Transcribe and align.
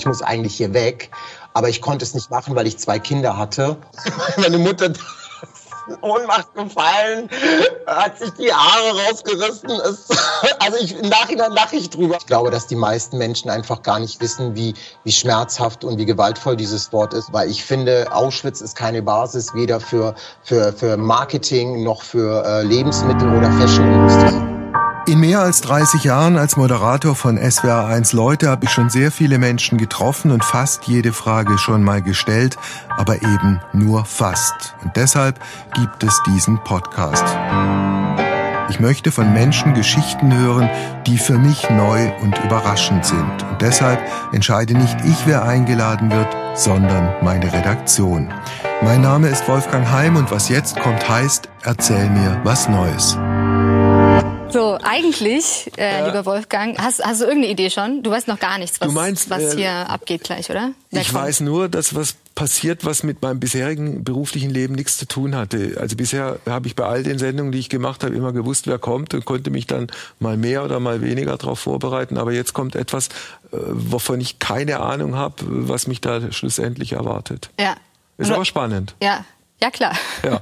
ich 0.00 0.06
muss 0.06 0.22
eigentlich 0.22 0.56
hier 0.56 0.72
weg. 0.74 1.10
Aber 1.52 1.68
ich 1.68 1.80
konnte 1.82 2.04
es 2.04 2.14
nicht 2.14 2.30
machen, 2.30 2.54
weil 2.54 2.66
ich 2.66 2.78
zwei 2.78 2.98
Kinder 2.98 3.36
hatte. 3.36 3.76
Meine 4.36 4.58
Mutter 4.58 4.92
Ohnmacht 6.02 6.54
gefallen, 6.54 7.28
hat 7.86 8.18
sich 8.18 8.30
die 8.34 8.52
Haare 8.52 8.96
rausgerissen. 9.00 9.70
also 10.60 10.78
ich, 10.80 10.96
im 10.96 11.08
Nachhinein 11.08 11.52
lache 11.52 11.76
ich 11.76 11.90
drüber. 11.90 12.16
Ich 12.18 12.26
glaube, 12.26 12.50
dass 12.50 12.66
die 12.66 12.76
meisten 12.76 13.18
Menschen 13.18 13.50
einfach 13.50 13.82
gar 13.82 13.98
nicht 13.98 14.20
wissen, 14.20 14.54
wie, 14.54 14.74
wie 15.04 15.12
schmerzhaft 15.12 15.84
und 15.84 15.98
wie 15.98 16.06
gewaltvoll 16.06 16.56
dieses 16.56 16.92
Wort 16.92 17.12
ist, 17.12 17.32
weil 17.32 17.50
ich 17.50 17.64
finde, 17.64 18.06
Auschwitz 18.12 18.60
ist 18.60 18.76
keine 18.76 19.02
Basis 19.02 19.52
weder 19.54 19.80
für, 19.80 20.14
für, 20.44 20.72
für 20.72 20.96
Marketing 20.96 21.82
noch 21.82 22.02
für 22.02 22.44
äh, 22.44 22.62
Lebensmittel 22.62 23.28
oder 23.36 23.50
Fashionindustrie. 23.52 24.49
In 25.06 25.18
mehr 25.18 25.40
als 25.40 25.62
30 25.62 26.04
Jahren 26.04 26.36
als 26.36 26.56
Moderator 26.56 27.14
von 27.16 27.38
SWR1 27.38 28.14
Leute 28.14 28.48
habe 28.48 28.66
ich 28.66 28.70
schon 28.70 28.90
sehr 28.90 29.10
viele 29.10 29.38
Menschen 29.38 29.78
getroffen 29.78 30.30
und 30.30 30.44
fast 30.44 30.84
jede 30.84 31.12
Frage 31.12 31.58
schon 31.58 31.82
mal 31.82 32.02
gestellt, 32.02 32.58
aber 32.96 33.16
eben 33.16 33.60
nur 33.72 34.04
fast. 34.04 34.76
Und 34.82 34.96
deshalb 34.96 35.40
gibt 35.74 36.04
es 36.04 36.22
diesen 36.24 36.62
Podcast. 36.62 37.24
Ich 38.68 38.78
möchte 38.78 39.10
von 39.10 39.32
Menschen 39.32 39.74
Geschichten 39.74 40.32
hören, 40.32 40.70
die 41.06 41.18
für 41.18 41.38
mich 41.38 41.68
neu 41.70 42.12
und 42.22 42.38
überraschend 42.44 43.04
sind. 43.04 43.42
Und 43.50 43.60
deshalb 43.60 44.00
entscheide 44.32 44.74
nicht 44.74 44.96
ich, 45.04 45.26
wer 45.26 45.44
eingeladen 45.44 46.12
wird, 46.12 46.28
sondern 46.54 47.14
meine 47.22 47.52
Redaktion. 47.52 48.32
Mein 48.82 49.00
Name 49.00 49.28
ist 49.28 49.48
Wolfgang 49.48 49.90
Heim 49.90 50.16
und 50.16 50.30
was 50.30 50.48
jetzt 50.48 50.78
kommt 50.78 51.08
heißt, 51.08 51.48
erzähl 51.62 52.08
mir 52.10 52.40
was 52.44 52.68
Neues. 52.68 53.18
So, 54.52 54.78
eigentlich, 54.82 55.70
äh, 55.76 56.06
lieber 56.06 56.26
Wolfgang, 56.26 56.78
hast, 56.78 57.04
hast 57.04 57.20
du 57.20 57.24
irgendeine 57.24 57.52
Idee 57.52 57.70
schon? 57.70 58.02
Du 58.02 58.10
weißt 58.10 58.28
noch 58.28 58.38
gar 58.38 58.58
nichts, 58.58 58.80
was, 58.80 58.92
meinst, 58.92 59.30
was 59.30 59.54
äh, 59.54 59.56
hier 59.56 59.70
abgeht 59.70 60.24
gleich, 60.24 60.50
oder? 60.50 60.72
Wer 60.90 61.02
ich 61.02 61.12
kommt? 61.12 61.24
weiß 61.24 61.40
nur, 61.40 61.68
dass 61.68 61.94
was 61.94 62.16
passiert, 62.34 62.84
was 62.84 63.02
mit 63.02 63.22
meinem 63.22 63.38
bisherigen 63.38 64.02
beruflichen 64.02 64.50
Leben 64.50 64.74
nichts 64.74 64.96
zu 64.96 65.06
tun 65.06 65.36
hatte. 65.36 65.76
Also 65.78 65.96
bisher 65.96 66.38
habe 66.46 66.66
ich 66.66 66.74
bei 66.74 66.84
all 66.84 67.02
den 67.02 67.18
Sendungen, 67.18 67.52
die 67.52 67.58
ich 67.58 67.68
gemacht 67.68 68.02
habe, 68.02 68.14
immer 68.14 68.32
gewusst, 68.32 68.66
wer 68.66 68.78
kommt 68.78 69.14
und 69.14 69.24
konnte 69.24 69.50
mich 69.50 69.66
dann 69.66 69.88
mal 70.18 70.36
mehr 70.36 70.64
oder 70.64 70.80
mal 70.80 71.02
weniger 71.02 71.36
darauf 71.36 71.60
vorbereiten. 71.60 72.16
Aber 72.16 72.32
jetzt 72.32 72.52
kommt 72.52 72.74
etwas, 72.76 73.08
äh, 73.52 73.56
wovon 73.68 74.20
ich 74.20 74.38
keine 74.38 74.80
Ahnung 74.80 75.16
habe, 75.16 75.36
was 75.46 75.86
mich 75.86 76.00
da 76.00 76.32
schlussendlich 76.32 76.92
erwartet. 76.92 77.50
Ja. 77.58 77.76
Ist 78.16 78.30
aber 78.30 78.44
spannend. 78.44 78.94
Ja, 79.02 79.24
ja, 79.62 79.70
klar. 79.70 79.96
Ja. 80.24 80.40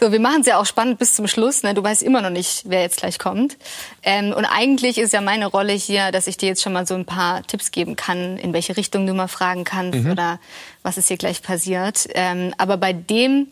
So, 0.00 0.12
wir 0.12 0.20
machen 0.20 0.42
es 0.42 0.46
ja 0.46 0.60
auch 0.60 0.66
spannend 0.66 0.98
bis 0.98 1.14
zum 1.14 1.26
Schluss. 1.26 1.62
Ne? 1.62 1.74
Du 1.74 1.82
weißt 1.82 2.02
immer 2.02 2.20
noch 2.20 2.30
nicht, 2.30 2.62
wer 2.66 2.82
jetzt 2.82 2.98
gleich 2.98 3.18
kommt. 3.18 3.56
Ähm, 4.02 4.32
und 4.32 4.44
eigentlich 4.44 4.98
ist 4.98 5.12
ja 5.12 5.20
meine 5.20 5.46
Rolle 5.46 5.72
hier, 5.72 6.12
dass 6.12 6.26
ich 6.26 6.36
dir 6.36 6.46
jetzt 6.46 6.62
schon 6.62 6.72
mal 6.72 6.86
so 6.86 6.94
ein 6.94 7.04
paar 7.04 7.42
Tipps 7.46 7.70
geben 7.70 7.96
kann, 7.96 8.36
in 8.36 8.52
welche 8.52 8.76
Richtung 8.76 9.06
du 9.06 9.14
mal 9.14 9.28
fragen 9.28 9.64
kannst 9.64 10.00
mhm. 10.00 10.10
oder 10.10 10.38
was 10.82 10.98
ist 10.98 11.08
hier 11.08 11.16
gleich 11.16 11.42
passiert. 11.42 12.08
Ähm, 12.14 12.54
aber 12.58 12.76
bei 12.76 12.92
dem 12.92 13.48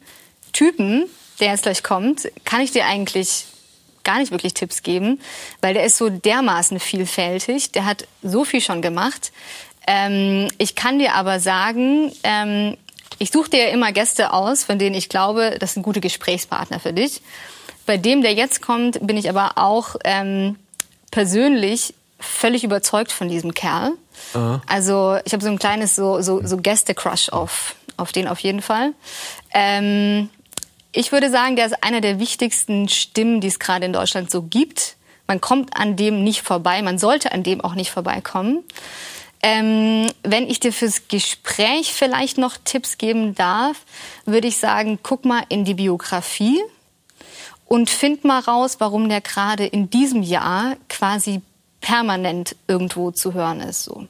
Typen, 0.53 1.07
der 1.41 1.51
jetzt 1.51 1.63
gleich 1.63 1.83
kommt, 1.83 2.31
kann 2.45 2.61
ich 2.61 2.73
dir 2.73 2.87
eigentlich 2.87 3.47
gar 4.05 4.19
nicht 4.19 4.31
wirklich 4.31 4.55
Tipps 4.55 4.83
geben, 4.83 5.21
weil 5.61 5.75
der 5.75 5.85
ist 5.85 5.97
so 5.97 6.09
dermaßen 6.09 6.79
vielfältig. 6.79 7.73
Der 7.73 7.85
hat 7.87 8.07
so 8.23 8.45
viel 8.45 8.61
schon 8.61 8.81
gemacht. 8.81 9.33
Ähm, 9.87 10.49
ich 10.59 10.75
kann 10.75 10.99
dir 10.99 11.15
aber 11.15 11.41
sagen, 11.41 12.13
ähm, 12.23 12.77
ich 13.19 13.31
suche 13.31 13.51
dir 13.51 13.67
ja 13.67 13.73
immer 13.73 13.93
Gäste 13.93 14.33
aus, 14.33 14.65
von 14.65 14.79
denen 14.79 14.95
ich 14.95 15.09
glaube, 15.09 15.57
das 15.59 15.75
sind 15.75 15.83
gute 15.83 16.01
Gesprächspartner 16.01 16.81
für 16.81 16.93
dich. 16.93 17.23
Bei 17.87 17.97
dem, 17.97 18.23
der 18.23 18.35
jetzt 18.35 18.63
kommt, 18.63 19.07
bin 19.07 19.17
ich 19.17 19.29
aber 19.29 19.53
auch 19.57 19.97
ähm, 20.05 20.57
persönlich 21.11 21.95
völlig 22.19 22.65
überzeugt 22.65 23.13
von 23.13 23.29
diesem 23.29 23.55
Kerl. 23.55 23.93
Aha. 24.35 24.61
Also 24.67 25.19
ich 25.25 25.33
habe 25.33 25.45
so 25.45 25.51
ein 25.51 25.59
kleines 25.59 25.95
so, 25.95 26.21
so, 26.21 26.45
so 26.45 26.57
Gäste-Crush 26.57 27.29
auf, 27.31 27.77
auf 27.97 28.13
den 28.13 28.29
auf 28.29 28.41
jeden 28.41 28.63
Fall. 28.63 28.93
Ähm, 29.53 30.31
ich 30.93 31.13
würde 31.13 31.31
sagen, 31.31 31.57
der 31.57 31.67
ist 31.67 31.85
einer 31.85 32.01
der 32.01 32.19
wichtigsten 32.19 32.89
Stimmen, 32.89 33.41
die 33.41 33.49
es 33.49 33.59
gerade 33.59 33.87
in 33.87 33.93
Deutschland 33.93 34.31
so 34.31 34.43
gibt. 34.43 34.97
Man 35.27 35.41
kommt 35.41 35.77
an 35.77 35.97
dem 35.97 36.25
nicht 36.25 36.43
vorbei, 36.43 36.81
man 36.83 36.99
sollte 36.99 37.33
an 37.33 37.43
dem 37.43 37.61
auch 37.61 37.75
nicht 37.75 37.91
vorbeikommen. 37.91 38.65
Ähm, 39.43 40.11
wenn 40.23 40.49
ich 40.49 40.61
dir 40.61 40.73
fürs 40.73 41.09
Gespräch 41.09 41.93
vielleicht 41.93 42.39
noch 42.39 42.57
Tipps 42.65 42.99
geben 42.99 43.35
darf, 43.35 43.83
würde 44.25 44.49
ich 44.49 44.57
sagen, 44.57 44.99
guck 45.03 45.25
mal 45.25 45.45
in 45.49 45.65
die 45.65 45.75
Biografie 45.75 46.61
und 47.67 47.91
find 47.91 48.25
mal 48.25 48.41
raus, 48.41 48.77
warum 48.79 49.09
der 49.09 49.21
gerade 49.21 49.67
in 49.67 49.91
diesem 49.91 50.23
Jahr 50.23 50.77
quasi 50.89 51.43
permanent 51.81 52.57
irgendwo 52.67 53.11
zu 53.11 53.35
hören 53.35 53.61
ist. 53.61 53.85
So. 53.85 54.07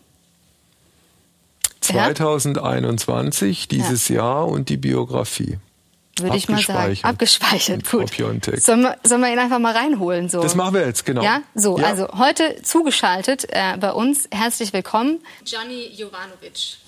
2021, 1.80 3.68
dieses 3.68 4.08
ja. 4.08 4.16
Jahr 4.16 4.48
und 4.48 4.68
die 4.68 4.76
Biografie 4.76 5.58
würde 6.20 6.36
ich 6.36 6.48
mal 6.48 6.60
sagen. 6.62 6.98
Abgespeichert, 7.02 7.88
gut. 7.90 8.10
Sollen 8.58 8.82
wir, 8.82 8.96
sollen 9.04 9.20
wir 9.20 9.32
ihn 9.32 9.38
einfach 9.38 9.58
mal 9.58 9.74
reinholen? 9.76 10.28
So? 10.28 10.40
Das 10.40 10.54
machen 10.54 10.74
wir 10.74 10.86
jetzt, 10.86 11.04
genau. 11.04 11.22
Ja, 11.22 11.42
so, 11.54 11.78
ja. 11.78 11.86
also 11.86 12.08
heute 12.18 12.62
zugeschaltet 12.62 13.46
äh, 13.50 13.76
bei 13.78 13.92
uns, 13.92 14.28
herzlich 14.30 14.72
willkommen, 14.72 15.20
Gianni 15.44 15.90
Jovanovic. 15.94 16.78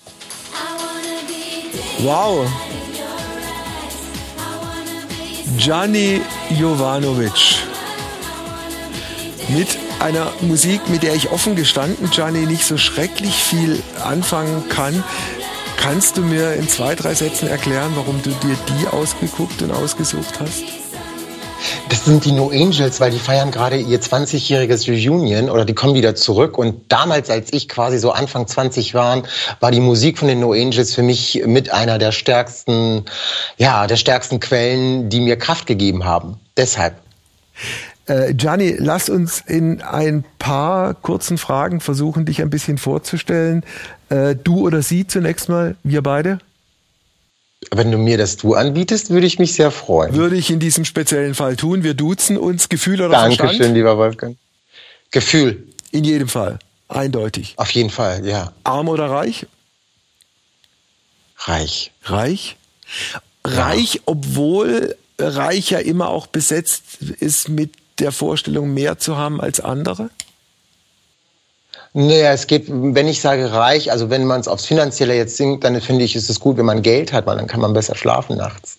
Wow. 1.99 2.49
Gianni 5.57 6.21
Jovanovic. 6.51 7.57
Mit 9.49 9.67
einer 9.99 10.31
Musik, 10.41 10.87
mit 10.89 11.03
der 11.03 11.15
ich 11.15 11.31
offen 11.31 11.55
gestanden, 11.55 12.09
Gianni, 12.11 12.45
nicht 12.45 12.65
so 12.65 12.77
schrecklich 12.77 13.35
viel 13.35 13.81
anfangen 14.03 14.69
kann. 14.69 15.03
Kannst 15.81 16.17
du 16.17 16.21
mir 16.21 16.53
in 16.53 16.67
zwei, 16.67 16.93
drei 16.93 17.13
Sätzen 17.13 17.47
erklären, 17.47 17.91
warum 17.95 18.21
du 18.21 18.31
dir 18.31 18.55
die 18.67 18.87
ausgeguckt 18.87 19.61
und 19.61 19.71
ausgesucht 19.71 20.39
hast? 20.39 20.63
Das 21.87 22.05
sind 22.05 22.25
die 22.25 22.33
No 22.33 22.49
Angels, 22.49 22.99
weil 22.99 23.11
die 23.11 23.19
feiern 23.19 23.49
gerade 23.49 23.77
ihr 23.77 23.99
20-jähriges 23.99 24.87
Reunion 24.89 25.49
oder 25.49 25.63
die 25.65 25.73
kommen 25.73 25.93
wieder 25.93 26.15
zurück. 26.15 26.57
Und 26.57 26.91
damals, 26.91 27.29
als 27.29 27.53
ich 27.53 27.69
quasi 27.69 27.97
so 27.97 28.11
Anfang 28.11 28.45
20 28.45 28.93
war, 28.93 29.23
war 29.61 29.71
die 29.71 29.79
Musik 29.79 30.19
von 30.19 30.27
den 30.27 30.41
No 30.41 30.51
Angels 30.51 30.93
für 30.93 31.01
mich 31.01 31.43
mit 31.45 31.71
einer 31.71 31.97
der 31.97 32.11
stärksten, 32.11 33.05
ja, 33.57 33.87
der 33.87 33.95
stärksten 33.95 34.39
Quellen, 34.39 35.09
die 35.09 35.21
mir 35.21 35.37
Kraft 35.37 35.65
gegeben 35.65 36.03
haben. 36.03 36.39
Deshalb. 36.57 36.95
Äh, 38.09 38.33
Gianni, 38.33 38.75
lass 38.79 39.07
uns 39.07 39.43
in 39.45 39.81
ein 39.83 40.25
paar 40.39 40.95
kurzen 40.95 41.37
Fragen 41.37 41.79
versuchen, 41.79 42.25
dich 42.25 42.41
ein 42.41 42.49
bisschen 42.49 42.79
vorzustellen. 42.79 43.63
Äh, 44.09 44.35
du 44.35 44.65
oder 44.65 44.81
sie 44.81 45.05
zunächst 45.05 45.47
mal, 45.47 45.75
wir 45.83 46.01
beide? 46.01 46.39
Wenn 47.71 47.91
du 47.91 47.99
mir 47.99 48.17
das 48.17 48.37
Du 48.37 48.55
anbietest, 48.55 49.11
würde 49.11 49.27
ich 49.27 49.37
mich 49.37 49.53
sehr 49.53 49.69
freuen. 49.69 50.15
Würde 50.15 50.37
ich 50.37 50.49
in 50.49 50.59
diesem 50.59 50.85
speziellen 50.85 51.35
Fall 51.35 51.55
tun. 51.55 51.83
Wir 51.83 51.93
duzen 51.93 52.37
uns. 52.37 52.67
Gefühl 52.67 53.01
oder 53.01 53.09
Dankeschön, 53.09 53.37
Verstand? 53.37 53.59
Dankeschön, 53.59 53.75
lieber 53.75 53.97
Wolfgang. 53.97 54.37
Gefühl. 55.11 55.67
In 55.91 56.03
jedem 56.03 56.29
Fall. 56.29 56.57
Eindeutig. 56.87 57.53
Auf 57.57 57.69
jeden 57.71 57.91
Fall, 57.91 58.25
ja. 58.25 58.53
Arm 58.63 58.87
oder 58.87 59.11
reich? 59.11 59.45
Reich. 61.37 61.91
Reich? 62.03 62.57
Reich, 63.43 63.95
ja. 63.95 64.01
obwohl 64.05 64.95
reich 65.19 65.69
ja 65.69 65.79
immer 65.79 66.09
auch 66.09 66.25
besetzt 66.25 67.01
ist 67.19 67.49
mit 67.49 67.73
der 67.99 68.11
Vorstellung, 68.11 68.73
mehr 68.73 68.97
zu 68.97 69.17
haben 69.17 69.39
als 69.41 69.59
andere? 69.59 70.09
Naja, 71.93 72.33
es 72.33 72.47
geht, 72.47 72.65
wenn 72.67 73.07
ich 73.07 73.19
sage 73.19 73.51
reich, 73.51 73.91
also 73.91 74.09
wenn 74.09 74.25
man 74.25 74.39
es 74.39 74.47
aufs 74.47 74.65
Finanzielle 74.65 75.15
jetzt 75.15 75.37
sinkt, 75.37 75.63
dann 75.63 75.79
finde 75.81 76.05
ich, 76.05 76.15
ist 76.15 76.29
es 76.29 76.39
gut, 76.39 76.57
wenn 76.57 76.65
man 76.65 76.83
Geld 76.83 77.13
hat, 77.13 77.25
weil 77.25 77.37
dann 77.37 77.47
kann 77.47 77.61
man 77.61 77.73
besser 77.73 77.95
schlafen 77.95 78.37
nachts. 78.37 78.77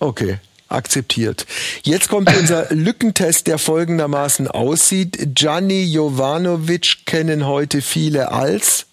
Okay. 0.00 0.38
Akzeptiert. 0.70 1.46
Jetzt 1.82 2.10
kommt 2.10 2.34
unser 2.36 2.66
Lückentest, 2.70 3.46
der 3.46 3.56
folgendermaßen 3.56 4.48
aussieht. 4.48 5.34
Gianni 5.34 5.84
Jovanovic 5.84 7.06
kennen 7.06 7.46
heute 7.46 7.80
viele 7.80 8.32
als? 8.32 8.84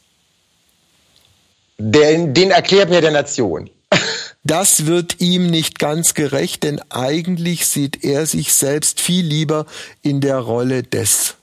Den, 1.78 2.34
den 2.34 2.52
erklärt 2.52 2.90
mir 2.90 3.02
der 3.02 3.12
Nation. 3.12 3.70
Das 4.46 4.86
wird 4.86 5.22
ihm 5.22 5.48
nicht 5.48 5.80
ganz 5.80 6.14
gerecht, 6.14 6.64
denn 6.64 6.80
eigentlich 6.92 7.66
sieht 7.66 8.04
er 8.04 8.28
sich 8.28 8.54
selbst 8.54 9.02
viel 9.02 9.26
lieber 9.26 9.66
in 10.04 10.22
der 10.22 10.38
Rolle 10.38 10.84
des. 10.84 11.34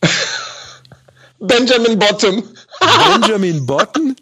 Benjamin 1.38 1.98
Bottom. 1.98 2.42
Benjamin 3.12 3.66
Button? 3.66 4.16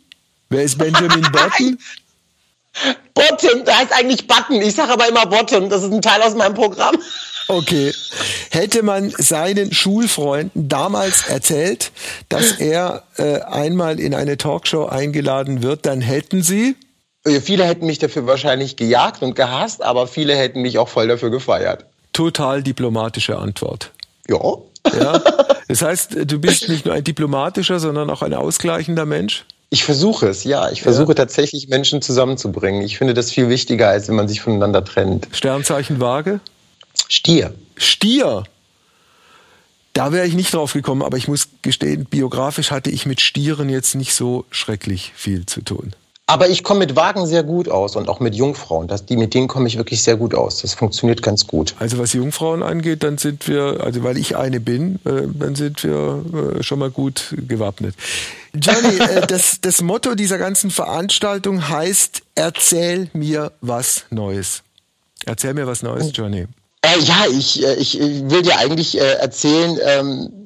Wer 0.49 0.65
ist 0.65 0.77
Benjamin 0.77 1.23
Button? 1.33 1.79
Bottom, 3.15 3.65
der 3.65 3.79
heißt 3.79 3.93
eigentlich 3.93 4.27
Button. 4.27 4.61
Ich 4.61 4.75
sage 4.75 4.93
aber 4.93 5.09
immer 5.09 5.25
Bottom. 5.27 5.71
Das 5.71 5.85
ist 5.85 5.93
ein 5.93 6.03
Teil 6.03 6.23
aus 6.23 6.35
meinem 6.35 6.55
Programm. 6.55 6.97
Okay. 7.47 7.95
Hätte 8.51 8.83
man 8.83 9.11
seinen 9.11 9.73
Schulfreunden 9.73 10.69
damals 10.69 11.29
erzählt, 11.29 11.93
dass 12.29 12.53
er 12.59 13.05
äh, 13.19 13.41
einmal 13.43 14.01
in 14.01 14.17
eine 14.17 14.37
Talkshow 14.37 14.87
eingeladen 14.87 15.63
wird, 15.63 15.87
dann 15.87 16.01
hätten 16.01 16.43
sie 16.43 16.75
viele 17.41 17.65
hätten 17.65 17.87
mich 17.87 17.99
dafür 17.99 18.27
wahrscheinlich 18.27 18.77
gejagt 18.77 19.23
und 19.23 19.35
gehasst, 19.35 19.83
aber 19.83 20.07
viele 20.07 20.37
hätten 20.37 20.63
mich 20.63 20.79
auch 20.79 20.89
voll 20.89 21.09
dafür 21.09 21.31
gefeiert. 21.31 21.85
Total 22.13 22.63
diplomatische 22.63 23.39
Antwort. 23.39 23.91
Ja. 24.29 24.41
Ja? 24.93 25.23
Das 25.69 25.83
heißt, 25.83 26.31
du 26.31 26.39
bist 26.39 26.69
nicht 26.69 26.87
nur 26.87 26.95
ein 26.95 27.03
diplomatischer, 27.03 27.81
sondern 27.81 28.09
auch 28.09 28.23
ein 28.23 28.35
ausgleichender 28.35 29.05
Mensch? 29.05 29.45
Ich 29.69 29.83
versuche 29.83 30.29
es, 30.29 30.45
ja. 30.45 30.71
Ich 30.71 30.83
versuche 30.83 31.09
ja. 31.09 31.15
tatsächlich 31.15 31.69
Menschen 31.69 32.01
zusammenzubringen. 32.01 32.83
Ich 32.83 32.99
finde 32.99 33.15
das 33.15 33.33
viel 33.33 33.49
wichtiger, 33.49 33.89
als 33.89 34.07
wenn 34.07 34.15
man 34.15 34.29
sich 34.29 34.41
voneinander 34.41 34.85
trennt. 34.85 35.27
Sternzeichen 35.33 36.01
Waage? 36.01 36.39
Stier. 37.09 37.53
Stier? 37.77 38.45
Da 39.93 40.13
wäre 40.13 40.27
ich 40.27 40.35
nicht 40.35 40.55
drauf 40.55 40.73
gekommen, 40.73 41.03
aber 41.03 41.17
ich 41.17 41.27
muss 41.27 41.49
gestehen, 41.63 42.05
biografisch 42.05 42.71
hatte 42.71 42.91
ich 42.91 43.07
mit 43.07 43.21
Stieren 43.21 43.69
jetzt 43.69 43.97
nicht 43.97 44.15
so 44.15 44.45
schrecklich 44.51 45.13
viel 45.17 45.47
zu 45.47 45.63
tun. 45.63 45.95
Aber 46.29 46.49
ich 46.49 46.65
komme 46.65 46.81
mit 46.81 46.97
Wagen 46.97 47.25
sehr 47.27 47.45
gut 47.45 47.69
aus 47.69 47.95
und 47.95 48.09
auch 48.09 48.19
mit 48.19 48.35
Jungfrauen. 48.35 48.89
Das, 48.89 49.07
die, 49.07 49.17
mit 49.17 49.33
denen 49.33 49.47
komme 49.47 49.69
ich 49.69 49.79
wirklich 49.79 50.03
sehr 50.03 50.17
gut 50.17 50.35
aus. 50.35 50.61
Das 50.61 50.75
funktioniert 50.75 51.23
ganz 51.23 51.47
gut. 51.47 51.77
Also 51.79 51.99
was 51.99 52.13
Jungfrauen 52.15 52.65
angeht, 52.65 53.05
dann 53.05 53.17
sind 53.17 53.47
wir, 53.47 53.79
also 53.85 54.03
weil 54.03 54.17
ich 54.17 54.37
eine 54.37 54.59
bin, 54.59 54.97
äh, 55.05 55.23
dann 55.33 55.55
sind 55.55 55.85
wir 55.85 56.25
äh, 56.59 56.63
schon 56.65 56.81
mal 56.81 56.91
gut 56.91 57.33
gewappnet. 57.47 57.95
Johnny, 58.55 58.99
äh, 58.99 59.25
das, 59.29 59.61
das 59.61 59.83
Motto 59.83 60.17
dieser 60.17 60.39
ganzen 60.39 60.73
Veranstaltung 60.73 61.69
heißt, 61.69 62.23
erzähl 62.35 63.09
mir 63.13 63.53
was 63.61 64.07
Neues. 64.11 64.63
Erzähl 65.27 65.55
mir 65.55 65.69
was 65.69 65.85
Neues, 65.85 66.11
Johnny. 66.13 66.47
Äh, 66.83 67.01
ja, 67.03 67.25
ich, 67.31 67.65
äh, 67.65 67.75
ich 67.75 68.01
will 68.01 68.43
dir 68.43 68.59
eigentlich 68.59 68.99
äh, 68.99 69.15
erzählen, 69.15 69.79
ähm, 69.81 70.46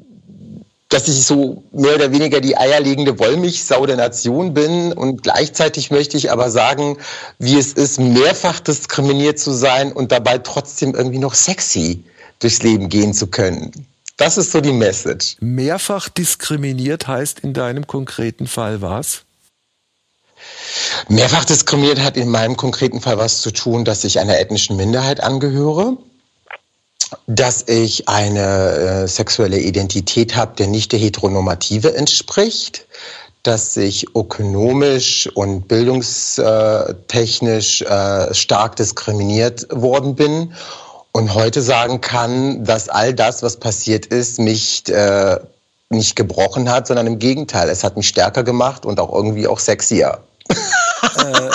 dass 0.91 1.07
ich 1.07 1.25
so 1.25 1.63
mehr 1.73 1.95
oder 1.95 2.13
weniger 2.13 2.41
die 2.41 2.57
eierlegende 2.57 3.19
Wollmilchsau 3.19 3.87
der 3.87 3.97
Nation 3.97 4.53
bin 4.53 4.93
und 4.93 5.23
gleichzeitig 5.23 5.91
möchte 5.91 6.17
ich 6.17 6.33
aber 6.33 6.51
sagen, 6.51 6.99
wie 7.39 7.57
es 7.57 7.73
ist, 7.73 8.01
mehrfach 8.01 8.59
diskriminiert 8.61 9.39
zu 9.39 9.53
sein 9.53 9.93
und 9.93 10.13
dabei 10.13 10.39
trotzdem 10.39 10.95
irgendwie 10.95 11.19
noch 11.19 11.35
sexy 11.35 12.05
durchs 12.41 12.63
Leben 12.63 12.89
gehen 12.89 13.15
zu 13.15 13.29
können. 13.29 13.87
Das 14.17 14.37
ist 14.37 14.51
so 14.51 14.61
die 14.61 14.73
Message. 14.73 15.37
Mehrfach 15.41 16.09
diskriminiert 16.09 17.07
heißt 17.07 17.41
in 17.41 17.55
deinem 17.55 17.87
konkreten 17.87 18.49
Fall 18.49 18.83
was? 18.83 19.23
Mehrfach 21.09 21.45
diskriminiert 21.45 22.01
hat 22.01 22.17
in 22.17 22.29
meinem 22.29 22.57
konkreten 22.57 23.01
Fall 23.01 23.17
was 23.17 23.41
zu 23.41 23.53
tun, 23.53 23.85
dass 23.85 24.03
ich 24.03 24.19
einer 24.19 24.39
ethnischen 24.39 24.77
Minderheit 24.77 25.23
angehöre 25.23 25.97
dass 27.27 27.65
ich 27.67 28.09
eine 28.09 29.05
äh, 29.05 29.09
sexuelle 29.09 29.59
Identität 29.59 30.37
habe, 30.37 30.55
der 30.57 30.69
nicht 30.69 30.93
der 30.93 30.99
Heteronormative 30.99 31.95
entspricht, 31.95 32.87
dass 33.43 33.77
ich 33.77 34.15
ökonomisch 34.15 35.29
und 35.35 35.69
bildungstechnisch 35.69 37.83
äh, 37.83 38.35
stark 38.35 38.77
diskriminiert 38.77 39.67
worden 39.71 40.15
bin 40.15 40.55
und 41.13 41.35
heute 41.35 41.63
sagen 41.63 42.01
kann, 42.01 42.65
dass 42.65 42.89
all 42.89 43.15
das, 43.15 43.43
was 43.43 43.57
passiert 43.57 44.07
ist, 44.07 44.39
mich 44.39 44.89
äh, 44.89 45.39
nicht 45.89 46.17
gebrochen 46.17 46.71
hat, 46.71 46.87
sondern 46.87 47.07
im 47.07 47.19
Gegenteil, 47.19 47.69
es 47.69 47.83
hat 47.83 47.97
mich 47.97 48.09
stärker 48.09 48.45
gemacht 48.45 48.87
und 48.87 49.01
auch 49.01 49.13
irgendwie 49.13 49.49
auch 49.49 49.59
sexier. 49.59 50.21
Äh, 50.49 51.51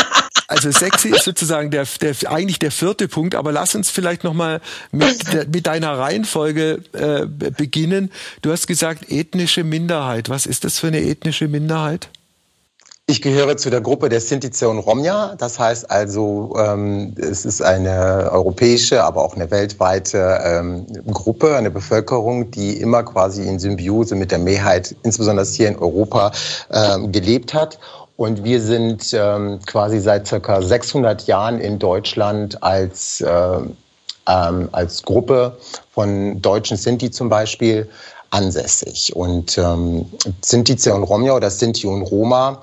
also 0.66 0.80
sexy 0.80 1.10
ist 1.10 1.24
sozusagen 1.24 1.72
der, 1.72 1.86
der 2.02 2.16
eigentlich 2.32 2.60
der 2.60 2.72
vierte 2.72 3.08
Punkt, 3.08 3.36
aber 3.36 3.52
lass 3.52 3.76
uns 3.76 3.90
vielleicht 3.90 4.24
nochmal 4.24 4.62
mit, 4.92 5.54
mit 5.54 5.68
deiner 5.68 5.98
Reihenfolge 5.98 6.82
äh, 6.94 7.26
beginnen. 7.26 8.12
Du 8.42 8.52
hast 8.52 8.68
gesagt, 8.68 9.12
ethnische 9.12 9.64
Minderheit. 9.64 10.30
Was 10.30 10.46
ist 10.46 10.64
das 10.64 10.80
für 10.80 10.88
eine 10.88 11.02
ethnische 11.02 11.48
Minderheit? 11.48 12.10
Ich 13.08 13.22
gehöre 13.22 13.56
zu 13.56 13.70
der 13.70 13.82
Gruppe 13.82 14.10
der 14.10 14.20
Sintize 14.20 14.68
und 14.68 14.80
Romja. 14.80 15.36
Das 15.38 15.60
heißt 15.60 15.92
also, 15.92 16.56
ähm, 16.58 17.14
es 17.18 17.46
ist 17.46 17.62
eine 17.62 18.32
europäische, 18.32 19.04
aber 19.04 19.24
auch 19.24 19.36
eine 19.36 19.52
weltweite 19.52 20.40
ähm, 20.44 20.88
Gruppe, 21.14 21.56
eine 21.56 21.70
Bevölkerung, 21.70 22.50
die 22.50 22.80
immer 22.80 23.04
quasi 23.04 23.48
in 23.48 23.60
Symbiose 23.60 24.16
mit 24.16 24.32
der 24.32 24.40
Mehrheit, 24.40 24.96
insbesondere 25.04 25.46
hier 25.46 25.68
in 25.68 25.76
Europa, 25.76 26.32
ähm, 26.72 27.12
gelebt 27.12 27.54
hat. 27.54 27.78
Und 28.18 28.44
wir 28.44 28.62
sind 28.62 29.14
ähm, 29.14 29.60
quasi 29.66 30.00
seit 30.00 30.28
circa 30.28 30.62
600 30.62 31.26
Jahren 31.28 31.60
in 31.60 31.80
Deutschland 31.80 32.62
als, 32.64 33.22
äh, 33.22 33.58
ähm, 34.28 34.70
als 34.72 35.04
Gruppe 35.04 35.58
von 35.92 36.42
deutschen 36.42 36.78
Sinti 36.78 37.12
zum 37.12 37.28
Beispiel 37.28 37.90
ansässig. 38.30 39.14
Und 39.16 39.58
ähm, 39.58 40.06
Sintize 40.42 40.94
und 40.94 41.04
Romja 41.04 41.36
oder 41.36 41.50
Sinti 41.50 41.88
und 41.88 42.04
Roma, 42.04 42.62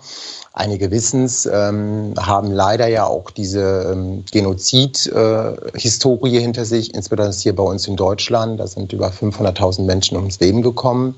einige 0.54 0.90
wissens, 0.90 1.44
ähm, 1.44 2.14
haben 2.18 2.50
leider 2.50 2.88
ja 2.88 3.06
auch 3.06 3.30
diese 3.30 3.92
ähm, 3.92 4.24
Genozid-Historie 4.30 6.36
äh, 6.36 6.40
hinter 6.40 6.64
sich, 6.64 6.94
insbesondere 6.94 7.38
hier 7.38 7.54
bei 7.54 7.62
uns 7.62 7.86
in 7.86 7.96
Deutschland. 7.96 8.58
Da 8.58 8.66
sind 8.66 8.94
über 8.94 9.08
500.000 9.08 9.82
Menschen 9.82 10.16
ums 10.16 10.40
Leben 10.40 10.62
gekommen. 10.62 11.14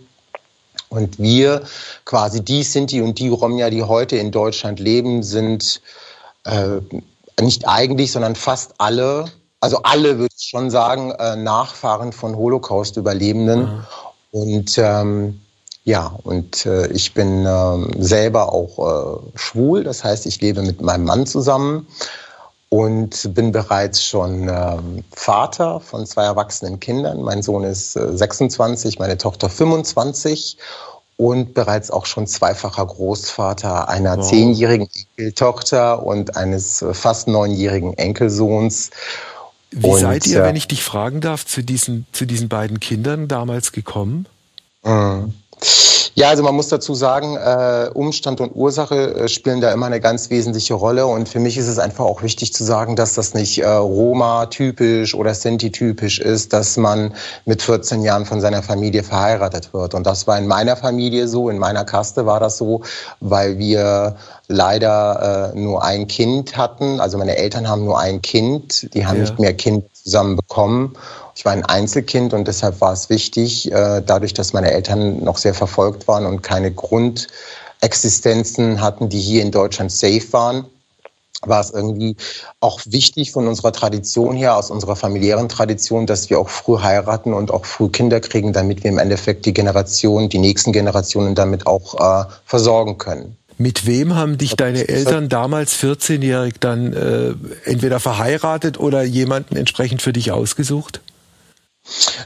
Und 0.89 1.19
wir, 1.19 1.63
quasi 2.05 2.45
die 2.45 2.63
Sinti 2.63 3.01
und 3.01 3.19
die 3.19 3.29
Romja, 3.29 3.71
die 3.71 3.83
heute 3.83 4.17
in 4.17 4.31
Deutschland 4.31 4.81
leben, 4.81 5.23
sind 5.23 5.81
äh, 6.45 6.81
nicht 7.41 7.67
eigentlich, 7.67 8.13
sondern 8.13 8.37
fast 8.37 8.75
alle, 8.79 9.27
also 9.61 9.83
alle 9.83 10.19
würde 10.19 10.35
ich 10.37 10.47
schon 10.49 10.71
sagen, 10.71 11.11
äh, 11.13 11.37
Nachfahren 11.37 12.13
von 12.13 12.37
Holocaust-Überlebenden. 12.37 13.61
Mhm. 13.61 13.87
Und 14.31 14.79
ähm, 14.79 15.41
ja, 15.85 16.17
und 16.23 16.65
äh, 16.65 16.87
ich 16.89 17.13
bin 17.13 17.45
äh, 17.45 18.03
selber 18.03 18.53
auch 18.53 18.79
äh, 18.79 19.39
schwul, 19.39 19.85
das 19.85 20.03
heißt, 20.03 20.27
ich 20.27 20.41
lebe 20.41 20.63
mit 20.63 20.81
meinem 20.81 21.05
Mann 21.05 21.27
zusammen 21.27 21.87
und 22.75 23.33
bin 23.35 23.53
bereits 23.53 24.05
schon 24.05 24.49
ähm, 24.49 25.05
Vater 25.13 25.79
von 25.79 26.07
zwei 26.07 26.25
erwachsenen 26.25 26.81
Kindern. 26.81 27.23
Mein 27.23 27.41
Sohn 27.41 27.63
ist 27.63 27.95
äh, 27.95 28.17
26, 28.17 28.99
meine 28.99 29.17
Tochter 29.17 29.49
25 29.49 30.59
und 31.17 31.55
bereits 31.55 31.93
auch 31.93 32.05
schon 32.05 32.27
zweifacher 32.27 32.85
Großvater 32.85 33.89
einer 33.89 34.17
wow. 34.17 34.29
zehnjährigen 34.29 34.89
Enkeltochter 34.93 36.05
und 36.05 36.37
eines 36.37 36.83
äh, 36.83 36.95
fast 36.95 37.29
neunjährigen 37.29 37.95
Enkelsohns. 37.97 38.91
Wie 39.71 39.87
und, 39.87 40.01
seid 40.01 40.27
ihr, 40.27 40.41
äh, 40.41 40.45
wenn 40.45 40.57
ich 40.57 40.67
dich 40.67 40.83
fragen 40.83 41.21
darf, 41.21 41.47
zu 41.47 41.63
diesen, 41.63 42.09
zu 42.11 42.27
diesen 42.27 42.49
beiden 42.49 42.81
Kindern 42.81 43.29
damals 43.29 43.71
gekommen? 43.71 44.27
Mh. 44.83 45.29
Ja, 46.17 46.29
also 46.29 46.45
man 46.45 46.55
muss 46.55 46.69
dazu 46.69 46.95
sagen, 46.95 47.37
äh, 47.37 47.91
Umstand 47.93 48.41
und 48.41 48.55
Ursache 48.55 49.15
äh, 49.17 49.29
spielen 49.29 49.61
da 49.61 49.73
immer 49.73 49.87
eine 49.87 50.01
ganz 50.01 50.31
wesentliche 50.31 50.75
Rolle. 50.75 51.07
Und 51.07 51.29
für 51.29 51.41
mich 51.41 51.59
ist 51.59 51.67
es 51.67 51.81
einfach 51.81 52.05
auch 52.05 52.23
wichtig 52.23 52.55
zu 52.55 52.63
sagen, 52.63 52.95
dass 52.95 53.15
das 53.15 53.35
nicht 53.35 53.59
äh, 53.59 53.67
Roma-typisch 53.67 55.17
oder 55.17 55.35
Sinti-typisch 55.35 56.21
ist, 56.21 56.53
dass 56.53 56.77
man 56.77 57.13
mit 57.47 57.63
14 57.63 58.03
Jahren 58.03 58.27
von 58.27 58.41
seiner 58.41 58.63
Familie 58.63 59.03
verheiratet 59.03 59.75
wird. 59.75 59.95
Und 59.95 60.07
das 60.07 60.29
war 60.29 60.39
in 60.39 60.47
meiner 60.47 60.77
Familie 60.77 61.27
so, 61.27 61.51
in 61.51 61.59
meiner 61.59 61.85
Kaste 61.85 62.27
war 62.27 62.39
das 62.39 62.59
so, 62.59 62.83
weil 63.19 63.59
wir 63.59 64.15
leider 64.47 65.53
äh, 65.53 65.59
nur 65.59 65.83
ein 65.83 66.07
Kind 66.07 66.57
hatten. 66.57 67.01
Also 67.01 67.19
meine 67.19 67.37
Eltern 67.37 67.69
haben 67.69 67.85
nur 67.85 67.99
ein 67.99 68.23
Kind, 68.23 68.95
die 68.95 69.05
haben 69.05 69.17
ja. 69.17 69.23
nicht 69.23 69.41
mehr 69.41 69.55
Kind 69.55 69.85
zusammen 70.05 70.37
bekommen. 70.37 70.95
Ich 71.35 71.45
war 71.45 71.53
ein 71.53 71.65
Einzelkind 71.65 72.33
und 72.35 72.47
deshalb 72.47 72.81
war 72.81 72.93
es 72.93 73.11
wichtig, 73.11 73.73
äh, 73.73 74.01
dadurch, 74.05 74.35
dass 74.35 74.53
meine 74.53 74.71
Eltern 74.71 75.25
noch 75.25 75.39
sehr 75.39 75.55
verfolgt 75.55 76.07
waren 76.07 76.27
und 76.27 76.43
keine 76.43 76.73
Grundexistenzen 76.73 78.81
hatten, 78.81 79.09
die 79.09 79.21
hier 79.21 79.43
in 79.43 79.51
Deutschland 79.51 79.91
safe 79.91 80.33
waren, 80.33 80.67
war 81.43 81.61
es 81.61 81.71
irgendwie 81.71 82.17
auch 82.61 82.81
wichtig 82.87 83.33
von 83.33 83.49
unserer 83.49 83.73
Tradition 83.73 84.37
her, 84.37 84.57
aus 84.57 84.71
unserer 84.71 84.97
familiären 84.97 85.49
Tradition, 85.49 86.07
dass 86.07 86.31
wir 86.31 86.39
auch 86.39 86.49
früh 86.49 86.79
heiraten 86.79 87.35
und 87.35 87.51
auch 87.51 87.65
früh 87.65 87.89
Kinder 87.89 88.21
kriegen, 88.21 88.53
damit 88.53 88.85
wir 88.85 88.91
im 88.91 88.99
Endeffekt 88.99 89.47
die 89.47 89.55
Generation, 89.55 90.29
die 90.29 90.39
nächsten 90.39 90.73
Generationen 90.73 91.35
damit 91.35 91.67
auch 91.67 91.95
äh, 91.95 92.25
versorgen 92.45 92.99
können. 92.99 93.37
Mit 93.57 93.87
wem 93.87 94.15
haben 94.15 94.37
dich 94.37 94.57
deine 94.57 94.89
Eltern 94.89 95.29
damals 95.29 95.75
14-jährig 95.75 96.55
dann 96.59 96.93
äh, 96.93 97.35
entweder 97.65 98.01
verheiratet 98.01 98.81
oder 98.81 99.03
jemanden 99.03 99.57
entsprechend 99.57 100.03
für 100.03 100.13
dich 100.13 100.33
ausgesucht? 100.33 101.01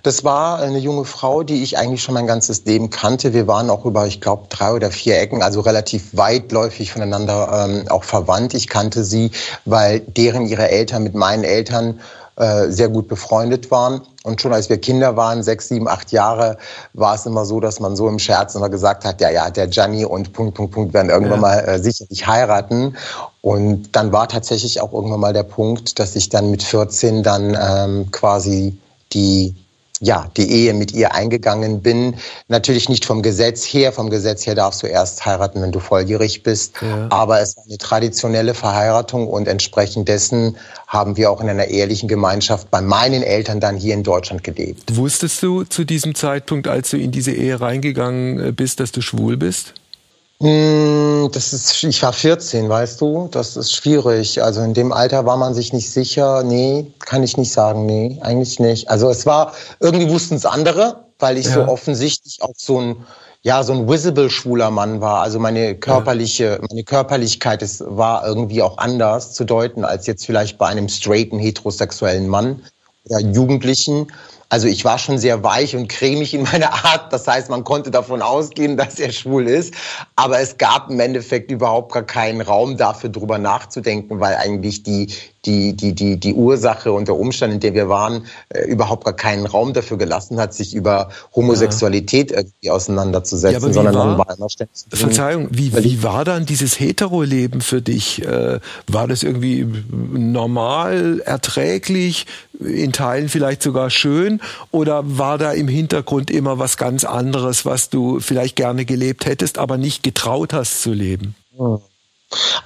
Das 0.04 0.22
war 0.22 0.60
eine 0.60 0.78
junge 0.78 1.04
Frau, 1.04 1.42
die 1.42 1.64
ich 1.64 1.78
eigentlich 1.78 2.02
schon 2.02 2.14
mein 2.14 2.28
ganzes 2.28 2.64
Leben 2.64 2.90
kannte. 2.90 3.34
Wir 3.34 3.48
waren 3.48 3.70
auch 3.70 3.84
über, 3.84 4.06
ich 4.06 4.20
glaube, 4.20 4.46
drei 4.48 4.72
oder 4.72 4.90
vier 4.92 5.18
Ecken, 5.18 5.42
also 5.42 5.60
relativ 5.60 6.16
weitläufig 6.16 6.92
voneinander 6.92 7.66
ähm, 7.68 7.88
auch 7.88 8.04
verwandt. 8.04 8.54
Ich 8.54 8.68
kannte 8.68 9.04
sie, 9.04 9.32
weil 9.64 10.00
deren 10.00 10.46
ihre 10.46 10.70
Eltern 10.70 11.02
mit 11.02 11.14
meinen 11.14 11.42
Eltern 11.42 12.00
äh, 12.36 12.70
sehr 12.70 12.88
gut 12.88 13.08
befreundet 13.08 13.72
waren. 13.72 14.02
Und 14.28 14.40
schon 14.40 14.52
als 14.52 14.68
wir 14.68 14.78
Kinder 14.78 15.16
waren, 15.16 15.42
sechs, 15.42 15.68
sieben, 15.68 15.88
acht 15.88 16.12
Jahre, 16.12 16.58
war 16.92 17.14
es 17.14 17.24
immer 17.26 17.44
so, 17.46 17.60
dass 17.60 17.80
man 17.80 17.96
so 17.96 18.08
im 18.08 18.18
Scherz 18.18 18.54
immer 18.54 18.68
gesagt 18.68 19.04
hat, 19.04 19.20
ja, 19.20 19.30
ja, 19.30 19.50
der 19.50 19.66
Gianni 19.66 20.04
und 20.04 20.34
Punkt, 20.34 20.54
Punkt, 20.54 20.74
Punkt 20.74 20.94
werden 20.94 21.08
irgendwann 21.08 21.40
ja. 21.40 21.48
mal 21.48 21.58
äh, 21.60 21.78
sicherlich 21.78 22.26
heiraten. 22.26 22.96
Und 23.40 23.96
dann 23.96 24.12
war 24.12 24.28
tatsächlich 24.28 24.80
auch 24.80 24.92
irgendwann 24.92 25.20
mal 25.20 25.32
der 25.32 25.44
Punkt, 25.44 25.98
dass 25.98 26.14
ich 26.14 26.28
dann 26.28 26.50
mit 26.50 26.62
14 26.62 27.22
dann 27.22 27.56
ähm, 27.58 28.10
quasi 28.10 28.78
die 29.12 29.54
ja, 30.00 30.30
die 30.36 30.50
Ehe 30.50 30.74
mit 30.74 30.92
ihr 30.92 31.14
eingegangen 31.14 31.82
bin. 31.82 32.16
Natürlich 32.48 32.88
nicht 32.88 33.04
vom 33.04 33.22
Gesetz 33.22 33.64
her. 33.64 33.92
Vom 33.92 34.10
Gesetz 34.10 34.46
her 34.46 34.54
darfst 34.54 34.82
du 34.82 34.86
erst 34.86 35.24
heiraten, 35.26 35.60
wenn 35.62 35.72
du 35.72 35.80
volljährig 35.80 36.42
bist. 36.42 36.74
Ja. 36.80 37.08
Aber 37.10 37.40
es 37.40 37.56
war 37.56 37.64
eine 37.66 37.78
traditionelle 37.78 38.54
Verheiratung 38.54 39.26
und 39.26 39.48
entsprechend 39.48 40.08
dessen 40.08 40.56
haben 40.86 41.16
wir 41.16 41.30
auch 41.30 41.40
in 41.40 41.48
einer 41.48 41.66
ehrlichen 41.66 42.08
Gemeinschaft 42.08 42.70
bei 42.70 42.80
meinen 42.80 43.22
Eltern 43.22 43.60
dann 43.60 43.76
hier 43.76 43.94
in 43.94 44.02
Deutschland 44.02 44.44
gelebt. 44.44 44.96
Wusstest 44.96 45.42
du 45.42 45.64
zu 45.64 45.84
diesem 45.84 46.14
Zeitpunkt, 46.14 46.68
als 46.68 46.90
du 46.90 46.96
in 46.96 47.10
diese 47.10 47.32
Ehe 47.32 47.60
reingegangen 47.60 48.54
bist, 48.54 48.80
dass 48.80 48.92
du 48.92 49.00
schwul 49.00 49.36
bist? 49.36 49.74
Hm, 50.40 51.30
das 51.32 51.52
ist, 51.52 51.82
ich 51.82 52.00
war 52.02 52.12
14, 52.12 52.68
weißt 52.68 53.00
du? 53.00 53.28
Das 53.30 53.56
ist 53.56 53.74
schwierig. 53.74 54.40
Also 54.42 54.62
in 54.62 54.72
dem 54.72 54.92
Alter 54.92 55.26
war 55.26 55.36
man 55.36 55.52
sich 55.52 55.72
nicht 55.72 55.90
sicher. 55.90 56.44
Nee, 56.44 56.92
kann 57.00 57.24
ich 57.24 57.36
nicht 57.36 57.52
sagen. 57.52 57.86
Nee, 57.86 58.18
eigentlich 58.20 58.60
nicht. 58.60 58.88
Also 58.88 59.10
es 59.10 59.26
war, 59.26 59.52
irgendwie 59.80 60.08
wussten 60.08 60.36
es 60.36 60.46
andere, 60.46 61.04
weil 61.18 61.38
ich 61.38 61.46
ja. 61.46 61.54
so 61.54 61.66
offensichtlich 61.66 62.40
auch 62.42 62.54
so 62.56 62.80
ein, 62.80 63.06
ja, 63.42 63.64
so 63.64 63.72
ein 63.72 63.88
visible 63.88 64.30
schwuler 64.30 64.70
Mann 64.70 65.00
war. 65.00 65.22
Also 65.22 65.40
meine 65.40 65.74
körperliche, 65.74 66.60
meine 66.68 66.84
Körperlichkeit 66.84 67.60
ist, 67.62 67.82
war 67.84 68.24
irgendwie 68.24 68.62
auch 68.62 68.78
anders 68.78 69.32
zu 69.32 69.44
deuten 69.44 69.84
als 69.84 70.06
jetzt 70.06 70.24
vielleicht 70.24 70.56
bei 70.56 70.68
einem 70.68 70.88
straighten 70.88 71.40
heterosexuellen 71.40 72.28
Mann 72.28 72.62
oder 73.04 73.20
Jugendlichen. 73.20 74.06
Also 74.50 74.66
ich 74.66 74.84
war 74.84 74.98
schon 74.98 75.18
sehr 75.18 75.44
weich 75.44 75.76
und 75.76 75.88
cremig 75.88 76.32
in 76.32 76.42
meiner 76.42 76.72
Art. 76.72 77.12
Das 77.12 77.26
heißt, 77.26 77.50
man 77.50 77.64
konnte 77.64 77.90
davon 77.90 78.22
ausgehen, 78.22 78.76
dass 78.78 78.98
er 78.98 79.12
schwul 79.12 79.46
ist. 79.46 79.74
Aber 80.16 80.40
es 80.40 80.56
gab 80.56 80.90
im 80.90 80.98
Endeffekt 81.00 81.50
überhaupt 81.50 81.92
gar 81.92 82.02
keinen 82.02 82.40
Raum 82.40 82.78
dafür, 82.78 83.10
drüber 83.10 83.36
nachzudenken, 83.36 84.20
weil 84.20 84.36
eigentlich 84.36 84.82
die, 84.82 85.12
die, 85.44 85.74
die, 85.74 85.94
die, 85.94 86.18
die 86.18 86.34
Ursache 86.34 86.92
und 86.92 87.08
der 87.08 87.16
Umstand, 87.16 87.54
in 87.54 87.60
dem 87.60 87.74
wir 87.74 87.88
waren, 87.88 88.26
äh, 88.48 88.64
überhaupt 88.64 89.04
gar 89.04 89.14
keinen 89.14 89.46
Raum 89.46 89.72
dafür 89.72 89.96
gelassen 89.96 90.40
hat, 90.40 90.54
sich 90.54 90.74
über 90.74 91.10
Homosexualität 91.34 92.30
ja. 92.30 92.38
irgendwie 92.38 92.70
auseinanderzusetzen, 92.70 93.68
ja, 93.68 93.72
sondern 93.72 93.94
war, 93.94 94.18
war 94.18 94.36
immer 94.36 94.48
ständig. 94.48 94.84
Verzeihung, 94.90 95.48
wie, 95.50 95.74
wie 95.84 96.02
war 96.02 96.24
dann 96.24 96.46
dieses 96.46 96.80
Hetero-Leben 96.80 97.60
für 97.60 97.80
dich? 97.82 98.24
Äh, 98.24 98.60
war 98.86 99.06
das 99.06 99.22
irgendwie 99.22 99.66
normal, 99.90 101.20
erträglich, 101.20 102.26
in 102.60 102.92
Teilen 102.92 103.28
vielleicht 103.28 103.62
sogar 103.62 103.90
schön? 103.90 104.40
Oder 104.70 105.02
war 105.04 105.38
da 105.38 105.52
im 105.52 105.68
Hintergrund 105.68 106.30
immer 106.30 106.58
was 106.58 106.76
ganz 106.76 107.04
anderes, 107.04 107.64
was 107.64 107.90
du 107.90 108.20
vielleicht 108.20 108.56
gerne 108.56 108.84
gelebt 108.84 109.26
hättest, 109.26 109.58
aber 109.58 109.78
nicht 109.78 110.02
getraut 110.02 110.52
hast 110.52 110.82
zu 110.82 110.92
leben? 110.92 111.34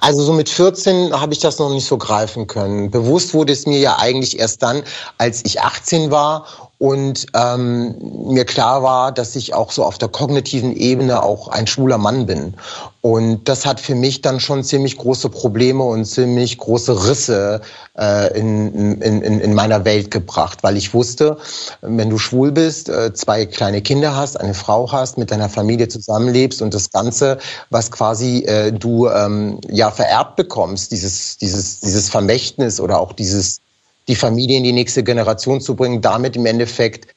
Also 0.01 0.23
so 0.23 0.33
mit 0.33 0.49
14 0.49 1.13
habe 1.19 1.33
ich 1.33 1.39
das 1.39 1.57
noch 1.57 1.69
nicht 1.69 1.85
so 1.85 1.97
greifen 1.97 2.47
können. 2.47 2.91
Bewusst 2.91 3.33
wurde 3.33 3.53
es 3.53 3.65
mir 3.65 3.79
ja 3.79 3.97
eigentlich 3.97 4.37
erst 4.37 4.61
dann, 4.61 4.83
als 5.17 5.45
ich 5.45 5.61
18 5.61 6.11
war 6.11 6.45
und 6.79 7.27
ähm, 7.33 7.95
mir 8.27 8.45
klar 8.45 8.83
war, 8.83 9.11
dass 9.11 9.35
ich 9.35 9.53
auch 9.53 9.71
so 9.71 9.85
auf 9.85 9.97
der 9.97 10.09
kognitiven 10.09 10.75
Ebene 10.75 11.23
auch 11.23 11.47
ein 11.47 11.65
schwuler 11.65 11.97
Mann 11.97 12.25
bin. 12.25 12.55
Und 12.99 13.47
das 13.47 13.65
hat 13.65 13.79
für 13.79 13.95
mich 13.95 14.21
dann 14.21 14.39
schon 14.39 14.63
ziemlich 14.63 14.97
große 14.97 15.29
Probleme 15.29 15.83
und 15.83 16.05
ziemlich 16.05 16.57
große 16.57 17.07
Risse 17.07 17.61
äh, 17.97 18.37
in, 18.37 19.01
in, 19.01 19.21
in 19.21 19.53
meiner 19.53 19.85
Welt 19.85 20.09
gebracht, 20.09 20.59
weil 20.63 20.77
ich 20.77 20.93
wusste, 20.93 21.37
wenn 21.81 22.09
du 22.09 22.17
schwul 22.17 22.51
bist, 22.51 22.89
äh, 22.89 23.13
zwei 23.13 23.45
kleine 23.45 23.81
Kinder 23.81 24.15
hast, 24.15 24.39
eine 24.39 24.53
Frau 24.53 24.91
hast, 24.91 25.17
mit 25.17 25.31
deiner 25.31 25.49
Familie 25.49 25.87
zusammenlebst 25.87 26.61
und 26.61 26.73
das 26.73 26.91
Ganze, 26.91 27.37
was 27.69 27.91
quasi 27.91 28.39
äh, 28.45 28.71
du 28.71 29.07
ähm, 29.07 29.59
ja 29.69 29.91
vererbt 29.91 30.35
bekommst, 30.35 30.91
dieses, 30.91 31.37
dieses, 31.37 31.81
dieses 31.81 32.09
Vermächtnis 32.09 32.79
oder 32.79 32.99
auch 32.99 33.13
dieses 33.13 33.62
die 34.07 34.15
Familie 34.15 34.57
in 34.57 34.63
die 34.63 34.73
nächste 34.73 35.03
Generation 35.03 35.61
zu 35.61 35.75
bringen, 35.75 36.01
damit 36.01 36.35
im 36.35 36.45
Endeffekt 36.45 37.07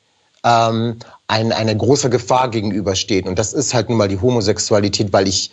ähm, 0.45 0.97
ein, 1.27 1.53
eine 1.53 1.77
große 1.77 2.11
Gefahr 2.11 2.51
gegenübersteht. 2.51 3.27
Und 3.27 3.39
das 3.39 3.53
ist 3.53 3.75
halt 3.75 3.89
nun 3.89 3.99
mal 3.99 4.09
die 4.09 4.21
Homosexualität, 4.21 5.13
weil 5.13 5.27
ich 5.27 5.51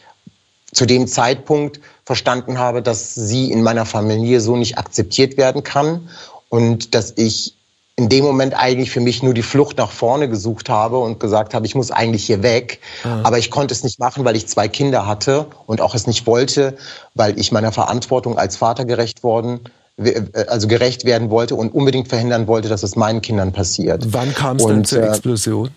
zu 0.72 0.86
dem 0.86 1.08
Zeitpunkt 1.08 1.80
verstanden 2.06 2.58
habe, 2.58 2.82
dass 2.82 3.14
sie 3.16 3.52
in 3.52 3.64
meiner 3.64 3.86
Familie 3.86 4.42
so 4.42 4.56
nicht 4.56 4.78
akzeptiert 4.78 5.38
werden 5.38 5.64
kann 5.64 6.10
und 6.50 6.96
dass 6.96 7.14
ich 7.16 7.56
in 7.96 8.10
dem 8.10 8.24
Moment 8.24 8.56
eigentlich 8.56 8.90
für 8.90 9.02
mich 9.02 9.22
nur 9.22 9.36
die 9.36 9.44
Flucht 9.44 9.78
nach 9.78 9.92
vorne 9.92 10.28
gesucht 10.28 10.68
habe 10.68 10.98
und 10.98 11.20
gesagt 11.20 11.54
habe, 11.54 11.68
ich 11.68 11.76
muss 11.76 11.92
eigentlich 11.92 12.26
hier 12.26 12.42
weg. 12.42 12.80
Mhm. 13.04 13.24
Aber 13.24 13.38
ich 13.38 13.52
konnte 13.52 13.72
es 13.72 13.84
nicht 13.84 14.00
machen, 14.00 14.26
weil 14.26 14.36
ich 14.36 14.48
zwei 14.48 14.68
Kinder 14.68 15.06
hatte 15.06 15.46
und 15.68 15.80
auch 15.80 15.94
es 15.94 16.08
nicht 16.08 16.26
wollte, 16.26 16.76
weil 17.14 17.40
ich 17.40 17.52
meiner 17.52 17.72
Verantwortung 17.72 18.40
als 18.40 18.58
Vater 18.58 18.86
gerecht 18.86 19.24
worden 19.24 19.62
also 20.48 20.68
gerecht 20.68 21.06
werden 21.06 21.30
wollte 21.30 21.56
und 21.56 21.74
unbedingt 21.74 22.08
verhindern 22.08 22.48
wollte, 22.48 22.70
dass 22.70 22.84
es 22.84 22.96
meinen 22.96 23.22
Kindern 23.22 23.52
passiert. 23.52 24.06
Wann 24.14 24.34
kam 24.34 24.58
es 24.58 24.66
dann 24.66 24.86
zur 24.86 25.04
äh, 25.04 25.08
Explosion? 25.08 25.72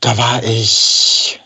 Da 0.00 0.16
war 0.16 0.44
ich, 0.44 1.40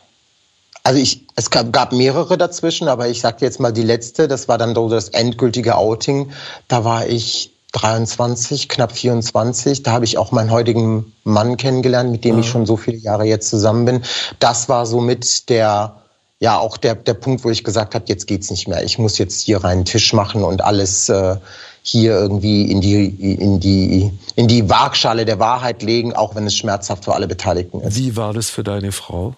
also 0.83 1.01
ich, 1.01 1.27
es 1.37 1.51
gab, 1.51 1.73
gab 1.73 1.93
mehrere 1.93 2.37
dazwischen, 2.37 2.89
aber 2.89 3.09
ich 3.09 3.21
sage 3.21 3.39
jetzt 3.41 3.61
mal 3.61 3.73
die 3.73 3.83
letzte, 3.83 4.29
das 4.29 4.49
war 4.49 4.59
dann 4.59 4.75
so 4.75 4.89
das 4.89 5.09
endgültige 5.11 5.77
Outing. 5.77 6.33
Da 6.69 6.85
war 6.85 7.07
ich 7.07 7.53
23, 7.73 8.69
knapp 8.69 8.93
24. 8.93 9.83
Da 9.83 9.93
habe 9.93 10.05
ich 10.05 10.19
auch 10.19 10.33
meinen 10.33 10.51
heutigen 10.51 11.13
Mann 11.25 11.57
kennengelernt, 11.57 12.13
mit 12.13 12.25
dem 12.25 12.39
ich 12.39 12.49
schon 12.49 12.67
so 12.67 12.77
viele 12.77 12.99
Jahre 12.99 13.25
jetzt 13.25 13.49
zusammen 13.49 13.87
bin. 13.87 14.03
Das 14.39 14.69
war 14.69 14.85
somit 14.85 15.49
der 15.49 15.97
ja 16.43 16.59
auch 16.59 16.77
der, 16.77 16.97
der 16.97 17.15
Punkt, 17.15 17.45
wo 17.45 17.51
ich 17.51 17.63
gesagt 17.63 17.95
habe, 17.95 18.05
jetzt 18.09 18.27
geht's 18.27 18.51
nicht 18.51 18.67
mehr. 18.67 18.83
Ich 18.83 18.99
muss 18.99 19.17
jetzt 19.17 19.43
hier 19.43 19.63
reinen 19.63 19.85
Tisch 19.85 20.13
machen 20.13 20.43
und 20.43 20.61
alles 20.61 21.09
äh, 21.09 21.37
hier 21.83 22.13
irgendwie 22.13 22.71
in 22.71 22.81
die, 22.81 23.05
in, 23.07 23.61
die, 23.61 24.11
in 24.37 24.49
die 24.49 24.69
Waagschale 24.69 25.25
der 25.25 25.39
Wahrheit 25.39 25.83
legen, 25.83 26.15
auch 26.15 26.35
wenn 26.35 26.47
es 26.47 26.57
schmerzhaft 26.57 27.05
für 27.05 27.15
alle 27.15 27.27
Beteiligten 27.27 27.81
ist. 27.81 27.97
Wie 27.97 28.17
war 28.17 28.33
das 28.33 28.51
für 28.51 28.63
deine 28.63 28.93
Frau? 28.93 29.35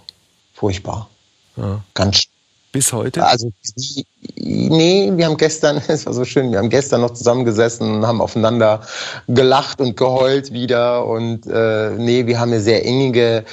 Furchtbar. 0.52 1.08
Ja. 1.56 1.82
Ganz 1.94 2.24
bis 2.72 2.92
heute? 2.92 3.24
Also, 3.24 3.52
nee, 4.36 5.12
wir 5.14 5.26
haben 5.26 5.36
gestern, 5.36 5.80
es 5.88 6.06
war 6.06 6.12
so 6.12 6.24
schön, 6.24 6.50
wir 6.52 6.58
haben 6.58 6.70
gestern 6.70 7.00
noch 7.00 7.12
zusammengesessen 7.12 7.96
und 7.96 8.06
haben 8.06 8.20
aufeinander 8.20 8.80
gelacht 9.28 9.80
und 9.80 9.96
geheult 9.96 10.52
wieder. 10.52 11.06
Und 11.06 11.46
äh, 11.46 11.90
nee, 11.96 12.26
wir 12.26 12.38
haben 12.38 12.52
eine 12.52 12.60
sehr 12.60 12.84
innige 12.84 13.44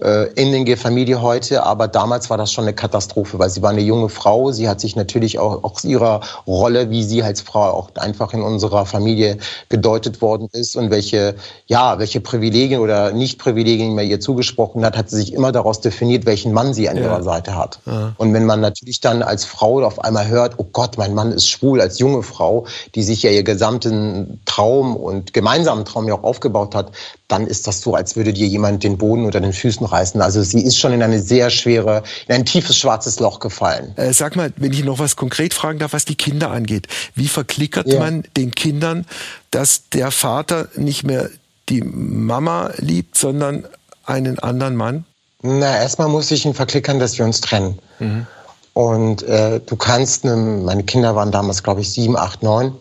äh, 0.00 0.32
innige 0.32 0.76
Familie 0.76 1.20
heute, 1.20 1.64
aber 1.64 1.88
damals 1.88 2.30
war 2.30 2.38
das 2.38 2.52
schon 2.52 2.64
eine 2.64 2.74
Katastrophe, 2.74 3.38
weil 3.38 3.50
sie 3.50 3.62
war 3.62 3.70
eine 3.70 3.82
junge 3.82 4.08
Frau. 4.08 4.50
Sie 4.52 4.68
hat 4.68 4.80
sich 4.80 4.96
natürlich 4.96 5.38
auch 5.38 5.62
aus 5.62 5.84
ihrer 5.84 6.20
Rolle, 6.46 6.90
wie 6.90 7.02
sie 7.02 7.22
als 7.22 7.40
Frau 7.40 7.70
auch 7.70 7.90
einfach 7.96 8.32
in 8.32 8.42
unserer 8.42 8.86
Familie 8.86 9.38
gedeutet 9.68 10.22
worden 10.22 10.48
ist 10.52 10.76
und 10.76 10.90
welche, 10.90 11.34
ja, 11.66 11.98
welche 11.98 12.20
Privilegien 12.20 12.80
oder 12.80 13.12
Nicht-Privilegien 13.12 13.94
man 13.94 14.06
ihr 14.06 14.20
zugesprochen 14.20 14.84
hat, 14.84 14.96
hat 14.96 15.10
sie 15.10 15.16
sich 15.16 15.32
immer 15.34 15.52
daraus 15.52 15.80
definiert, 15.80 16.26
welchen 16.26 16.52
Mann 16.52 16.72
sie 16.72 16.88
an 16.88 16.96
ja. 16.96 17.04
ihrer 17.04 17.22
Seite 17.22 17.56
hat. 17.56 17.80
Ja. 17.86 18.14
Und 18.16 18.32
wenn 18.32 18.46
man 18.46 18.60
natürlich 18.60 19.00
dann 19.00 19.22
als 19.22 19.44
Frau 19.44 19.84
auf 19.84 20.02
einmal 20.02 20.19
hört, 20.26 20.54
oh 20.58 20.66
Gott, 20.72 20.98
mein 20.98 21.14
Mann 21.14 21.32
ist 21.32 21.48
schwul, 21.48 21.80
als 21.80 21.98
junge 21.98 22.22
Frau, 22.22 22.66
die 22.94 23.02
sich 23.02 23.22
ja 23.22 23.30
ihr 23.30 23.42
gesamten 23.42 24.40
Traum 24.44 24.96
und 24.96 25.32
gemeinsamen 25.32 25.84
Traum 25.84 26.08
ja 26.08 26.14
auch 26.14 26.22
aufgebaut 26.22 26.74
hat, 26.74 26.92
dann 27.28 27.46
ist 27.46 27.66
das 27.66 27.80
so, 27.80 27.94
als 27.94 28.16
würde 28.16 28.32
dir 28.32 28.46
jemand 28.46 28.82
den 28.82 28.98
Boden 28.98 29.24
unter 29.24 29.40
den 29.40 29.52
Füßen 29.52 29.86
reißen. 29.86 30.20
Also 30.20 30.42
sie 30.42 30.62
ist 30.62 30.78
schon 30.78 30.92
in 30.92 31.02
eine 31.02 31.20
sehr 31.20 31.50
schwere, 31.50 32.02
in 32.26 32.34
ein 32.34 32.44
tiefes 32.44 32.76
schwarzes 32.76 33.20
Loch 33.20 33.40
gefallen. 33.40 33.92
Äh, 33.96 34.12
sag 34.12 34.36
mal, 34.36 34.52
wenn 34.56 34.72
ich 34.72 34.84
noch 34.84 34.98
was 34.98 35.16
konkret 35.16 35.54
fragen 35.54 35.78
darf, 35.78 35.92
was 35.92 36.04
die 36.04 36.16
Kinder 36.16 36.50
angeht. 36.50 36.88
Wie 37.14 37.28
verklickert 37.28 37.86
ja. 37.86 38.00
man 38.00 38.24
den 38.36 38.54
Kindern, 38.54 39.06
dass 39.50 39.88
der 39.90 40.10
Vater 40.10 40.68
nicht 40.76 41.04
mehr 41.04 41.30
die 41.68 41.82
Mama 41.82 42.70
liebt, 42.76 43.16
sondern 43.16 43.64
einen 44.04 44.38
anderen 44.40 44.76
Mann? 44.76 45.04
Na, 45.42 45.80
erstmal 45.80 46.08
muss 46.08 46.30
ich 46.30 46.44
ihn 46.44 46.54
verklickern, 46.54 46.98
dass 46.98 47.16
wir 47.16 47.24
uns 47.24 47.40
trennen. 47.40 47.78
Mhm. 47.98 48.26
Und 48.72 49.22
äh, 49.22 49.60
du 49.60 49.76
kannst, 49.76 50.24
ne, 50.24 50.36
meine 50.36 50.84
Kinder 50.84 51.16
waren 51.16 51.32
damals, 51.32 51.62
glaube 51.62 51.80
ich, 51.80 51.92
sieben, 51.92 52.16
acht, 52.16 52.42
neun 52.42 52.76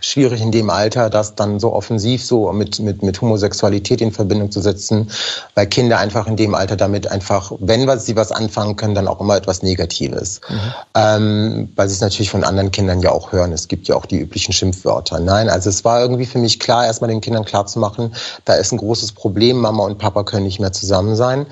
schwierig 0.00 0.40
in 0.40 0.52
dem 0.52 0.70
Alter, 0.70 1.10
das 1.10 1.34
dann 1.34 1.60
so 1.60 1.72
offensiv 1.72 2.24
so 2.24 2.52
mit, 2.52 2.78
mit, 2.80 3.02
mit 3.02 3.20
Homosexualität 3.20 4.00
in 4.00 4.12
Verbindung 4.12 4.50
zu 4.50 4.60
setzen, 4.60 5.10
weil 5.54 5.66
Kinder 5.66 5.98
einfach 5.98 6.26
in 6.26 6.36
dem 6.36 6.54
Alter 6.54 6.76
damit 6.76 7.10
einfach, 7.10 7.52
wenn 7.60 7.86
was, 7.86 8.06
sie 8.06 8.16
was 8.16 8.32
anfangen 8.32 8.76
können, 8.76 8.94
dann 8.94 9.08
auch 9.08 9.20
immer 9.20 9.36
etwas 9.36 9.62
Negatives. 9.62 10.40
Mhm. 10.48 10.58
Ähm, 10.94 11.72
weil 11.76 11.88
sie 11.88 11.94
es 11.94 12.00
natürlich 12.00 12.30
von 12.30 12.44
anderen 12.44 12.70
Kindern 12.70 13.00
ja 13.00 13.12
auch 13.12 13.32
hören. 13.32 13.52
Es 13.52 13.68
gibt 13.68 13.88
ja 13.88 13.96
auch 13.96 14.06
die 14.06 14.18
üblichen 14.18 14.52
Schimpfwörter. 14.52 15.20
Nein, 15.20 15.48
also 15.48 15.68
es 15.68 15.84
war 15.84 16.00
irgendwie 16.00 16.26
für 16.26 16.38
mich 16.38 16.60
klar, 16.60 16.86
erstmal 16.86 17.10
den 17.10 17.20
Kindern 17.20 17.44
klarzumachen, 17.44 18.14
da 18.44 18.54
ist 18.54 18.72
ein 18.72 18.78
großes 18.78 19.12
Problem, 19.12 19.58
Mama 19.58 19.84
und 19.84 19.98
Papa 19.98 20.22
können 20.22 20.44
nicht 20.44 20.60
mehr 20.60 20.72
zusammen 20.72 21.16
sein. 21.16 21.46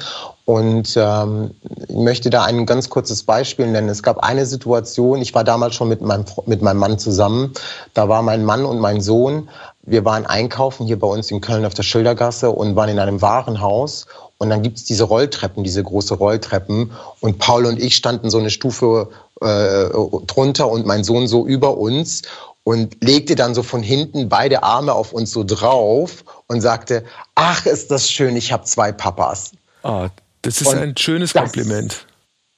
Und 0.46 0.96
ähm, 0.96 1.50
ich 1.88 1.96
möchte 1.96 2.30
da 2.30 2.44
ein 2.44 2.66
ganz 2.66 2.88
kurzes 2.88 3.24
Beispiel 3.24 3.66
nennen. 3.66 3.88
Es 3.88 4.04
gab 4.04 4.18
eine 4.18 4.46
Situation, 4.46 5.20
ich 5.20 5.34
war 5.34 5.42
damals 5.42 5.74
schon 5.74 5.88
mit 5.88 6.02
meinem, 6.02 6.24
mit 6.46 6.62
meinem 6.62 6.78
Mann 6.78 7.00
zusammen. 7.00 7.52
Da 7.94 8.08
war 8.08 8.22
mein 8.22 8.44
Mann 8.44 8.64
und 8.64 8.78
mein 8.78 9.00
Sohn. 9.00 9.48
Wir 9.82 10.04
waren 10.04 10.24
einkaufen 10.24 10.86
hier 10.86 11.00
bei 11.00 11.08
uns 11.08 11.32
in 11.32 11.40
Köln 11.40 11.64
auf 11.66 11.74
der 11.74 11.82
Schildergasse 11.82 12.50
und 12.50 12.76
waren 12.76 12.88
in 12.88 13.00
einem 13.00 13.20
Warenhaus. 13.22 14.06
Und 14.38 14.50
dann 14.50 14.62
gibt's 14.62 14.84
diese 14.84 15.02
Rolltreppen, 15.02 15.64
diese 15.64 15.82
große 15.82 16.14
Rolltreppen. 16.14 16.92
Und 17.20 17.38
Paul 17.38 17.66
und 17.66 17.80
ich 17.80 17.96
standen 17.96 18.30
so 18.30 18.38
eine 18.38 18.50
Stufe 18.50 19.08
äh, 19.40 19.88
drunter 20.26 20.70
und 20.70 20.86
mein 20.86 21.02
Sohn 21.02 21.26
so 21.26 21.44
über 21.44 21.76
uns. 21.76 22.22
und 22.62 23.02
legte 23.02 23.36
dann 23.36 23.54
so 23.54 23.62
von 23.62 23.80
hinten 23.80 24.28
beide 24.28 24.64
Arme 24.64 24.92
auf 24.92 25.12
uns 25.12 25.30
so 25.30 25.44
drauf 25.44 26.24
und 26.48 26.60
sagte, 26.60 27.04
ach, 27.36 27.64
ist 27.64 27.92
das 27.92 28.10
schön, 28.10 28.36
ich 28.36 28.52
habe 28.52 28.64
zwei 28.64 28.90
Papas. 28.90 29.52
Ah, 29.84 30.08
das 30.46 30.60
ist 30.60 30.68
und 30.68 30.78
ein 30.78 30.96
schönes 30.96 31.34
Kompliment. 31.34 32.06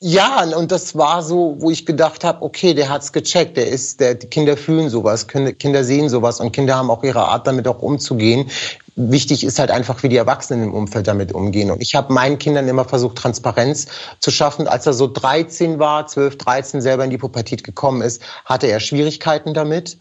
Ja, 0.01 0.45
und 0.45 0.71
das 0.71 0.97
war 0.97 1.23
so, 1.25 1.57
wo 1.59 1.73
ich 1.73 1.85
gedacht 1.85 2.23
habe, 2.23 2.43
okay, 2.43 2.73
der 2.73 2.89
hat's 2.89 3.13
gecheckt, 3.13 3.57
der 3.57 3.67
ist, 3.67 3.99
der, 3.99 4.15
die 4.15 4.29
Kinder 4.29 4.57
fühlen 4.57 4.89
sowas, 4.91 5.27
Kinder 5.27 5.83
sehen 5.83 6.09
sowas 6.09 6.39
und 6.39 6.53
Kinder 6.53 6.77
haben 6.77 6.89
auch 6.91 7.03
ihre 7.03 7.25
Art, 7.25 7.49
damit 7.49 7.67
auch 7.67 7.83
umzugehen. 7.83 8.49
Wichtig 9.01 9.45
ist 9.45 9.61
halt 9.61 9.71
einfach, 9.71 10.03
wie 10.03 10.09
die 10.09 10.17
Erwachsenen 10.17 10.65
im 10.65 10.75
Umfeld 10.75 11.07
damit 11.07 11.33
umgehen. 11.33 11.71
Und 11.71 11.81
ich 11.81 11.95
habe 11.95 12.13
meinen 12.13 12.37
Kindern 12.39 12.67
immer 12.67 12.85
versucht, 12.85 13.17
Transparenz 13.17 13.87
zu 14.19 14.33
schaffen. 14.33 14.67
Als 14.67 14.87
er 14.87 14.93
so 14.93 15.07
13 15.07 15.79
war, 15.79 16.09
12, 16.09 16.37
13, 16.37 16.81
selber 16.81 17.05
in 17.05 17.11
die 17.11 17.19
Pubertät 17.19 17.63
gekommen 17.63 18.03
ist, 18.03 18.21
hatte 18.45 18.67
er 18.67 18.81
Schwierigkeiten 18.81 19.55
damit. 19.55 19.99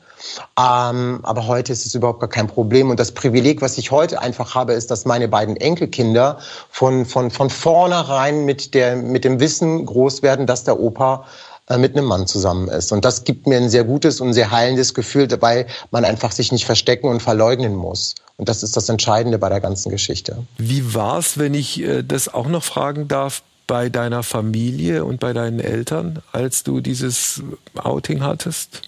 Ähm, 0.59 1.19
aber 1.21 1.45
heute 1.45 1.73
ist 1.73 1.85
es 1.85 1.93
überhaupt 1.93 2.21
gar 2.21 2.29
kein 2.29 2.47
Problem. 2.47 2.89
Und 2.89 2.99
das 2.99 3.11
Privileg, 3.11 3.61
was 3.61 3.77
ich 3.77 3.91
heute 3.91 4.19
einfach 4.19 4.55
habe, 4.55 4.73
ist, 4.73 4.89
dass 4.89 5.05
meine 5.05 5.27
beiden 5.27 5.57
Enkelkinder 5.57 6.39
von, 6.71 7.05
von, 7.05 7.29
von 7.29 7.51
vornherein 7.51 8.45
mit, 8.45 8.73
der, 8.73 8.95
mit 8.95 9.23
dem 9.23 9.39
Wissen 9.39 9.85
groß 9.85 10.23
werden, 10.23 10.47
dass 10.47 10.63
der 10.63 10.79
Opa 10.79 11.25
äh, 11.69 11.77
mit 11.77 11.95
einem 11.95 12.05
Mann 12.05 12.25
zusammen 12.25 12.67
ist. 12.67 12.91
Und 12.91 13.05
das 13.05 13.25
gibt 13.25 13.45
mir 13.45 13.57
ein 13.57 13.69
sehr 13.69 13.83
gutes 13.83 14.21
und 14.21 14.33
sehr 14.33 14.49
heilendes 14.49 14.95
Gefühl, 14.95 15.27
weil 15.39 15.67
man 15.91 16.03
einfach 16.03 16.31
sich 16.31 16.51
nicht 16.51 16.65
verstecken 16.65 17.07
und 17.07 17.21
verleugnen 17.21 17.75
muss. 17.75 18.15
Und 18.38 18.50
das 18.50 18.63
ist 18.63 18.77
das 18.77 18.88
Entscheidende 18.88 19.39
bei 19.39 19.50
der 19.50 19.60
ganzen 19.60 19.89
Geschichte. 19.89 20.46
Wie 20.58 20.94
war 20.94 21.17
es, 21.17 21.38
wenn 21.38 21.53
ich 21.53 21.82
äh, 21.82 22.03
das 22.03 22.32
auch 22.32 22.48
noch 22.48 22.63
fragen 22.63 23.08
darf, 23.08 23.41
bei 23.65 23.89
deiner 23.89 24.24
Familie 24.24 25.03
und 25.03 25.20
bei 25.20 25.34
deinen 25.34 25.60
Eltern, 25.60 26.22
als 26.32 26.63
du 26.63 26.79
dieses 26.79 27.41
Outing 27.75 28.22
hattest? 28.22 28.82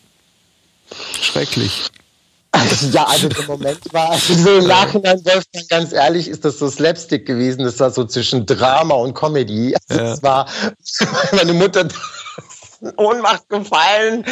Schrecklich. 1.22 1.90
Ja, 2.92 3.06
also 3.06 3.28
im 3.28 3.46
Moment 3.46 3.80
war 3.94 4.18
so 4.18 4.58
im 4.58 4.68
Nachhinein, 4.68 5.24
Wolfgang, 5.24 5.70
ganz 5.70 5.94
ehrlich, 5.94 6.28
ist 6.28 6.44
das 6.44 6.58
so 6.58 6.68
Slapstick 6.68 7.28
gewesen. 7.28 7.64
Das 7.64 7.80
war 7.80 7.92
so 7.92 8.06
zwischen 8.06 8.46
Drama 8.48 8.96
und 8.96 9.14
Comedy. 9.14 9.76
Also 9.88 10.04
ja. 10.04 10.10
Das 10.10 10.24
war 10.24 10.48
meine 11.32 11.54
Mutter 11.54 11.88
Ohnmacht 12.98 13.50
gefallen, 13.50 14.26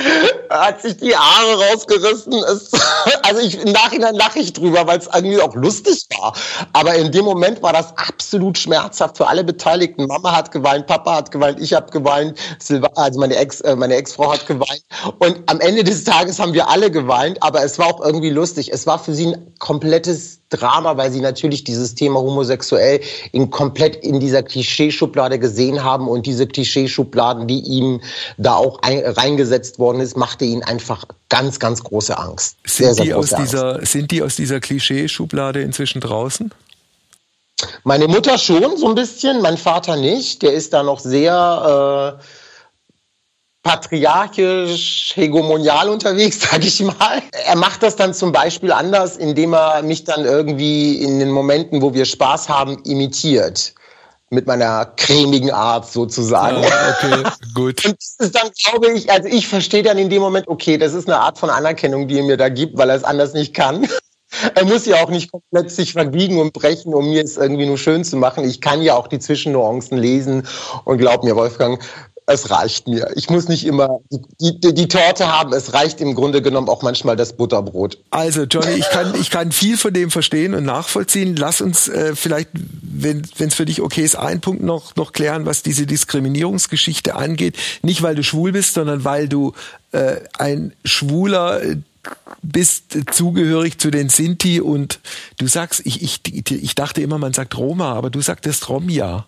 hat 0.50 0.82
sich 0.82 0.98
die 0.98 1.16
Haare 1.16 1.70
rausgerissen. 1.70 2.34
Ist, 2.34 2.77
also 3.24 3.42
ich, 3.42 3.62
im 3.62 3.72
Nachhinein 3.72 4.16
lache 4.16 4.39
ich 4.39 4.54
drüber, 4.54 4.88
weil 4.88 5.00
es 5.00 5.10
irgendwie 5.13 5.42
auch 5.42 5.56
lustig 5.56 6.08
war. 6.18 6.34
Aber 6.74 6.96
in 6.96 7.12
dem 7.12 7.25
Moment 7.25 7.62
war 7.62 7.74
das 7.74 7.98
absolut 7.98 8.58
schmerzhaft 8.58 9.18
für 9.18 9.27
alle 9.27 9.44
Beteiligten. 9.44 10.08
Mama 10.08 10.36
hat 10.36 10.51
geweint, 10.51 10.88
Papa 10.88 11.16
hat 11.16 11.32
geweint, 11.32 11.60
ich 11.60 11.74
habe 11.74 11.92
geweint, 11.92 12.38
Silva, 12.60 12.89
also 12.96 13.20
meine 13.20 13.36
Ex, 13.36 13.62
äh, 13.62 13.75
meine 13.75 13.96
Ex-Frau 13.96 14.32
hat 14.34 14.48
geweint. 14.48 14.84
Und 15.20 15.42
am 15.48 15.60
Ende 15.60 15.84
des 15.84 16.04
Tages 16.04 16.39
haben 16.39 16.54
wir 16.54 16.70
alle 16.70 16.92
geweint, 16.92 17.42
aber 17.44 17.63
es 17.63 17.77
war 17.80 17.88
auch 17.88 18.01
irgendwie 18.01 18.30
lustig. 18.30 18.72
Es 18.72 18.88
war 18.88 19.00
für 19.00 19.13
sie 19.13 19.27
ein 19.27 19.54
komplettes 19.60 20.39
Drama, 20.50 20.96
weil 20.98 21.12
sie 21.12 21.20
natürlich 21.20 21.63
dieses 21.63 21.96
Thema 21.96 22.20
homosexuell 22.20 23.01
in 23.32 23.50
komplett 23.50 23.98
in 23.98 24.20
dieser 24.20 24.44
Klischeeschublade 24.44 25.39
gesehen 25.39 25.84
haben 25.84 26.08
und 26.08 26.25
diese 26.25 26.48
Klischeeschubladen, 26.48 27.48
die 27.48 27.60
ihm 27.60 28.01
da 28.38 28.56
auch 28.56 28.82
ein, 28.82 29.00
reingesetzt 29.06 29.80
worden 29.80 30.00
ist, 30.00 30.16
machte 30.16 30.46
ihnen 30.46 30.63
einfach 30.63 31.06
ganz, 31.30 31.60
ganz 31.60 31.84
große 31.84 32.18
Angst. 32.18 32.58
Sind, 32.66 32.86
sehr, 32.86 32.94
sehr 32.94 33.06
die, 33.06 33.13
aus 33.13 33.30
dieser, 33.30 33.86
sind 33.86 34.12
die 34.12 34.22
aus 34.22 34.36
dieser 34.36 34.60
Klischeeschublade 34.60 35.62
inzwischen 35.62 36.00
draußen? 36.00 36.51
Meine 37.84 38.08
Mutter 38.08 38.38
schon 38.38 38.77
so 38.77 38.88
ein 38.88 38.96
bisschen, 38.96 39.42
mein 39.42 39.58
Vater 39.58 39.96
nicht. 39.96 40.44
Der 40.44 40.54
ist 40.54 40.74
da 40.74 40.84
noch 40.84 41.00
sehr 41.00 42.20
äh, 42.20 42.24
patriarchisch, 43.68 45.12
hegemonial 45.16 45.90
unterwegs, 45.90 46.40
sag 46.52 46.64
ich 46.64 46.82
mal. 46.82 47.22
Er 47.46 47.58
macht 47.58 47.84
das 47.84 47.98
dann 47.98 48.14
zum 48.14 48.32
Beispiel 48.32 48.72
anders, 48.72 49.18
indem 49.18 49.54
er 49.54 49.84
mich 49.84 50.06
dann 50.06 50.24
irgendwie 50.24 51.02
in 51.04 51.20
den 51.20 51.32
Momenten, 51.32 51.82
wo 51.82 51.94
wir 51.94 52.06
Spaß 52.06 52.48
haben, 52.48 52.82
imitiert 52.86 53.74
mit 54.30 54.46
meiner 54.46 54.86
cremigen 54.98 55.52
Art 55.52 55.90
sozusagen. 55.90 56.64
Ja, 56.64 56.96
okay, 56.98 57.24
gut. 57.54 57.86
Und 57.86 57.96
das 57.98 58.16
ist 58.20 58.36
dann, 58.36 58.50
glaube 58.64 58.92
ich, 58.92 59.12
also 59.12 59.28
ich 59.28 59.48
verstehe 59.48 59.84
dann 59.84 59.98
in 59.98 60.10
dem 60.10 60.22
Moment, 60.22 60.48
okay, 60.48 60.78
das 60.78 60.94
ist 60.94 61.10
eine 61.10 61.20
Art 61.20 61.38
von 61.38 61.50
Anerkennung, 61.50 62.08
die 62.08 62.18
er 62.18 62.24
mir 62.24 62.38
da 62.38 62.50
gibt, 62.50 62.78
weil 62.78 62.90
er 62.90 62.96
es 62.96 63.04
anders 63.04 63.34
nicht 63.34 63.54
kann. 63.54 63.88
Er 64.56 64.66
muss 64.66 64.86
ja 64.86 64.98
auch 64.98 65.10
nicht 65.10 65.32
komplett 65.32 65.72
sich 65.72 65.94
verbiegen 65.94 66.38
und 66.40 66.52
brechen, 66.52 66.94
um 66.94 67.10
mir 67.10 67.24
es 67.24 67.38
irgendwie 67.38 67.66
nur 67.66 67.78
schön 67.78 68.04
zu 68.04 68.18
machen. 68.18 68.44
Ich 68.44 68.60
kann 68.60 68.82
ja 68.82 68.94
auch 68.94 69.08
die 69.08 69.20
Zwischennuancen 69.20 69.98
lesen 69.98 70.46
und 70.84 70.98
glaub 70.98 71.24
mir, 71.24 71.38
Wolfgang, 71.38 71.82
es 72.29 72.51
reicht 72.51 72.89
mir. 72.89 73.10
Ich 73.15 73.29
muss 73.29 73.48
nicht 73.48 73.65
immer 73.65 74.01
die, 74.12 74.59
die, 74.59 74.74
die, 74.74 74.87
Torte 74.90 75.27
haben. 75.27 75.53
Es 75.53 75.74
reicht 75.74 76.01
im 76.01 76.13
Grunde 76.13 76.42
genommen 76.42 76.68
auch 76.68 76.81
manchmal 76.81 77.16
das 77.16 77.31
Butterbrot. 77.33 77.98
Also 78.09 78.44
Johnny, 78.44 78.74
ich 78.74 78.90
kann, 78.90 79.16
ich 79.16 79.29
kann 79.29 79.53
viel 79.53 79.77
von 79.77 79.94
dem 79.94 80.11
verstehen 80.11 80.53
und 80.53 80.66
nachvollziehen. 80.66 81.37
Lass 81.37 81.61
uns 81.61 81.87
äh, 81.87 82.16
vielleicht, 82.16 82.50
wenn 82.81 83.24
es 83.40 83.55
für 83.55 83.66
dich 83.66 83.81
okay 83.81 84.03
ist, 84.03 84.16
einen 84.16 84.42
Punkt 84.42 84.61
noch, 84.61 84.98
noch 84.98 85.13
klären, 85.13 85.46
was 85.46 85.63
diese 85.63 85.85
Diskriminierungsgeschichte 85.85 87.16
angeht. 87.16 87.55
Nicht, 87.81 88.01
weil 88.01 88.16
du 88.16 88.24
schwul 88.24 88.51
bist, 88.51 88.74
sondern 88.74 89.05
weil 89.05 89.29
du 89.29 89.53
äh, 89.94 90.18
ein 90.37 90.74
Schwuler 90.83 91.63
äh, 91.63 91.77
bist 92.42 92.98
zugehörig 93.11 93.79
zu 93.79 93.90
den 93.90 94.09
Sinti 94.09 94.59
und 94.59 95.00
du 95.37 95.48
sagst, 95.48 95.81
ich, 95.85 96.01
ich, 96.01 96.22
ich 96.51 96.75
dachte 96.75 97.01
immer, 97.01 97.18
man 97.18 97.31
sagt 97.31 97.57
Roma, 97.57 97.94
aber 97.94 98.09
du 98.09 98.20
sagtest 98.20 98.68
Romja. 98.68 99.27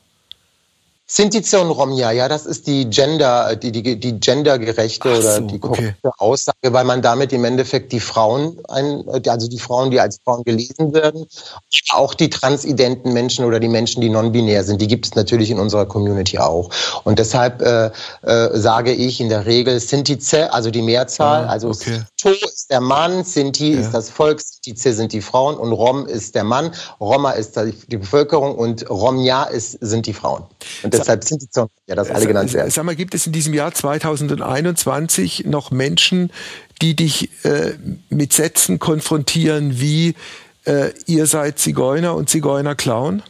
Sintition 1.12 1.72
Romja, 1.72 2.12
ja, 2.12 2.28
das 2.28 2.46
ist 2.46 2.68
die 2.68 2.88
Gender, 2.88 3.56
die, 3.56 3.72
die, 3.72 4.00
die 4.00 4.20
gendergerechte 4.20 5.10
so, 5.10 5.20
oder 5.20 5.42
die 5.42 5.58
korrekte 5.58 5.96
okay. 6.04 6.16
Aussage, 6.20 6.72
weil 6.72 6.86
man 6.86 7.02
damit 7.02 7.34
im 7.34 7.46
Endeffekt 7.46 7.92
die 7.92 8.00
Frauen, 8.00 8.60
ein, 8.68 9.04
also 9.28 9.48
die 9.48 9.58
Frauen, 9.58 9.90
die 9.90 10.00
als 10.00 10.20
Frauen 10.24 10.44
gelesen 10.44 10.94
werden, 10.94 11.26
auch 11.90 12.14
die 12.14 12.30
transidenten 12.30 13.12
Menschen 13.12 13.44
oder 13.44 13.60
die 13.60 13.68
Menschen, 13.68 14.02
die 14.02 14.10
non-binär 14.10 14.64
sind, 14.64 14.84
die 14.84 14.88
gibt 14.88 15.08
es 15.08 15.16
natürlich 15.16 15.50
in 15.50 15.58
unserer 15.58 15.88
Community 15.88 16.38
auch. 16.38 16.70
Und 17.06 17.18
deshalb 17.18 17.64
äh, 17.64 17.90
äh, 18.22 18.56
sage 18.56 18.94
ich 18.94 19.20
in 19.20 19.30
der 19.30 19.48
Regel 19.48 19.80
Sintize, 19.80 20.54
also 20.54 20.70
die 20.70 20.84
Mehrzahl, 20.84 21.46
ah, 21.46 21.50
also 21.50 21.70
okay. 21.70 22.04
To 22.22 22.30
ist 22.30 22.70
der 22.70 22.82
Mann, 22.82 23.24
Sinti 23.24 23.74
ja. 23.74 23.80
ist 23.80 23.96
das 23.96 24.12
Volk, 24.12 24.42
Sintize 24.42 24.94
sind 24.94 25.12
die 25.12 25.22
Frauen 25.22 25.58
und 25.58 25.72
Rom 25.72 26.06
ist 26.06 26.36
der 26.36 26.44
Mann, 26.44 26.70
Roma 27.00 27.32
ist 27.32 27.60
die 27.88 27.98
Bevölkerung 27.98 28.56
und 28.56 28.88
Romja 28.92 29.46
ist, 29.46 29.80
sind 29.82 30.06
die 30.06 30.14
Frauen. 30.14 30.44
Und 30.84 30.99
deshalb 31.00 31.24
sind 31.24 31.42
die 31.42 31.50
Zonen, 31.50 31.70
ja, 31.88 31.96
das 31.96 32.10
alle 32.10 32.28
genannt 32.28 32.54
werden. 32.54 32.72
Sag 32.72 32.84
mal, 32.86 32.96
gibt 32.96 33.14
es 33.14 33.26
in 33.26 33.34
diesem 33.34 33.54
Jahr 33.54 33.74
2021 33.74 35.46
noch 35.46 35.72
Menschen, 35.72 36.32
die 36.82 36.96
dich 36.96 37.30
äh, 37.44 37.74
mit 38.10 38.34
Sätzen 38.34 38.80
konfrontieren 38.80 39.80
wie 39.80 40.16
äh, 40.66 40.92
ihr 41.06 41.26
seid 41.26 41.60
Zigeuner 41.60 42.16
und 42.16 42.30
Zigeuner 42.30 42.76
klauen? 42.76 43.24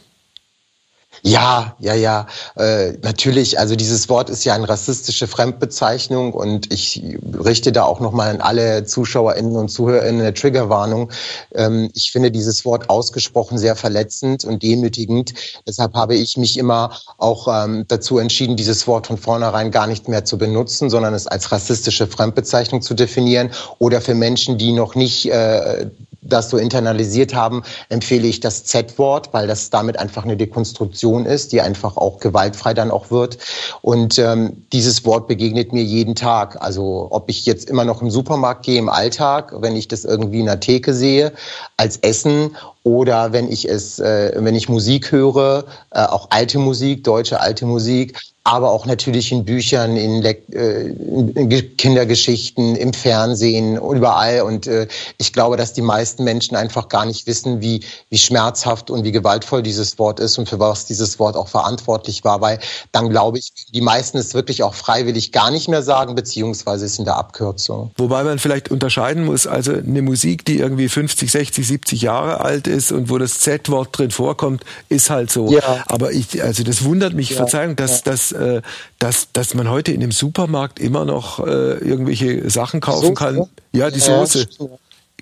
Ja, 1.22 1.76
ja, 1.78 1.94
ja, 1.94 2.26
äh, 2.56 2.92
natürlich. 3.02 3.58
Also 3.58 3.76
dieses 3.76 4.08
Wort 4.08 4.30
ist 4.30 4.44
ja 4.44 4.54
eine 4.54 4.68
rassistische 4.68 5.26
Fremdbezeichnung 5.26 6.32
und 6.32 6.72
ich 6.72 7.02
richte 7.44 7.72
da 7.72 7.84
auch 7.84 8.00
nochmal 8.00 8.30
an 8.30 8.40
alle 8.40 8.84
ZuschauerInnen 8.84 9.56
und 9.56 9.68
ZuhörerInnen 9.68 10.20
eine 10.22 10.34
Triggerwarnung. 10.34 11.10
Ähm, 11.54 11.90
ich 11.94 12.10
finde 12.10 12.30
dieses 12.30 12.64
Wort 12.64 12.88
ausgesprochen 12.88 13.58
sehr 13.58 13.76
verletzend 13.76 14.44
und 14.44 14.62
demütigend. 14.62 15.34
Deshalb 15.66 15.94
habe 15.94 16.14
ich 16.14 16.36
mich 16.38 16.56
immer 16.56 16.96
auch 17.18 17.48
ähm, 17.48 17.84
dazu 17.88 18.18
entschieden, 18.18 18.56
dieses 18.56 18.86
Wort 18.86 19.06
von 19.06 19.18
vornherein 19.18 19.70
gar 19.70 19.86
nicht 19.86 20.08
mehr 20.08 20.24
zu 20.24 20.38
benutzen, 20.38 20.88
sondern 20.88 21.12
es 21.12 21.26
als 21.26 21.52
rassistische 21.52 22.06
Fremdbezeichnung 22.06 22.80
zu 22.80 22.94
definieren 22.94 23.50
oder 23.78 24.00
für 24.00 24.14
Menschen, 24.14 24.56
die 24.56 24.72
noch 24.72 24.94
nicht 24.94 25.30
äh, 25.30 25.86
das 26.22 26.50
so 26.50 26.58
internalisiert 26.58 27.34
haben, 27.34 27.62
empfehle 27.88 28.26
ich 28.26 28.40
das 28.40 28.64
Z-Wort, 28.64 29.32
weil 29.32 29.46
das 29.46 29.70
damit 29.70 29.98
einfach 29.98 30.24
eine 30.24 30.36
Dekonstruktion 30.36 31.26
ist, 31.26 31.52
die 31.52 31.60
einfach 31.60 31.96
auch 31.96 32.18
gewaltfrei 32.18 32.74
dann 32.74 32.90
auch 32.90 33.10
wird. 33.10 33.38
Und 33.82 34.18
ähm, 34.18 34.64
dieses 34.72 35.04
Wort 35.04 35.28
begegnet 35.28 35.72
mir 35.72 35.82
jeden 35.82 36.14
Tag. 36.14 36.60
Also 36.60 37.08
ob 37.10 37.28
ich 37.30 37.46
jetzt 37.46 37.70
immer 37.70 37.84
noch 37.84 38.02
im 38.02 38.10
Supermarkt 38.10 38.64
gehe 38.64 38.78
im 38.78 38.88
Alltag, 38.88 39.54
wenn 39.60 39.76
ich 39.76 39.88
das 39.88 40.04
irgendwie 40.04 40.40
in 40.40 40.46
der 40.46 40.60
Theke 40.60 40.92
sehe, 40.94 41.32
als 41.76 41.96
Essen 41.98 42.56
oder 42.82 43.32
wenn 43.32 43.50
ich 43.50 43.68
es, 43.68 43.98
äh, 43.98 44.32
wenn 44.36 44.54
ich 44.54 44.68
Musik 44.68 45.12
höre, 45.12 45.64
äh, 45.90 46.04
auch 46.04 46.28
alte 46.30 46.58
Musik, 46.58 47.04
deutsche 47.04 47.40
alte 47.40 47.66
Musik, 47.66 48.18
aber 48.44 48.70
auch 48.70 48.86
natürlich 48.86 49.32
in 49.32 49.44
Büchern, 49.44 49.96
in, 49.96 50.22
Le 50.22 50.36
äh, 50.52 50.86
in 50.88 51.76
Kindergeschichten, 51.76 52.74
im 52.74 52.94
Fernsehen, 52.94 53.76
überall. 53.76 54.40
Und 54.42 54.66
äh, 54.66 54.88
ich 55.18 55.34
glaube, 55.34 55.58
dass 55.58 55.74
die 55.74 55.82
meisten 55.82 56.24
Menschen 56.24 56.56
einfach 56.56 56.88
gar 56.88 57.04
nicht 57.04 57.26
wissen, 57.26 57.60
wie, 57.60 57.80
wie 58.08 58.16
schmerzhaft 58.16 58.90
und 58.90 59.04
wie 59.04 59.12
gewaltvoll 59.12 59.62
dieses 59.62 59.98
Wort 59.98 60.20
ist 60.20 60.38
und 60.38 60.48
für 60.48 60.58
was 60.58 60.86
dieses 60.86 61.18
Wort 61.18 61.36
auch 61.36 61.48
verantwortlich 61.48 62.24
war. 62.24 62.40
Weil 62.40 62.60
dann 62.92 63.10
glaube 63.10 63.38
ich, 63.38 63.52
die 63.74 63.82
meisten 63.82 64.16
es 64.16 64.32
wirklich 64.32 64.62
auch 64.62 64.74
freiwillig 64.74 65.32
gar 65.32 65.50
nicht 65.50 65.68
mehr 65.68 65.82
sagen, 65.82 66.14
beziehungsweise 66.14 66.86
es 66.86 66.98
in 66.98 67.04
der 67.04 67.16
Abkürzung. 67.16 67.90
Wobei 67.98 68.24
man 68.24 68.38
vielleicht 68.38 68.70
unterscheiden 68.70 69.26
muss, 69.26 69.46
also 69.46 69.72
eine 69.72 70.00
Musik, 70.00 70.46
die 70.46 70.58
irgendwie 70.58 70.88
50, 70.88 71.30
60, 71.30 71.66
70 71.66 72.02
Jahre 72.02 72.40
alt 72.40 72.66
ist 72.66 72.90
und 72.90 73.10
wo 73.10 73.18
das 73.18 73.40
Z-Wort 73.40 73.98
drin 73.98 74.10
vorkommt, 74.10 74.64
ist 74.88 75.10
halt 75.10 75.30
so. 75.30 75.50
Ja. 75.50 75.84
Aber 75.86 76.12
ich, 76.12 76.42
also 76.42 76.62
das 76.62 76.84
wundert 76.84 77.12
mich, 77.12 77.30
ja. 77.30 77.36
Verzeihung, 77.36 77.76
dass, 77.76 77.98
ja. 77.98 78.12
dass, 78.12 78.29
äh, 78.32 78.62
dass, 78.98 79.28
dass 79.32 79.54
man 79.54 79.68
heute 79.68 79.92
in 79.92 80.00
dem 80.00 80.12
Supermarkt 80.12 80.78
immer 80.78 81.04
noch 81.04 81.40
äh, 81.40 81.78
irgendwelche 81.78 82.48
Sachen 82.50 82.80
kaufen 82.80 83.08
Soße? 83.08 83.14
kann. 83.14 83.48
Ja, 83.72 83.90
die 83.90 84.00
Soße. 84.00 84.46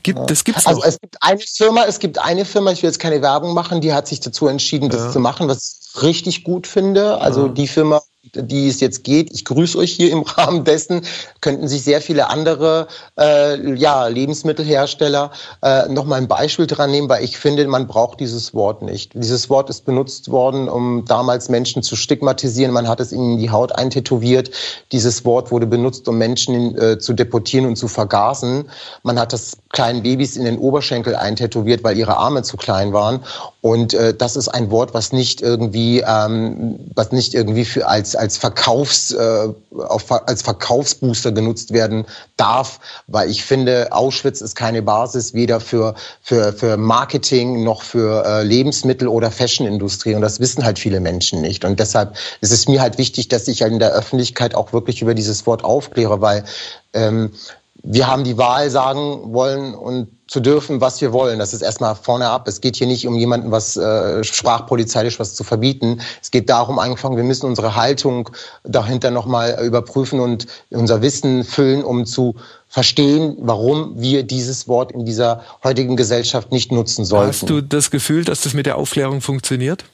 Gibt, 0.02 0.30
das 0.30 0.44
gibt's 0.44 0.66
also 0.66 0.82
es 0.84 1.00
gibt 1.00 1.16
eine 1.20 1.40
Firma, 1.40 1.84
es 1.84 1.98
gibt 1.98 2.18
eine 2.18 2.44
Firma, 2.44 2.70
ich 2.70 2.82
will 2.82 2.88
jetzt 2.88 3.00
keine 3.00 3.20
Werbung 3.20 3.52
machen, 3.52 3.80
die 3.80 3.92
hat 3.92 4.06
sich 4.06 4.20
dazu 4.20 4.46
entschieden, 4.46 4.90
das 4.90 5.12
zu 5.12 5.20
machen, 5.20 5.48
was 5.48 5.92
ich 5.94 6.02
richtig 6.02 6.44
gut 6.44 6.66
finde. 6.66 7.20
Also 7.20 7.48
die 7.48 7.66
Firma 7.66 8.00
die 8.34 8.68
es 8.68 8.80
jetzt 8.80 9.04
geht. 9.04 9.32
Ich 9.32 9.44
grüße 9.44 9.78
euch 9.78 9.92
hier 9.92 10.10
im 10.10 10.22
Rahmen 10.26 10.64
dessen. 10.64 11.02
Könnten 11.40 11.68
sich 11.68 11.82
sehr 11.82 12.00
viele 12.00 12.28
andere 12.30 12.88
äh, 13.18 13.74
ja, 13.74 14.06
Lebensmittelhersteller 14.06 15.30
äh, 15.62 15.88
noch 15.88 16.04
mal 16.04 16.16
ein 16.16 16.28
Beispiel 16.28 16.66
dran 16.66 16.90
nehmen, 16.90 17.08
weil 17.08 17.24
ich 17.24 17.38
finde, 17.38 17.66
man 17.66 17.86
braucht 17.86 18.20
dieses 18.20 18.54
Wort 18.54 18.82
nicht. 18.82 19.12
Dieses 19.14 19.50
Wort 19.50 19.70
ist 19.70 19.84
benutzt 19.84 20.30
worden, 20.30 20.68
um 20.68 21.04
damals 21.06 21.48
Menschen 21.48 21.82
zu 21.82 21.96
stigmatisieren. 21.96 22.72
Man 22.72 22.88
hat 22.88 23.00
es 23.00 23.12
ihnen 23.12 23.34
in 23.34 23.38
die 23.38 23.50
Haut 23.50 23.72
eintätowiert. 23.72 24.50
Dieses 24.92 25.24
Wort 25.24 25.50
wurde 25.50 25.66
benutzt, 25.66 26.08
um 26.08 26.18
Menschen 26.18 26.76
äh, 26.78 26.98
zu 26.98 27.12
deportieren 27.12 27.66
und 27.66 27.76
zu 27.76 27.88
vergasen. 27.88 28.70
Man 29.02 29.18
hat 29.18 29.32
das 29.32 29.58
kleinen 29.70 30.02
Babys 30.02 30.36
in 30.36 30.44
den 30.44 30.58
Oberschenkel 30.58 31.14
eintätowiert, 31.14 31.84
weil 31.84 31.96
ihre 31.98 32.16
Arme 32.16 32.42
zu 32.42 32.56
klein 32.56 32.92
waren. 32.92 33.20
Und 33.60 33.92
äh, 33.92 34.14
das 34.14 34.36
ist 34.36 34.48
ein 34.48 34.70
Wort, 34.70 34.94
was 34.94 35.12
nicht 35.12 35.42
irgendwie, 35.42 36.02
ähm, 36.06 36.78
was 36.94 37.12
nicht 37.12 37.34
irgendwie 37.34 37.64
für 37.64 37.86
als 37.86 38.16
als 38.16 38.38
Verkaufs 38.38 39.12
äh, 39.12 39.48
auf, 39.76 40.10
als 40.10 40.42
Verkaufsbooster 40.42 41.32
genutzt 41.32 41.72
werden 41.72 42.06
darf, 42.36 42.80
weil 43.08 43.28
ich 43.30 43.44
finde, 43.44 43.88
Auschwitz 43.90 44.40
ist 44.40 44.54
keine 44.54 44.80
Basis 44.80 45.34
weder 45.34 45.60
für 45.60 45.94
für 46.22 46.52
für 46.52 46.76
Marketing 46.76 47.62
noch 47.64 47.82
für 47.82 48.24
äh, 48.24 48.44
Lebensmittel 48.44 49.08
oder 49.08 49.30
Fashionindustrie 49.30 50.14
und 50.14 50.22
das 50.22 50.40
wissen 50.40 50.64
halt 50.64 50.78
viele 50.78 51.00
Menschen 51.00 51.42
nicht. 51.42 51.64
Und 51.64 51.78
deshalb 51.78 52.16
ist 52.40 52.52
es 52.52 52.68
mir 52.68 52.80
halt 52.80 52.96
wichtig, 52.96 53.28
dass 53.28 53.48
ich 53.48 53.60
in 53.60 53.78
der 53.78 53.92
Öffentlichkeit 53.92 54.54
auch 54.54 54.72
wirklich 54.72 55.02
über 55.02 55.14
dieses 55.14 55.46
Wort 55.46 55.64
aufkläre, 55.64 56.20
weil 56.20 56.44
ähm, 56.94 57.32
wir 57.82 58.06
haben 58.06 58.24
die 58.24 58.36
Wahl 58.36 58.70
sagen 58.70 59.32
wollen 59.32 59.74
und 59.74 60.08
zu 60.26 60.40
dürfen, 60.40 60.80
was 60.80 61.00
wir 61.00 61.12
wollen. 61.12 61.38
Das 61.38 61.54
ist 61.54 61.62
erstmal 61.62 61.94
vorne 61.94 62.28
ab. 62.28 62.46
Es 62.48 62.60
geht 62.60 62.76
hier 62.76 62.86
nicht 62.86 63.06
um 63.06 63.14
jemanden, 63.16 63.50
was 63.50 63.76
äh, 63.78 64.22
sprachpolizeilich 64.22 65.18
was 65.18 65.34
zu 65.34 65.42
verbieten. 65.42 66.00
Es 66.20 66.30
geht 66.30 66.50
darum, 66.50 66.78
angefangen, 66.78 67.16
wir 67.16 67.24
müssen 67.24 67.46
unsere 67.46 67.76
Haltung 67.76 68.28
dahinter 68.62 69.10
nochmal 69.10 69.58
überprüfen 69.64 70.20
und 70.20 70.46
unser 70.68 71.00
Wissen 71.00 71.44
füllen, 71.44 71.82
um 71.82 72.04
zu 72.04 72.34
verstehen, 72.68 73.36
warum 73.40 73.98
wir 73.98 74.22
dieses 74.22 74.68
Wort 74.68 74.92
in 74.92 75.06
dieser 75.06 75.42
heutigen 75.64 75.96
Gesellschaft 75.96 76.52
nicht 76.52 76.70
nutzen 76.70 77.06
sollten. 77.06 77.28
Hast 77.28 77.48
du 77.48 77.62
das 77.62 77.90
Gefühl, 77.90 78.24
dass 78.24 78.42
das 78.42 78.52
mit 78.52 78.66
der 78.66 78.76
Aufklärung 78.76 79.22
funktioniert? 79.22 79.84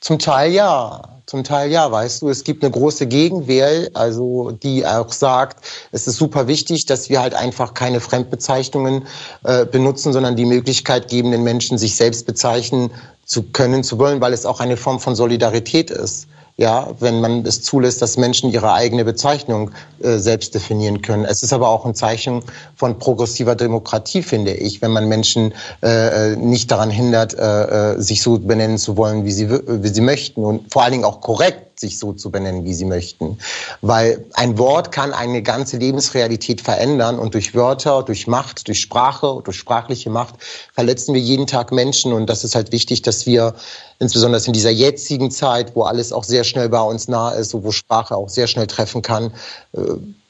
Zum 0.00 0.18
Teil 0.18 0.52
ja. 0.52 1.02
Zum 1.26 1.42
Teil 1.42 1.72
ja, 1.72 1.90
weißt 1.90 2.22
du, 2.22 2.28
es 2.28 2.44
gibt 2.44 2.62
eine 2.62 2.70
große 2.70 3.08
Gegenwehr, 3.08 3.88
also 3.94 4.52
die 4.52 4.86
auch 4.86 5.12
sagt, 5.12 5.66
es 5.90 6.06
ist 6.06 6.18
super 6.18 6.46
wichtig, 6.46 6.86
dass 6.86 7.10
wir 7.10 7.20
halt 7.20 7.34
einfach 7.34 7.74
keine 7.74 7.98
Fremdbezeichnungen 7.98 9.08
äh, 9.42 9.66
benutzen, 9.66 10.12
sondern 10.12 10.36
die 10.36 10.44
Möglichkeit 10.44 11.08
geben, 11.08 11.32
den 11.32 11.42
Menschen 11.42 11.78
sich 11.78 11.96
selbst 11.96 12.26
bezeichnen 12.26 12.92
zu 13.24 13.42
können, 13.50 13.82
zu 13.82 13.98
wollen, 13.98 14.20
weil 14.20 14.32
es 14.32 14.46
auch 14.46 14.60
eine 14.60 14.76
Form 14.76 15.00
von 15.00 15.16
Solidarität 15.16 15.90
ist 15.90 16.28
ja, 16.58 16.88
wenn 17.00 17.20
man 17.20 17.44
es 17.44 17.60
zulässt, 17.62 18.00
dass 18.00 18.16
Menschen 18.16 18.50
ihre 18.50 18.72
eigene 18.72 19.04
Bezeichnung 19.04 19.72
äh, 20.02 20.16
selbst 20.16 20.54
definieren 20.54 21.02
können. 21.02 21.26
Es 21.26 21.42
ist 21.42 21.52
aber 21.52 21.68
auch 21.68 21.84
ein 21.84 21.94
Zeichen 21.94 22.42
von 22.76 22.98
progressiver 22.98 23.54
Demokratie, 23.54 24.22
finde 24.22 24.54
ich, 24.54 24.80
wenn 24.80 24.90
man 24.90 25.06
Menschen 25.06 25.52
äh, 25.82 26.32
äh 26.32 26.36
nicht 26.36 26.70
daran 26.70 26.90
hindert, 26.90 27.34
äh, 27.34 27.94
äh, 27.94 28.00
sich 28.00 28.22
so 28.22 28.38
benennen 28.38 28.78
zu 28.78 28.96
wollen, 28.96 29.26
wie 29.26 29.32
sie, 29.32 29.50
wie 29.50 29.88
sie 29.88 30.00
möchten 30.00 30.44
und 30.44 30.72
vor 30.72 30.82
allen 30.82 30.92
Dingen 30.92 31.04
auch 31.04 31.20
korrekt 31.20 31.75
sich 31.78 31.98
so 31.98 32.12
zu 32.12 32.30
benennen, 32.30 32.64
wie 32.64 32.74
sie 32.74 32.84
möchten. 32.84 33.38
Weil 33.80 34.24
ein 34.34 34.58
Wort 34.58 34.92
kann 34.92 35.12
eine 35.12 35.42
ganze 35.42 35.76
Lebensrealität 35.76 36.60
verändern 36.60 37.18
und 37.18 37.34
durch 37.34 37.54
Wörter, 37.54 38.02
durch 38.02 38.26
Macht, 38.26 38.68
durch 38.68 38.80
Sprache, 38.80 39.40
durch 39.44 39.56
sprachliche 39.56 40.10
Macht 40.10 40.34
verletzen 40.74 41.14
wir 41.14 41.20
jeden 41.20 41.46
Tag 41.46 41.72
Menschen 41.72 42.12
und 42.12 42.26
das 42.26 42.44
ist 42.44 42.54
halt 42.54 42.72
wichtig, 42.72 43.02
dass 43.02 43.26
wir 43.26 43.54
insbesondere 43.98 44.42
in 44.44 44.52
dieser 44.52 44.70
jetzigen 44.70 45.30
Zeit, 45.30 45.74
wo 45.74 45.82
alles 45.82 46.12
auch 46.12 46.24
sehr 46.24 46.44
schnell 46.44 46.68
bei 46.68 46.80
uns 46.80 47.08
nah 47.08 47.30
ist, 47.30 47.54
wo 47.54 47.70
Sprache 47.72 48.16
auch 48.16 48.28
sehr 48.28 48.46
schnell 48.46 48.66
treffen 48.66 49.02
kann, 49.02 49.32
äh, 49.72 49.80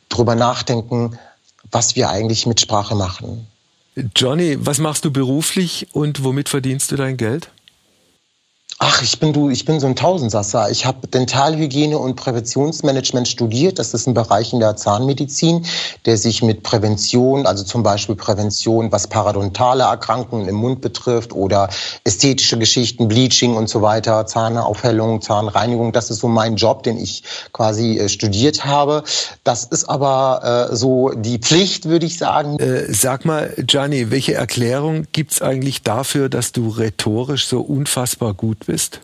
drüber 0.09 0.35
nachdenken, 0.35 1.19
was 1.71 1.97
wir 1.97 2.11
eigentlich 2.11 2.47
mit 2.47 2.61
Sprache 2.61 2.95
machen. 2.95 3.47
Johnny, 4.15 4.59
was 4.61 4.79
machst 4.79 5.05
du 5.05 5.11
beruflich 5.11 5.89
und 5.93 6.23
womit 6.23 6.49
verdienst 6.49 6.93
du 6.93 6.97
dein 6.97 7.17
Geld? 7.17 7.51
Ach, 8.79 9.01
ich 9.01 9.19
bin 9.19 9.33
du, 9.33 9.49
ich 9.49 9.65
bin 9.65 9.81
so 9.81 9.87
ein 9.87 9.97
Tausendsasser. 9.97 10.71
Ich 10.71 10.85
habe 10.85 11.07
Dentalhygiene 11.07 11.97
und 11.99 12.15
Präventionsmanagement 12.15 13.27
studiert. 13.27 13.79
Das 13.79 13.95
ist 13.95 14.07
ein 14.07 14.13
Bereich 14.13 14.53
in 14.53 14.61
der 14.61 14.77
Zahnmedizin, 14.77 15.65
der 16.05 16.19
sich 16.19 16.43
mit 16.43 16.63
Prävention, 16.63 17.47
also 17.47 17.65
zum 17.65 17.83
Beispiel 17.83 18.17
Prävention, 18.17 18.93
was 18.93 19.07
parodontale 19.07 19.85
Erkrankungen 19.85 20.47
im 20.47 20.57
Mund 20.57 20.83
betrifft 20.83 21.33
oder 21.33 21.71
ästhetische 22.05 22.59
Geschichten, 22.59 23.09
Bleaching 23.09 23.57
und 23.57 23.71
so 23.71 23.81
weiter, 23.81 24.27
Zahnaufhellung, 24.27 25.23
Zahnreinigung. 25.23 25.93
Das 25.93 26.11
ist 26.11 26.19
so 26.19 26.29
mein 26.29 26.57
Job, 26.57 26.83
den 26.83 26.99
ich 26.99 27.23
quasi 27.55 27.99
äh, 27.99 28.11
studiert 28.11 28.67
habe. 28.67 29.05
Das 29.43 29.65
ist 29.65 29.89
aber 29.89 30.69
äh, 30.71 30.77
so 30.77 31.13
die 31.17 31.39
Pflicht, 31.39 31.87
würde 31.87 32.05
ich 32.05 32.19
sagen. 32.19 32.59
Äh, 32.59 32.93
sag 32.93 33.25
mal, 33.25 33.55
Gianni, 33.57 34.11
welche 34.11 34.35
Erklärung 34.35 35.07
gibt's 35.13 35.41
eigentlich 35.41 35.83
dafür, 35.83 36.29
dass 36.29 36.53
du 36.53 36.69
rhetorisch 36.69 37.47
so 37.47 37.63
unfassbar 37.63 38.35
gut 38.35 38.66
bist? 38.67 39.01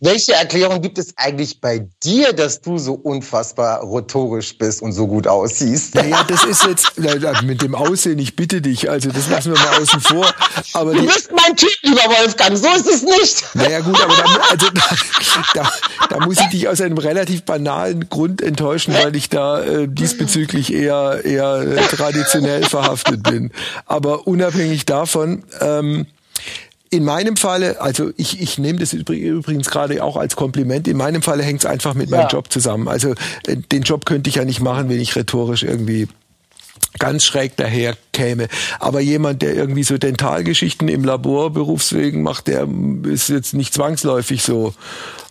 Welche 0.00 0.34
Erklärung 0.34 0.82
gibt 0.82 0.98
es 0.98 1.14
eigentlich 1.16 1.60
bei 1.60 1.86
dir, 2.02 2.32
dass 2.32 2.60
du 2.60 2.78
so 2.78 2.94
unfassbar 2.94 3.82
rhetorisch 3.82 4.56
bist 4.58 4.82
und 4.82 4.92
so 4.92 5.06
gut 5.06 5.26
aussiehst? 5.26 5.94
Naja, 5.94 6.24
das 6.28 6.44
ist 6.44 6.64
jetzt 6.66 6.92
mit 7.42 7.62
dem 7.62 7.74
Aussehen, 7.74 8.18
ich 8.18 8.36
bitte 8.36 8.60
dich, 8.60 8.90
also 8.90 9.10
das 9.10 9.28
lassen 9.28 9.54
wir 9.54 9.60
mal 9.60 9.80
außen 9.80 10.00
vor. 10.00 10.26
Aber 10.74 10.94
du 10.94 11.04
bist 11.04 11.30
mein 11.32 11.56
Typ, 11.56 11.70
lieber 11.82 12.02
Wolfgang, 12.02 12.56
so 12.56 12.68
ist 12.68 12.86
es 12.86 13.02
nicht. 13.02 13.44
Naja 13.54 13.80
gut, 13.80 14.00
aber 14.02 14.14
da, 14.14 14.24
also, 14.50 14.66
da, 15.54 15.72
da, 16.10 16.26
muss 16.26 16.38
ich 16.38 16.48
dich 16.48 16.68
aus 16.68 16.80
einem 16.80 16.98
relativ 16.98 17.44
banalen 17.44 18.08
Grund 18.08 18.42
enttäuschen, 18.42 18.94
weil 18.94 19.16
ich 19.16 19.30
da 19.30 19.62
äh, 19.62 19.88
diesbezüglich 19.88 20.72
eher, 20.72 21.24
eher 21.24 21.60
äh, 21.60 21.76
traditionell 21.88 22.64
verhaftet 22.64 23.22
bin. 23.22 23.52
Aber 23.86 24.26
unabhängig 24.26 24.84
davon, 24.84 25.44
ähm, 25.60 26.06
in 26.96 27.04
meinem 27.04 27.36
Falle, 27.36 27.80
also 27.80 28.10
ich, 28.16 28.40
ich 28.40 28.58
nehme 28.58 28.78
das 28.78 28.94
übrigens 28.94 29.70
gerade 29.70 30.02
auch 30.02 30.16
als 30.16 30.34
Kompliment, 30.34 30.88
in 30.88 30.96
meinem 30.96 31.20
Falle 31.20 31.42
hängt 31.42 31.60
es 31.60 31.66
einfach 31.66 31.94
mit 31.94 32.10
meinem 32.10 32.22
ja. 32.22 32.28
Job 32.28 32.50
zusammen. 32.50 32.88
Also 32.88 33.14
äh, 33.46 33.56
den 33.56 33.82
Job 33.82 34.06
könnte 34.06 34.30
ich 34.30 34.36
ja 34.36 34.44
nicht 34.44 34.60
machen, 34.60 34.88
wenn 34.88 35.00
ich 35.00 35.14
rhetorisch 35.14 35.62
irgendwie 35.62 36.08
ganz 36.98 37.24
schräg 37.24 37.56
daher 37.56 37.94
käme. 38.12 38.48
Aber 38.80 39.00
jemand, 39.00 39.42
der 39.42 39.54
irgendwie 39.54 39.84
so 39.84 39.98
Dentalgeschichten 39.98 40.88
im 40.88 41.04
Labor 41.04 41.52
berufswegen 41.52 42.22
macht, 42.22 42.46
der 42.46 42.66
ist 43.04 43.28
jetzt 43.28 43.52
nicht 43.52 43.74
zwangsläufig 43.74 44.42
so 44.42 44.72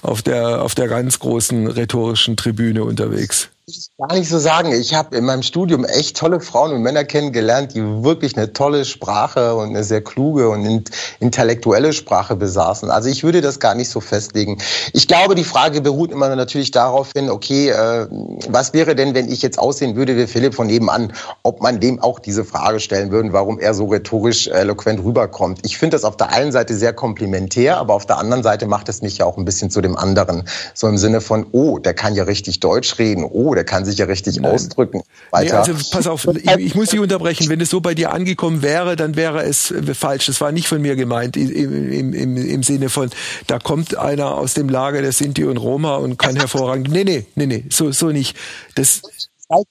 auf 0.04 0.22
der, 0.22 0.62
auf 0.62 0.76
der 0.76 0.88
ganz 0.88 1.18
großen 1.18 1.68
rhetorischen 1.68 2.38
Tribüne 2.38 2.84
unterwegs 2.84 3.50
ich 3.68 3.90
gar 3.98 4.16
nicht 4.16 4.30
so 4.30 4.38
sagen. 4.38 4.72
Ich 4.72 4.94
habe 4.94 5.18
in 5.18 5.26
meinem 5.26 5.42
Studium 5.42 5.86
echt 5.86 6.18
tolle 6.18 6.40
Frauen 6.40 6.72
und 6.72 6.84
Männer 6.84 7.04
kennengelernt, 7.04 7.74
die 7.74 7.82
wirklich 7.82 8.38
eine 8.38 8.54
tolle 8.54 8.86
Sprache 8.86 9.56
und 9.56 9.70
eine 9.70 9.84
sehr 9.84 10.04
kluge 10.04 10.50
und 10.50 10.92
intellektuelle 11.20 11.92
Sprache 11.92 12.36
besaßen. 12.36 12.92
Also 12.92 13.10
ich 13.10 13.24
würde 13.24 13.42
das 13.42 13.60
gar 13.60 13.74
nicht 13.74 13.90
so 13.90 14.02
festlegen. 14.02 14.60
Ich 14.94 15.08
glaube, 15.08 15.34
die 15.34 15.44
Frage 15.44 15.82
beruht 15.82 16.12
immer 16.12 16.36
natürlich 16.36 16.70
darauf 16.70 17.12
hin, 17.16 17.30
okay, 17.30 17.70
äh, 17.70 18.08
was 18.48 18.74
wäre 18.74 18.94
denn, 18.94 19.16
wenn 19.16 19.32
ich 19.32 19.42
jetzt 19.42 19.58
aussehen 19.58 19.96
würde 19.96 20.16
wie 20.16 20.28
Philipp 20.28 20.54
von 20.54 20.68
nebenan, 20.68 21.14
ob 21.42 21.62
man 21.62 21.80
dem 21.80 22.00
auch 22.00 22.20
diese 22.20 22.46
Frage 22.46 22.80
stellen 22.80 23.10
würde, 23.10 23.34
warum 23.34 23.60
er 23.60 23.74
so 23.74 23.86
rhetorisch 23.88 24.48
eloquent 24.48 25.04
rüberkommt. 25.04 25.60
Ich 25.64 25.80
finde 25.80 25.96
das 25.96 26.04
auf 26.04 26.18
der 26.18 26.30
einen 26.30 26.52
Seite 26.52 26.76
sehr 26.76 26.94
komplimentär, 26.94 27.78
aber 27.78 27.96
auf 27.96 28.06
der 28.06 28.20
anderen 28.20 28.44
Seite 28.44 28.68
macht 28.68 28.90
es 28.90 29.02
mich 29.02 29.18
ja 29.18 29.26
auch 29.26 29.38
ein 29.38 29.46
bisschen 29.46 29.72
zu 29.72 29.82
dem 29.82 29.98
anderen. 29.98 30.48
So 30.76 30.88
im 30.88 31.00
Sinne 31.00 31.20
von, 31.20 31.48
oh, 31.52 31.80
der 31.80 31.96
kann 31.96 32.14
ja 32.14 32.26
richtig 32.26 32.60
Deutsch 32.60 33.00
reden, 33.00 33.24
oh, 33.24 33.55
der 33.56 33.64
kann 33.66 33.86
sich 33.86 33.98
ja 33.98 34.06
richtig 34.06 34.38
Nein. 34.38 34.52
ausdrücken. 34.52 35.02
Nee, 35.34 35.52
also 35.52 35.74
pass 35.92 36.08
auf, 36.08 36.28
ich, 36.28 36.50
ich, 36.58 36.76
muss 36.76 36.90
dich 36.90 37.00
unterbrechen. 37.00 37.50
Wenn 37.50 37.60
es 37.62 37.70
so 37.70 37.82
bei 37.82 37.96
dir 37.96 38.12
angekommen 38.12 38.62
wäre, 38.62 38.96
dann 38.96 39.16
wäre 39.16 39.44
es 39.44 39.74
falsch. 39.94 40.28
Das 40.28 40.40
war 40.42 40.52
nicht 40.52 40.68
von 40.68 40.82
mir 40.82 40.96
gemeint 40.96 41.38
im, 41.38 41.92
im, 41.92 42.14
im, 42.14 42.38
im 42.38 42.64
Sinne 42.64 42.90
von, 42.90 43.10
da 43.48 43.60
kommt 43.60 43.98
einer 43.98 44.36
aus 44.36 44.54
dem 44.54 44.70
Lager 44.70 45.02
der 45.02 45.12
Sinti 45.12 45.44
und 45.46 45.58
Roma 45.58 45.96
und 45.96 46.18
kann 46.18 46.36
hervorragend. 46.36 46.90
Nee, 46.92 47.04
nee, 47.04 47.26
nee, 47.36 47.48
nee, 47.48 47.66
so, 47.70 47.92
so 47.92 48.08
nicht. 48.08 48.38
Das, 48.76 49.02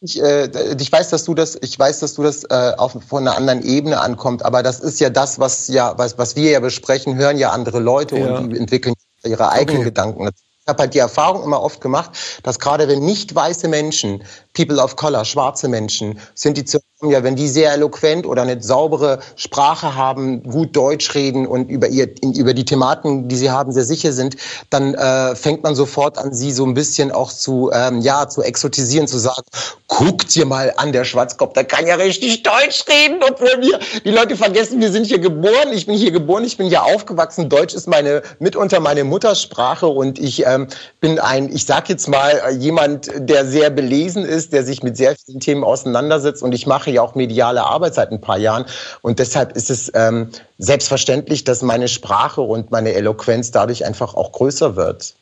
ich, 0.01 0.23
äh, 0.23 0.49
ich 0.81 0.93
weiß, 0.93 1.11
dass 1.11 1.25
du 1.25 1.35
das, 1.35 1.59
ich 1.61 1.79
weiß, 1.79 2.01
dass 2.01 2.15
du 2.15 2.23
das 2.23 2.45
äh, 2.45 2.73
auf, 2.77 2.97
von 3.07 3.27
einer 3.27 3.37
anderen 3.37 3.63
Ebene 3.63 4.01
ankommt, 4.01 4.45
aber 4.45 4.63
das 4.63 4.81
ist 4.81 5.01
ja 5.01 5.11
das, 5.11 5.39
was 5.39 5.69
ja, 5.69 5.99
was, 5.99 6.17
was 6.17 6.37
wir 6.37 6.51
ja 6.51 6.61
besprechen, 6.61 7.17
hören 7.17 7.39
ja 7.39 7.51
andere 7.51 7.81
Leute 7.81 8.17
ja. 8.17 8.39
und 8.39 8.51
die 8.51 8.59
entwickeln 8.59 8.95
ihre 9.25 9.51
eigenen 9.51 9.79
okay. 9.79 9.85
Gedanken. 9.87 10.31
Ich 10.65 10.69
habe 10.71 10.85
halt 10.85 10.95
die 10.95 10.99
Erfahrung 10.99 11.43
immer 11.45 11.61
oft 11.61 11.83
gemacht, 11.83 12.41
dass 12.43 12.59
gerade 12.59 12.89
wenn 12.89 13.05
nicht 13.05 13.35
weiße 13.35 13.69
Menschen 13.69 14.25
People 14.55 14.83
of 14.83 14.97
Color, 14.97 15.25
schwarze 15.25 15.69
Menschen, 15.69 16.19
sind 16.35 16.57
die 16.57 16.65
ja, 17.11 17.23
wenn 17.23 17.37
die 17.37 17.49
sehr 17.49 17.73
eloquent 17.73 18.27
oder 18.27 18.43
eine 18.43 18.63
saubere 18.63 19.19
Sprache 19.37 19.95
haben, 19.95 20.43
gut 20.43 20.75
Deutsch 20.77 21.15
reden 21.15 21.47
und 21.47 21.71
über, 21.71 21.89
ihr, 21.89 22.09
über 22.23 22.55
die 22.55 22.65
Thematen, 22.65 23.29
die 23.29 23.37
sie 23.37 23.51
haben, 23.51 23.73
sehr 23.73 23.85
sicher 23.85 24.13
sind, 24.13 24.37
dann 24.71 24.95
äh, 24.95 25.35
fängt 25.35 25.63
man 25.63 25.75
sofort 25.75 26.19
an, 26.19 26.33
sie 26.33 26.53
so 26.53 26.65
ein 26.65 26.75
bisschen 26.75 27.13
auch 27.13 27.33
zu, 27.33 27.71
ähm, 27.73 28.01
ja, 28.01 28.29
zu 28.29 28.43
exotisieren, 28.43 29.07
zu 29.07 29.19
sagen, 29.19 29.43
guckt 29.89 30.35
dir 30.35 30.47
mal 30.47 30.73
an, 30.77 30.93
der 30.93 31.05
Schwarzkopf, 31.05 31.53
der 31.53 31.65
kann 31.65 31.87
ja 31.87 31.97
richtig 31.97 32.43
Deutsch 32.43 32.85
reden, 32.89 33.21
obwohl 33.29 33.61
wir, 33.61 33.79
die 34.05 34.11
Leute 34.11 34.37
vergessen, 34.37 34.81
wir 34.81 34.91
sind 34.91 35.07
hier 35.07 35.19
geboren, 35.19 35.73
ich 35.73 35.87
bin 35.87 35.97
hier 35.97 36.11
geboren, 36.11 36.45
ich 36.45 36.57
bin 36.57 36.69
hier 36.69 36.85
aufgewachsen, 36.85 37.49
Deutsch 37.49 37.75
ist 37.75 37.87
meine, 37.87 38.23
mitunter 38.39 38.81
meine 38.81 39.05
Muttersprache 39.05 39.87
und 39.87 40.19
ich 40.19 40.45
ähm, 40.47 40.69
bin 41.01 41.19
ein, 41.19 41.55
ich 41.55 41.67
sag 41.67 41.89
jetzt 41.89 42.09
mal, 42.09 42.43
äh, 42.47 42.53
jemand, 42.53 43.11
der 43.17 43.47
sehr 43.47 43.71
belesen 43.71 44.25
ist, 44.25 44.44
der 44.53 44.65
sich 44.65 44.83
mit 44.83 44.97
sehr 44.97 45.17
vielen 45.17 45.41
Themen 45.41 45.65
auseinandersetzt 45.65 46.43
und 46.43 46.53
ich 46.53 46.67
mache 46.67 46.91
ja 46.91 47.03
auch 47.03 47.15
mediale 47.15 47.65
Arbeit 47.65 47.95
seit 47.95 48.11
ein 48.11 48.21
paar 48.21 48.39
Jahren. 48.39 48.67
Und 49.03 49.19
deshalb 49.19 49.57
ist 49.57 49.71
es 49.71 49.91
ähm, 49.95 50.31
selbstverständlich, 50.59 51.45
dass 51.45 51.63
meine 51.63 51.89
Sprache 51.89 52.41
und 52.41 52.71
meine 52.71 52.93
Eloquenz 52.93 53.51
dadurch 53.51 53.85
einfach 53.85 54.15
auch 54.15 54.33
größer 54.33 54.77
wird. 54.77 55.15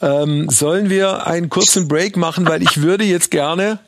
Ähm, 0.00 0.48
sollen 0.50 0.90
wir 0.90 1.26
einen 1.26 1.48
kurzen 1.48 1.88
Break 1.88 2.16
machen, 2.16 2.48
weil 2.48 2.62
ich 2.62 2.82
würde 2.82 3.04
jetzt 3.04 3.30
gerne 3.30 3.78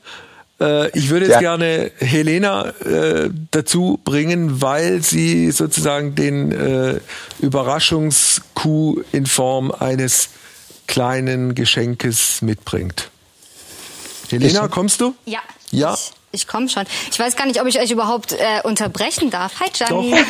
äh, 0.60 0.96
ich 0.96 1.10
würde 1.10 1.26
jetzt 1.26 1.34
ja. 1.34 1.40
gerne 1.40 1.90
Helena 1.98 2.68
äh, 2.84 3.30
dazu 3.50 4.00
bringen, 4.04 4.62
weil 4.62 5.02
sie 5.02 5.50
sozusagen 5.50 6.14
den 6.14 6.52
äh, 6.52 7.00
Überraschungskuh 7.40 9.02
in 9.12 9.26
Form 9.26 9.72
eines 9.72 10.28
kleinen 10.86 11.54
Geschenkes 11.54 12.42
mitbringt. 12.42 13.10
Helena, 14.30 14.68
kommst 14.68 15.00
du? 15.00 15.14
Ja. 15.24 15.40
Ja. 15.70 15.94
Ich 15.94 16.12
ich 16.34 16.48
komme 16.48 16.68
schon. 16.68 16.84
Ich 17.10 17.18
weiß 17.18 17.36
gar 17.36 17.46
nicht, 17.46 17.60
ob 17.60 17.66
ich 17.66 17.78
euch 17.78 17.90
überhaupt 17.90 18.32
äh, 18.32 18.60
unterbrechen 18.64 19.30
darf. 19.30 19.60
Hi, 19.60 19.68
Gianni. 19.72 20.14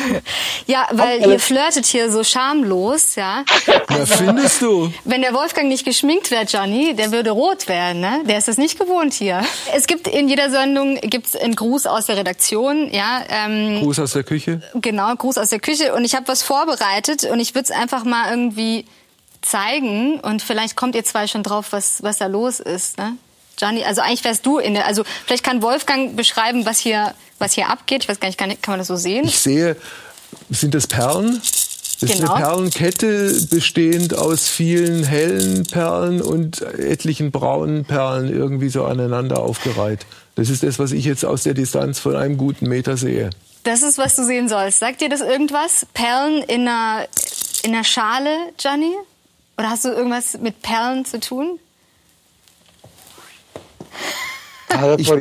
Ja, 0.67 0.87
weil 0.91 1.29
ihr 1.29 1.39
flirtet 1.39 1.85
hier 1.85 2.11
so 2.11 2.23
schamlos, 2.23 3.15
ja. 3.15 3.43
Also, 3.87 4.13
ja, 4.13 4.17
findest 4.17 4.61
du? 4.61 4.91
Wenn 5.03 5.21
der 5.21 5.33
Wolfgang 5.33 5.67
nicht 5.67 5.85
geschminkt 5.85 6.31
wäre, 6.31 6.45
Gianni, 6.45 6.95
der 6.95 7.11
würde 7.11 7.31
rot 7.31 7.67
werden, 7.67 8.01
ne? 8.01 8.23
Der 8.25 8.37
ist 8.37 8.47
das 8.47 8.57
nicht 8.57 8.79
gewohnt 8.79 9.13
hier. 9.13 9.43
Es 9.73 9.85
gibt 9.85 10.07
in 10.07 10.27
jeder 10.27 10.49
Sendung 10.49 10.95
gibt's 11.01 11.35
einen 11.35 11.55
Gruß 11.55 11.85
aus 11.85 12.07
der 12.07 12.17
Redaktion, 12.17 12.91
ja. 12.91 13.23
Ähm, 13.29 13.81
Gruß 13.81 13.99
aus 13.99 14.13
der 14.13 14.23
Küche? 14.23 14.61
Genau, 14.75 15.13
Gruß 15.15 15.37
aus 15.37 15.49
der 15.49 15.59
Küche. 15.59 15.93
Und 15.93 16.05
ich 16.05 16.15
habe 16.15 16.27
was 16.27 16.41
vorbereitet 16.41 17.25
und 17.25 17.39
ich 17.39 17.53
würde 17.53 17.65
es 17.65 17.71
einfach 17.71 18.03
mal 18.03 18.31
irgendwie 18.31 18.85
zeigen 19.41 20.19
und 20.19 20.41
vielleicht 20.41 20.75
kommt 20.75 20.95
ihr 20.95 21.03
zwei 21.03 21.27
schon 21.27 21.43
drauf, 21.43 21.67
was, 21.71 22.01
was 22.01 22.17
da 22.17 22.27
los 22.27 22.59
ist, 22.59 22.97
ne? 22.97 23.17
Gianni, 23.57 23.83
also 23.83 24.01
eigentlich 24.01 24.23
wärst 24.23 24.45
du 24.45 24.57
in 24.57 24.73
der, 24.73 24.85
also 24.85 25.03
vielleicht 25.25 25.43
kann 25.43 25.61
Wolfgang 25.61 26.15
beschreiben, 26.15 26.65
was 26.65 26.79
hier, 26.79 27.13
was 27.39 27.53
hier 27.53 27.69
abgeht. 27.69 28.03
Ich 28.03 28.09
weiß 28.09 28.19
gar 28.19 28.27
nicht, 28.27 28.37
kann, 28.37 28.49
kann 28.61 28.73
man 28.73 28.79
das 28.79 28.87
so 28.87 28.95
sehen? 28.95 29.25
Ich 29.25 29.39
sehe, 29.39 29.75
sind 30.49 30.73
das 30.73 30.87
Perlen? 30.87 31.41
Das 31.99 32.11
genau. 32.11 32.25
ist 32.25 32.29
eine 32.29 32.39
genau. 32.39 32.55
Perlenkette 32.55 33.47
bestehend 33.49 34.17
aus 34.17 34.49
vielen 34.49 35.03
hellen 35.03 35.63
Perlen 35.63 36.21
und 36.21 36.61
etlichen 36.61 37.31
braunen 37.31 37.85
Perlen 37.85 38.29
irgendwie 38.29 38.69
so 38.69 38.83
aneinander 38.83 39.39
aufgereiht. 39.39 40.05
Das 40.35 40.49
ist 40.49 40.63
das, 40.63 40.77
was 40.77 40.91
ich 40.91 41.05
jetzt 41.05 41.23
aus 41.23 41.43
der 41.43 41.53
Distanz 41.53 41.99
von 41.99 42.15
einem 42.15 42.37
guten 42.37 42.67
Meter 42.67 42.97
sehe. 42.97 43.29
Das 43.63 43.81
ist, 43.81 43.97
was 43.97 44.15
du 44.15 44.25
sehen 44.25 44.49
sollst. 44.49 44.79
Sagt 44.79 45.01
dir 45.01 45.09
das 45.09 45.21
irgendwas? 45.21 45.87
Perlen 45.93 46.43
in 46.43 46.67
einer, 46.67 47.07
in 47.63 47.73
einer 47.73 47.85
Schale, 47.85 48.29
Gianni? 48.57 48.91
Oder 49.57 49.69
hast 49.69 49.85
du 49.85 49.89
irgendwas 49.89 50.37
mit 50.37 50.61
Perlen 50.61 51.05
zu 51.05 51.19
tun? 51.21 51.59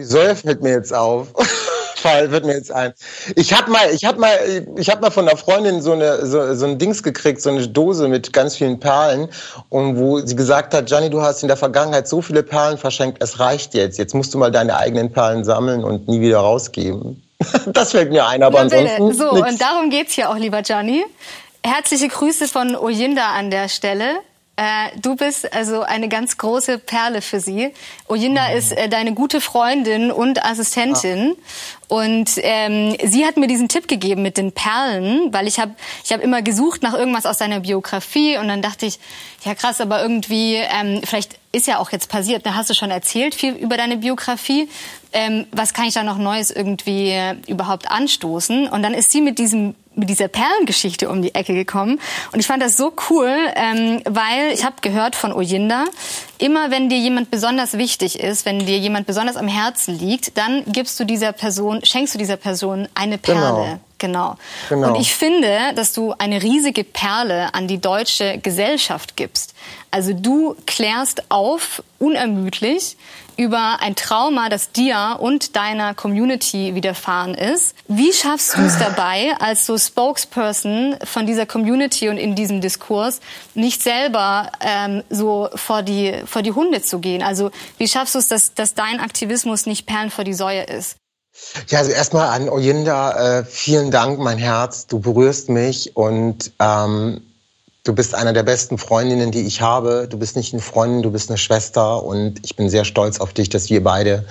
Säule 0.02 0.36
fällt 0.36 0.62
mir 0.62 0.72
jetzt 0.72 0.92
auf. 0.92 1.28
Fall 2.04 2.30
wird 2.30 2.44
mir 2.44 2.52
jetzt 2.52 2.70
ein. 2.70 2.92
Ich 3.34 3.54
habe 3.54 3.70
mal, 3.70 3.88
ich 3.90 4.04
habe 4.04 4.20
mal, 4.20 4.36
ich 4.76 4.90
habe 4.90 5.00
mal 5.00 5.10
von 5.10 5.26
einer 5.26 5.38
Freundin 5.38 5.80
so 5.80 5.92
eine 5.92 6.26
so, 6.26 6.54
so 6.54 6.66
ein 6.66 6.76
Dings 6.76 7.02
gekriegt, 7.02 7.40
so 7.40 7.48
eine 7.48 7.66
Dose 7.66 8.08
mit 8.08 8.30
ganz 8.34 8.56
vielen 8.56 8.78
Perlen 8.78 9.30
und 9.70 9.96
wo 9.96 10.18
sie 10.20 10.36
gesagt 10.36 10.74
hat, 10.74 10.84
Gianni, 10.84 11.08
du 11.08 11.22
hast 11.22 11.40
in 11.40 11.48
der 11.48 11.56
Vergangenheit 11.56 12.06
so 12.06 12.20
viele 12.20 12.42
Perlen 12.42 12.76
verschenkt, 12.76 13.22
es 13.22 13.40
reicht 13.40 13.72
jetzt. 13.72 13.98
Jetzt 13.98 14.14
musst 14.14 14.34
du 14.34 14.38
mal 14.38 14.50
deine 14.50 14.76
eigenen 14.76 15.12
Perlen 15.12 15.44
sammeln 15.44 15.82
und 15.82 16.06
nie 16.06 16.20
wieder 16.20 16.38
rausgeben. 16.38 17.22
Das 17.66 17.92
fällt 17.92 18.10
mir 18.10 18.26
ein, 18.26 18.42
aber 18.42 18.60
ansonsten. 18.60 19.12
So, 19.12 19.34
nix. 19.34 19.50
und 19.50 19.60
darum 19.60 19.90
geht's 19.90 20.14
hier 20.14 20.30
auch, 20.30 20.36
lieber 20.36 20.62
Gianni. 20.62 21.04
Herzliche 21.62 22.08
Grüße 22.08 22.48
von 22.48 22.76
Oyinda 22.76 23.32
an 23.34 23.50
der 23.50 23.68
Stelle. 23.68 24.04
Äh, 24.56 24.96
du 25.00 25.16
bist 25.16 25.52
also 25.52 25.82
eine 25.82 26.08
ganz 26.08 26.38
große 26.38 26.78
Perle 26.78 27.22
für 27.22 27.40
sie. 27.40 27.72
Oyinda 28.06 28.50
mhm. 28.50 28.56
ist 28.56 28.70
äh, 28.72 28.88
deine 28.88 29.12
gute 29.12 29.40
Freundin 29.40 30.12
und 30.12 30.44
Assistentin. 30.44 31.34
Ah. 31.34 31.94
Und 31.94 32.30
ähm, 32.36 32.96
sie 33.02 33.26
hat 33.26 33.36
mir 33.36 33.48
diesen 33.48 33.68
Tipp 33.68 33.88
gegeben 33.88 34.22
mit 34.22 34.36
den 34.36 34.52
Perlen, 34.52 35.32
weil 35.32 35.48
ich 35.48 35.58
habe 35.58 35.74
ich 36.04 36.12
hab 36.12 36.20
immer 36.20 36.40
gesucht 36.40 36.82
nach 36.82 36.94
irgendwas 36.94 37.26
aus 37.26 37.38
seiner 37.38 37.60
Biografie 37.60 38.38
und 38.38 38.46
dann 38.46 38.62
dachte 38.62 38.86
ich, 38.86 39.00
ja 39.44 39.54
krass, 39.54 39.80
aber 39.80 40.00
irgendwie, 40.00 40.54
ähm, 40.54 41.00
vielleicht 41.04 41.38
ist 41.52 41.66
ja 41.66 41.78
auch 41.78 41.90
jetzt 41.90 42.08
passiert, 42.08 42.46
da 42.46 42.54
hast 42.54 42.70
du 42.70 42.74
schon 42.74 42.90
erzählt 42.90 43.34
viel 43.34 43.54
über 43.54 43.76
deine 43.76 43.98
Biografie. 43.98 44.68
Ähm, 45.12 45.46
was 45.52 45.74
kann 45.74 45.86
ich 45.86 45.94
da 45.94 46.02
noch 46.04 46.18
Neues 46.18 46.50
irgendwie 46.50 47.10
äh, 47.10 47.36
überhaupt 47.48 47.90
anstoßen? 47.90 48.68
Und 48.68 48.82
dann 48.82 48.94
ist 48.94 49.10
sie 49.10 49.20
mit 49.20 49.38
diesem 49.38 49.74
mit 49.96 50.08
dieser 50.08 50.28
Perlengeschichte 50.28 51.08
um 51.08 51.22
die 51.22 51.34
Ecke 51.34 51.54
gekommen. 51.54 52.00
Und 52.32 52.40
ich 52.40 52.46
fand 52.46 52.62
das 52.62 52.76
so 52.76 52.92
cool, 53.10 53.30
ähm, 53.56 54.02
weil 54.04 54.52
ich 54.52 54.64
habe 54.64 54.76
gehört 54.80 55.16
von 55.16 55.32
Oyinda, 55.32 55.84
immer 56.38 56.70
wenn 56.70 56.88
dir 56.88 56.98
jemand 56.98 57.30
besonders 57.30 57.78
wichtig 57.78 58.18
ist, 58.18 58.46
wenn 58.46 58.60
dir 58.60 58.78
jemand 58.78 59.06
besonders 59.06 59.36
am 59.36 59.48
Herzen 59.48 59.98
liegt, 59.98 60.36
dann 60.36 60.64
gibst 60.66 60.98
du 60.98 61.04
dieser 61.04 61.32
Person, 61.32 61.84
schenkst 61.84 62.14
du 62.14 62.18
dieser 62.18 62.36
Person 62.36 62.88
eine 62.94 63.18
Perle. 63.18 63.40
Genau. 63.40 63.80
Genau. 64.04 64.36
genau. 64.68 64.88
Und 64.88 65.00
ich 65.00 65.14
finde, 65.14 65.72
dass 65.76 65.94
du 65.94 66.12
eine 66.18 66.42
riesige 66.42 66.84
Perle 66.84 67.54
an 67.54 67.68
die 67.68 67.78
deutsche 67.78 68.36
Gesellschaft 68.36 69.16
gibst. 69.16 69.54
Also 69.90 70.12
du 70.12 70.56
klärst 70.66 71.30
auf, 71.30 71.82
unermüdlich, 71.98 72.98
über 73.38 73.78
ein 73.80 73.96
Trauma, 73.96 74.50
das 74.50 74.72
dir 74.72 75.16
und 75.20 75.56
deiner 75.56 75.94
Community 75.94 76.74
widerfahren 76.74 77.34
ist. 77.34 77.74
Wie 77.88 78.12
schaffst 78.12 78.58
du 78.58 78.60
es 78.60 78.78
dabei, 78.78 79.34
als 79.40 79.64
so 79.64 79.78
Spokesperson 79.78 80.96
von 81.02 81.24
dieser 81.24 81.46
Community 81.46 82.10
und 82.10 82.18
in 82.18 82.34
diesem 82.34 82.60
Diskurs 82.60 83.20
nicht 83.54 83.82
selber 83.82 84.52
ähm, 84.60 85.02
so 85.08 85.48
vor 85.54 85.82
die, 85.82 86.14
vor 86.26 86.42
die 86.42 86.52
Hunde 86.52 86.82
zu 86.82 86.98
gehen? 86.98 87.22
Also 87.22 87.50
wie 87.78 87.88
schaffst 87.88 88.14
du 88.14 88.18
es, 88.18 88.28
dass, 88.28 88.52
dass 88.52 88.74
dein 88.74 89.00
Aktivismus 89.00 89.64
nicht 89.64 89.86
Perlen 89.86 90.10
vor 90.10 90.24
die 90.24 90.34
Säue 90.34 90.62
ist? 90.62 90.98
Ja, 91.68 91.78
also 91.78 91.90
erstmal 91.90 92.28
an 92.28 92.48
Oyinda, 92.48 93.38
äh, 93.38 93.44
vielen 93.44 93.90
Dank, 93.90 94.18
mein 94.18 94.38
Herz. 94.38 94.86
Du 94.86 95.00
berührst 95.00 95.48
mich 95.48 95.96
und 95.96 96.52
ähm, 96.58 97.20
Du 97.86 97.94
bist 97.94 98.14
einer 98.14 98.32
der 98.32 98.44
besten 98.44 98.78
Freundinnen, 98.78 99.30
die 99.30 99.42
ich 99.42 99.60
habe. 99.60 100.08
Du 100.08 100.18
bist 100.18 100.36
nicht 100.36 100.54
eine 100.54 100.62
Freundin, 100.62 101.02
du 101.02 101.10
bist 101.10 101.28
eine 101.28 101.36
Schwester. 101.36 102.02
Und 102.02 102.40
ich 102.42 102.56
bin 102.56 102.70
sehr 102.70 102.86
stolz 102.86 103.20
auf 103.20 103.34
dich, 103.34 103.50
dass 103.50 103.68
wir 103.68 103.84
beide 103.84 104.24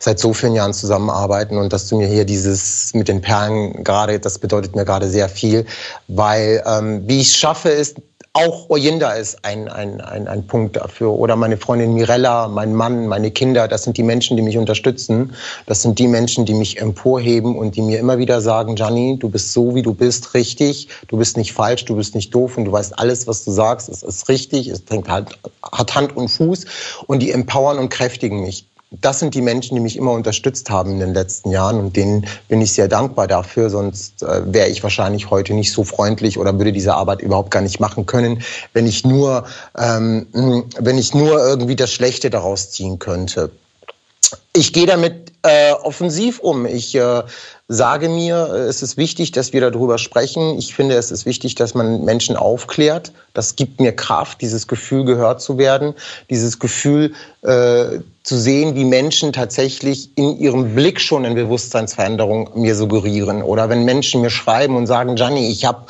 seit 0.00 0.18
so 0.18 0.34
vielen 0.34 0.54
Jahren 0.54 0.74
zusammenarbeiten 0.74 1.56
und 1.56 1.72
dass 1.72 1.86
du 1.86 1.98
mir 1.98 2.08
hier 2.08 2.24
dieses 2.24 2.92
mit 2.94 3.06
den 3.06 3.20
Perlen 3.20 3.84
gerade, 3.84 4.18
das 4.18 4.40
bedeutet 4.40 4.74
mir 4.74 4.84
gerade 4.84 5.08
sehr 5.08 5.28
viel. 5.28 5.66
Weil 6.08 6.64
ähm, 6.66 7.04
wie 7.06 7.20
ich 7.20 7.28
es 7.28 7.36
schaffe, 7.36 7.68
ist 7.68 7.98
auch 8.36 8.68
Oyinda 8.68 9.12
ist 9.12 9.38
ein, 9.46 9.66
ein, 9.68 10.02
ein, 10.02 10.28
ein 10.28 10.46
Punkt 10.46 10.76
dafür. 10.76 11.12
Oder 11.12 11.36
meine 11.36 11.56
Freundin 11.56 11.94
Mirella, 11.94 12.48
mein 12.48 12.74
Mann, 12.74 13.06
meine 13.06 13.30
Kinder, 13.30 13.66
das 13.66 13.84
sind 13.84 13.96
die 13.96 14.02
Menschen, 14.02 14.36
die 14.36 14.42
mich 14.42 14.58
unterstützen. 14.58 15.32
Das 15.64 15.80
sind 15.80 15.98
die 15.98 16.06
Menschen, 16.06 16.44
die 16.44 16.52
mich 16.52 16.78
emporheben 16.78 17.56
und 17.56 17.76
die 17.76 17.82
mir 17.82 17.98
immer 17.98 18.18
wieder 18.18 18.42
sagen, 18.42 18.74
Gianni, 18.74 19.16
du 19.18 19.30
bist 19.30 19.54
so, 19.54 19.74
wie 19.74 19.80
du 19.80 19.94
bist, 19.94 20.34
richtig. 20.34 20.88
Du 21.08 21.16
bist 21.16 21.38
nicht 21.38 21.54
falsch, 21.54 21.86
du 21.86 21.96
bist 21.96 22.14
nicht 22.14 22.34
doof 22.34 22.58
und 22.58 22.66
du 22.66 22.72
weißt 22.72 22.98
alles, 22.98 23.26
was 23.26 23.42
du 23.42 23.52
sagst, 23.52 23.88
es 23.88 24.02
ist 24.02 24.28
richtig, 24.28 24.68
es 24.68 24.82
halt, 25.08 25.38
hat 25.62 25.94
Hand 25.94 26.14
und 26.14 26.28
Fuß 26.28 26.66
und 27.06 27.20
die 27.20 27.32
empowern 27.32 27.78
und 27.78 27.88
kräftigen 27.88 28.42
mich 28.42 28.66
das 29.00 29.18
sind 29.18 29.34
die 29.34 29.42
Menschen, 29.42 29.74
die 29.74 29.80
mich 29.80 29.96
immer 29.96 30.12
unterstützt 30.12 30.70
haben 30.70 30.92
in 30.92 31.00
den 31.00 31.14
letzten 31.14 31.50
Jahren 31.50 31.78
und 31.78 31.96
denen 31.96 32.26
bin 32.48 32.60
ich 32.60 32.72
sehr 32.72 32.88
dankbar 32.88 33.26
dafür. 33.26 33.70
Sonst 33.70 34.22
äh, 34.22 34.42
wäre 34.52 34.68
ich 34.68 34.82
wahrscheinlich 34.82 35.30
heute 35.30 35.54
nicht 35.54 35.72
so 35.72 35.84
freundlich 35.84 36.38
oder 36.38 36.56
würde 36.58 36.72
diese 36.72 36.94
Arbeit 36.94 37.22
überhaupt 37.22 37.50
gar 37.50 37.62
nicht 37.62 37.80
machen 37.80 38.06
können, 38.06 38.42
wenn 38.72 38.86
ich 38.86 39.04
nur, 39.04 39.44
ähm, 39.78 40.26
wenn 40.32 40.98
ich 40.98 41.14
nur 41.14 41.38
irgendwie 41.44 41.76
das 41.76 41.92
Schlechte 41.92 42.30
daraus 42.30 42.70
ziehen 42.70 42.98
könnte. 42.98 43.50
Ich 44.52 44.72
gehe 44.72 44.86
damit 44.86 45.32
äh, 45.42 45.72
offensiv 45.72 46.40
um. 46.40 46.66
Ich 46.66 46.94
äh, 46.94 47.22
sage 47.68 48.08
mir, 48.08 48.36
es 48.68 48.82
ist 48.82 48.96
wichtig, 48.96 49.32
dass 49.32 49.52
wir 49.52 49.60
darüber 49.60 49.98
sprechen. 49.98 50.58
Ich 50.58 50.74
finde, 50.74 50.96
es 50.96 51.10
ist 51.10 51.26
wichtig, 51.26 51.54
dass 51.54 51.74
man 51.74 52.04
Menschen 52.04 52.36
aufklärt. 52.36 53.12
Das 53.34 53.56
gibt 53.56 53.80
mir 53.80 53.94
Kraft, 53.94 54.40
dieses 54.40 54.66
Gefühl 54.66 55.04
gehört 55.04 55.40
zu 55.40 55.58
werden, 55.58 55.94
dieses 56.30 56.58
Gefühl 56.58 57.14
äh, 57.42 58.00
zu 58.26 58.36
sehen, 58.36 58.74
wie 58.74 58.84
Menschen 58.84 59.32
tatsächlich 59.32 60.10
in 60.16 60.40
ihrem 60.40 60.74
Blick 60.74 61.00
schon 61.00 61.24
eine 61.24 61.36
Bewusstseinsveränderung 61.36 62.50
mir 62.56 62.74
suggerieren. 62.74 63.40
Oder 63.40 63.68
wenn 63.68 63.84
Menschen 63.84 64.20
mir 64.20 64.30
schreiben 64.30 64.74
und 64.74 64.88
sagen, 64.88 65.14
Gianni, 65.14 65.48
ich 65.48 65.64
habe 65.64 65.86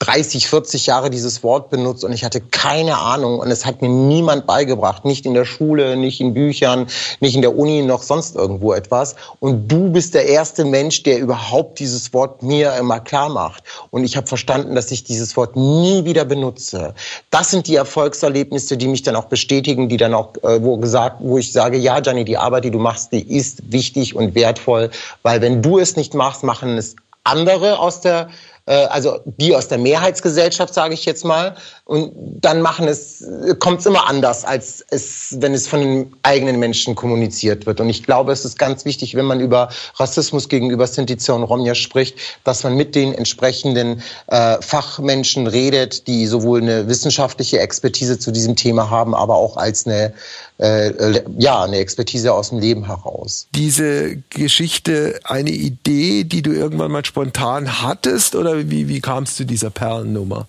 30, 0.00 0.48
40 0.48 0.86
Jahre 0.86 1.10
dieses 1.10 1.42
Wort 1.42 1.68
benutzt 1.68 2.04
und 2.04 2.12
ich 2.14 2.24
hatte 2.24 2.40
keine 2.40 2.96
Ahnung 2.96 3.38
und 3.38 3.50
es 3.50 3.66
hat 3.66 3.82
mir 3.82 3.90
niemand 3.90 4.46
beigebracht, 4.46 5.04
nicht 5.04 5.26
in 5.26 5.34
der 5.34 5.44
Schule, 5.44 5.94
nicht 5.98 6.20
in 6.20 6.32
Büchern, 6.32 6.86
nicht 7.20 7.34
in 7.34 7.42
der 7.42 7.54
Uni, 7.54 7.82
noch 7.82 8.02
sonst 8.02 8.34
irgendwo 8.34 8.72
etwas. 8.72 9.14
Und 9.40 9.68
du 9.68 9.90
bist 9.90 10.14
der 10.14 10.26
erste 10.26 10.64
Mensch, 10.64 11.02
der 11.02 11.18
überhaupt 11.18 11.78
dieses 11.80 12.14
Wort 12.14 12.42
mir 12.42 12.76
immer 12.76 12.98
klar 13.00 13.28
macht. 13.28 13.62
Und 13.90 14.04
ich 14.04 14.16
habe 14.16 14.26
verstanden, 14.26 14.74
dass 14.74 14.90
ich 14.90 15.04
dieses 15.04 15.36
Wort 15.36 15.54
nie 15.54 16.06
wieder 16.06 16.24
benutze. 16.24 16.94
Das 17.28 17.50
sind 17.50 17.66
die 17.66 17.76
Erfolgserlebnisse, 17.76 18.78
die 18.78 18.88
mich 18.88 19.02
dann 19.02 19.16
auch 19.16 19.26
bestätigen, 19.26 19.90
die 19.90 19.98
dann 19.98 20.14
auch, 20.14 20.34
äh, 20.42 20.62
wo 20.62 20.78
gesagt, 20.78 21.16
wo 21.20 21.36
ich 21.36 21.52
sage, 21.52 21.76
ja, 21.76 22.00
Gianni, 22.00 22.24
die 22.24 22.38
Arbeit, 22.38 22.64
die 22.64 22.70
du 22.70 22.78
machst, 22.78 23.12
die 23.12 23.36
ist 23.36 23.70
wichtig 23.70 24.16
und 24.16 24.34
wertvoll, 24.34 24.90
weil 25.22 25.42
wenn 25.42 25.60
du 25.60 25.78
es 25.78 25.96
nicht 25.96 26.14
machst, 26.14 26.42
machen 26.42 26.78
es 26.78 26.96
andere 27.22 27.78
aus 27.78 28.00
der 28.00 28.30
also 28.74 29.20
die 29.24 29.54
aus 29.54 29.68
der 29.68 29.78
Mehrheitsgesellschaft, 29.78 30.74
sage 30.74 30.94
ich 30.94 31.04
jetzt 31.04 31.24
mal. 31.24 31.56
Und 31.84 32.12
dann 32.40 32.62
machen 32.62 32.86
es, 32.86 33.24
kommt 33.58 33.80
es 33.80 33.86
immer 33.86 34.08
anders, 34.08 34.44
als 34.44 34.84
es, 34.90 35.36
wenn 35.40 35.54
es 35.54 35.66
von 35.66 35.80
den 35.80 36.12
eigenen 36.22 36.58
Menschen 36.60 36.94
kommuniziert 36.94 37.66
wird. 37.66 37.80
Und 37.80 37.88
ich 37.88 38.04
glaube, 38.04 38.30
es 38.30 38.44
ist 38.44 38.58
ganz 38.58 38.84
wichtig, 38.84 39.16
wenn 39.16 39.24
man 39.24 39.40
über 39.40 39.70
Rassismus 39.96 40.48
gegenüber 40.48 40.86
Sintiza 40.86 41.32
und 41.32 41.42
Romja 41.42 41.74
spricht, 41.74 42.16
dass 42.44 42.62
man 42.62 42.76
mit 42.76 42.94
den 42.94 43.12
entsprechenden 43.12 44.02
äh, 44.28 44.58
Fachmenschen 44.60 45.48
redet, 45.48 46.06
die 46.06 46.26
sowohl 46.26 46.62
eine 46.62 46.86
wissenschaftliche 46.86 47.58
Expertise 47.58 48.18
zu 48.18 48.30
diesem 48.30 48.54
Thema 48.54 48.88
haben, 48.88 49.14
aber 49.14 49.34
auch 49.34 49.56
als 49.56 49.86
eine 49.86 50.12
äh, 50.60 51.22
ja, 51.38 51.64
eine 51.64 51.78
Expertise 51.78 52.32
aus 52.34 52.50
dem 52.50 52.58
Leben 52.58 52.84
heraus. 52.84 53.48
Diese 53.54 54.16
Geschichte 54.28 55.18
eine 55.24 55.50
Idee, 55.50 56.24
die 56.24 56.42
du 56.42 56.52
irgendwann 56.52 56.92
mal 56.92 57.04
spontan 57.04 57.82
hattest 57.82 58.34
oder 58.34 58.59
wie, 58.68 58.88
wie 58.88 59.00
kam 59.00 59.24
es 59.24 59.36
zu 59.36 59.46
dieser 59.46 59.70
Perlennummer? 59.70 60.46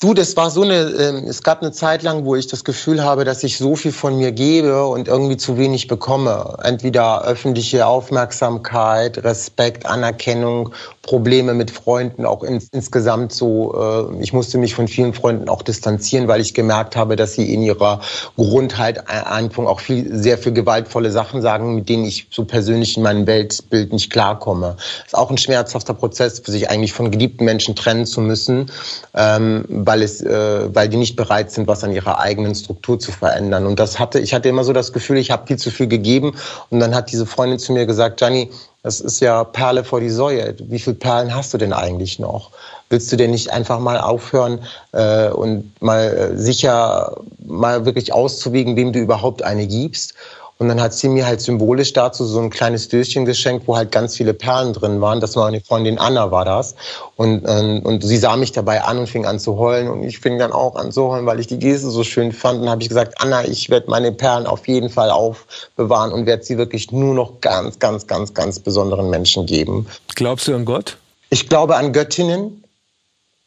Du, 0.00 0.14
das 0.14 0.36
war 0.36 0.50
so 0.50 0.62
eine, 0.62 0.74
äh, 0.74 1.28
es 1.28 1.42
gab 1.42 1.60
eine 1.60 1.72
Zeit 1.72 2.04
lang, 2.04 2.24
wo 2.24 2.36
ich 2.36 2.46
das 2.46 2.62
Gefühl 2.62 3.02
habe, 3.02 3.24
dass 3.24 3.42
ich 3.42 3.58
so 3.58 3.74
viel 3.74 3.90
von 3.90 4.16
mir 4.16 4.30
gebe 4.30 4.86
und 4.86 5.08
irgendwie 5.08 5.36
zu 5.36 5.58
wenig 5.58 5.88
bekomme. 5.88 6.56
Entweder 6.62 7.24
öffentliche 7.24 7.86
Aufmerksamkeit, 7.86 9.24
Respekt, 9.24 9.86
Anerkennung 9.86 10.72
Probleme 11.02 11.54
mit 11.54 11.70
Freunden, 11.70 12.26
auch 12.26 12.42
ins, 12.42 12.68
insgesamt 12.70 13.32
so, 13.32 13.74
äh, 13.74 14.22
ich 14.22 14.32
musste 14.32 14.58
mich 14.58 14.74
von 14.74 14.86
vielen 14.86 15.14
Freunden 15.14 15.48
auch 15.48 15.62
distanzieren, 15.62 16.28
weil 16.28 16.42
ich 16.42 16.52
gemerkt 16.54 16.96
habe, 16.96 17.16
dass 17.16 17.32
sie 17.32 17.52
in 17.52 17.62
ihrer 17.62 18.00
Grundhaltung 18.36 19.66
auch 19.66 19.80
viel, 19.80 20.14
sehr 20.14 20.36
viel 20.36 20.52
gewaltvolle 20.52 21.10
Sachen 21.10 21.40
sagen, 21.40 21.74
mit 21.74 21.88
denen 21.88 22.04
ich 22.04 22.28
so 22.30 22.44
persönlich 22.44 22.96
in 22.98 23.02
meinem 23.02 23.26
Weltbild 23.26 23.92
nicht 23.92 24.10
klarkomme. 24.10 24.76
Das 24.76 25.06
ist 25.06 25.14
auch 25.14 25.30
ein 25.30 25.38
schmerzhafter 25.38 25.94
Prozess, 25.94 26.42
sich 26.44 26.68
eigentlich 26.68 26.92
von 26.92 27.10
geliebten 27.10 27.46
Menschen 27.46 27.74
trennen 27.74 28.04
zu 28.04 28.20
müssen, 28.20 28.70
ähm, 29.14 29.47
weil 29.68 30.02
es, 30.02 30.20
äh, 30.20 30.74
weil 30.74 30.88
die 30.88 30.96
nicht 30.96 31.16
bereit 31.16 31.50
sind, 31.50 31.66
was 31.66 31.84
an 31.84 31.92
ihrer 31.92 32.20
eigenen 32.20 32.54
Struktur 32.54 32.98
zu 32.98 33.12
verändern. 33.12 33.66
Und 33.66 33.78
das 33.78 33.98
hatte, 33.98 34.20
ich 34.20 34.34
hatte 34.34 34.48
immer 34.48 34.64
so 34.64 34.72
das 34.72 34.92
Gefühl, 34.92 35.18
ich 35.18 35.30
habe 35.30 35.46
viel 35.46 35.58
zu 35.58 35.70
viel 35.70 35.88
gegeben. 35.88 36.34
Und 36.70 36.80
dann 36.80 36.94
hat 36.94 37.10
diese 37.12 37.26
Freundin 37.26 37.58
zu 37.58 37.72
mir 37.72 37.86
gesagt, 37.86 38.18
Gianni, 38.18 38.50
das 38.82 39.00
ist 39.00 39.20
ja 39.20 39.44
Perle 39.44 39.84
vor 39.84 40.00
die 40.00 40.10
Säue. 40.10 40.54
Wie 40.58 40.78
viele 40.78 40.96
Perlen 40.96 41.34
hast 41.34 41.52
du 41.52 41.58
denn 41.58 41.72
eigentlich 41.72 42.18
noch? 42.18 42.50
Willst 42.90 43.12
du 43.12 43.16
denn 43.16 43.32
nicht 43.32 43.52
einfach 43.52 43.80
mal 43.80 43.98
aufhören 43.98 44.60
äh, 44.92 45.28
und 45.28 45.70
mal 45.82 46.04
äh, 46.04 46.36
sicher 46.38 47.16
mal 47.44 47.84
wirklich 47.84 48.12
auszuwiegen, 48.12 48.76
wem 48.76 48.92
du 48.92 49.00
überhaupt 49.00 49.42
eine 49.42 49.66
gibst? 49.66 50.14
Und 50.60 50.66
dann 50.68 50.80
hat 50.80 50.92
sie 50.92 51.08
mir 51.08 51.24
halt 51.24 51.40
symbolisch 51.40 51.92
dazu 51.92 52.24
so 52.24 52.40
ein 52.40 52.50
kleines 52.50 52.88
Döschen 52.88 53.24
geschenkt, 53.24 53.68
wo 53.68 53.76
halt 53.76 53.92
ganz 53.92 54.16
viele 54.16 54.34
Perlen 54.34 54.72
drin 54.72 55.00
waren. 55.00 55.20
Das 55.20 55.36
war 55.36 55.44
meine 55.44 55.60
Freundin 55.60 55.98
Anna, 55.98 56.32
war 56.32 56.44
das. 56.44 56.74
Und, 57.14 57.44
ähm, 57.48 57.82
und 57.84 58.02
sie 58.02 58.16
sah 58.16 58.36
mich 58.36 58.50
dabei 58.50 58.82
an 58.82 58.98
und 58.98 59.06
fing 59.08 59.24
an 59.24 59.38
zu 59.38 59.56
heulen. 59.56 59.88
Und 59.88 60.02
ich 60.02 60.18
fing 60.18 60.36
dann 60.36 60.50
auch 60.50 60.74
an 60.74 60.90
zu 60.90 61.12
heulen, 61.12 61.26
weil 61.26 61.38
ich 61.38 61.46
die 61.46 61.60
Geste 61.60 61.90
so 61.90 62.02
schön 62.02 62.32
fand. 62.32 62.60
Und 62.60 62.68
habe 62.68 62.82
ich 62.82 62.88
gesagt, 62.88 63.20
Anna, 63.20 63.44
ich 63.44 63.70
werde 63.70 63.88
meine 63.88 64.10
Perlen 64.10 64.48
auf 64.48 64.66
jeden 64.66 64.90
Fall 64.90 65.10
aufbewahren 65.10 66.12
und 66.12 66.26
werde 66.26 66.42
sie 66.42 66.58
wirklich 66.58 66.90
nur 66.90 67.14
noch 67.14 67.40
ganz, 67.40 67.78
ganz, 67.78 68.08
ganz, 68.08 68.34
ganz 68.34 68.58
besonderen 68.58 69.10
Menschen 69.10 69.46
geben. 69.46 69.86
Glaubst 70.16 70.48
du 70.48 70.56
an 70.56 70.64
Gott? 70.64 70.96
Ich 71.30 71.48
glaube 71.48 71.76
an 71.76 71.92
Göttinnen. 71.92 72.64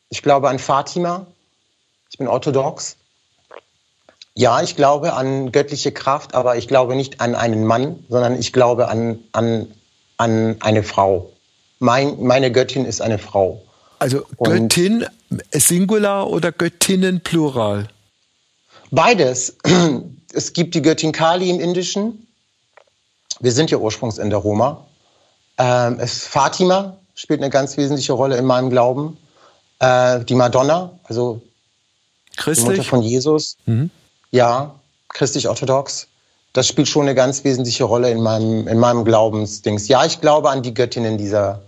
Ich 0.10 0.21
glaube 0.21 0.47
an 0.47 0.60
Fatima. 0.60 1.26
Ich 2.10 2.17
bin 2.17 2.30
orthodox. 2.30 2.95
Ja, 4.35 4.61
ich 4.61 4.75
glaube 4.75 5.13
an 5.13 5.51
göttliche 5.51 5.91
Kraft, 5.91 6.33
aber 6.33 6.55
ich 6.55 6.67
glaube 6.67 6.95
nicht 6.95 7.19
an 7.19 7.35
einen 7.35 7.65
Mann, 7.65 8.05
sondern 8.09 8.39
ich 8.39 8.53
glaube 8.53 8.87
an, 8.87 9.19
an, 9.33 9.67
an 10.17 10.55
eine 10.61 10.83
Frau. 10.83 11.33
Mein, 11.79 12.21
meine 12.21 12.51
Göttin 12.51 12.85
ist 12.85 13.01
eine 13.01 13.17
Frau. 13.17 13.61
Also 13.99 14.23
Göttin 14.39 15.05
Singular 15.51 16.29
oder 16.29 16.51
Göttinnen 16.51 17.21
Plural? 17.21 17.87
Beides. 18.91 19.57
Es 20.33 20.53
gibt 20.53 20.75
die 20.75 20.81
Göttin 20.81 21.11
Kali 21.11 21.49
im 21.49 21.59
Indischen. 21.59 22.25
Wir 23.41 23.51
sind 23.51 23.69
ja 23.69 23.79
ursprünglich 23.79 24.17
in 24.17 24.29
der 24.29 24.39
Roma. 24.39 24.87
Ähm, 25.57 25.97
es, 25.99 26.25
Fatima 26.25 26.99
spielt 27.15 27.41
eine 27.41 27.49
ganz 27.49 27.75
wesentliche 27.75 28.13
Rolle 28.13 28.37
in 28.37 28.45
meinem 28.45 28.69
Glauben. 28.69 29.17
Äh, 29.79 30.23
die 30.23 30.35
Madonna, 30.35 30.97
also 31.03 31.41
Christlich? 32.37 32.63
die 32.63 32.77
Mutter 32.77 32.83
von 32.89 33.01
Jesus. 33.01 33.57
Mhm 33.65 33.91
ja, 34.31 34.75
christlich-orthodox. 35.09 36.07
Das 36.53 36.67
spielt 36.67 36.87
schon 36.87 37.03
eine 37.03 37.15
ganz 37.15 37.43
wesentliche 37.43 37.83
Rolle 37.83 38.11
in 38.11 38.21
meinem, 38.21 38.67
in 38.67 38.77
meinem 38.79 39.05
Glaubensdings. 39.05 39.87
Ja, 39.87 40.05
ich 40.05 40.19
glaube 40.19 40.49
an 40.49 40.63
die 40.63 40.73
Göttinnen 40.73 41.17
dieser, 41.17 41.61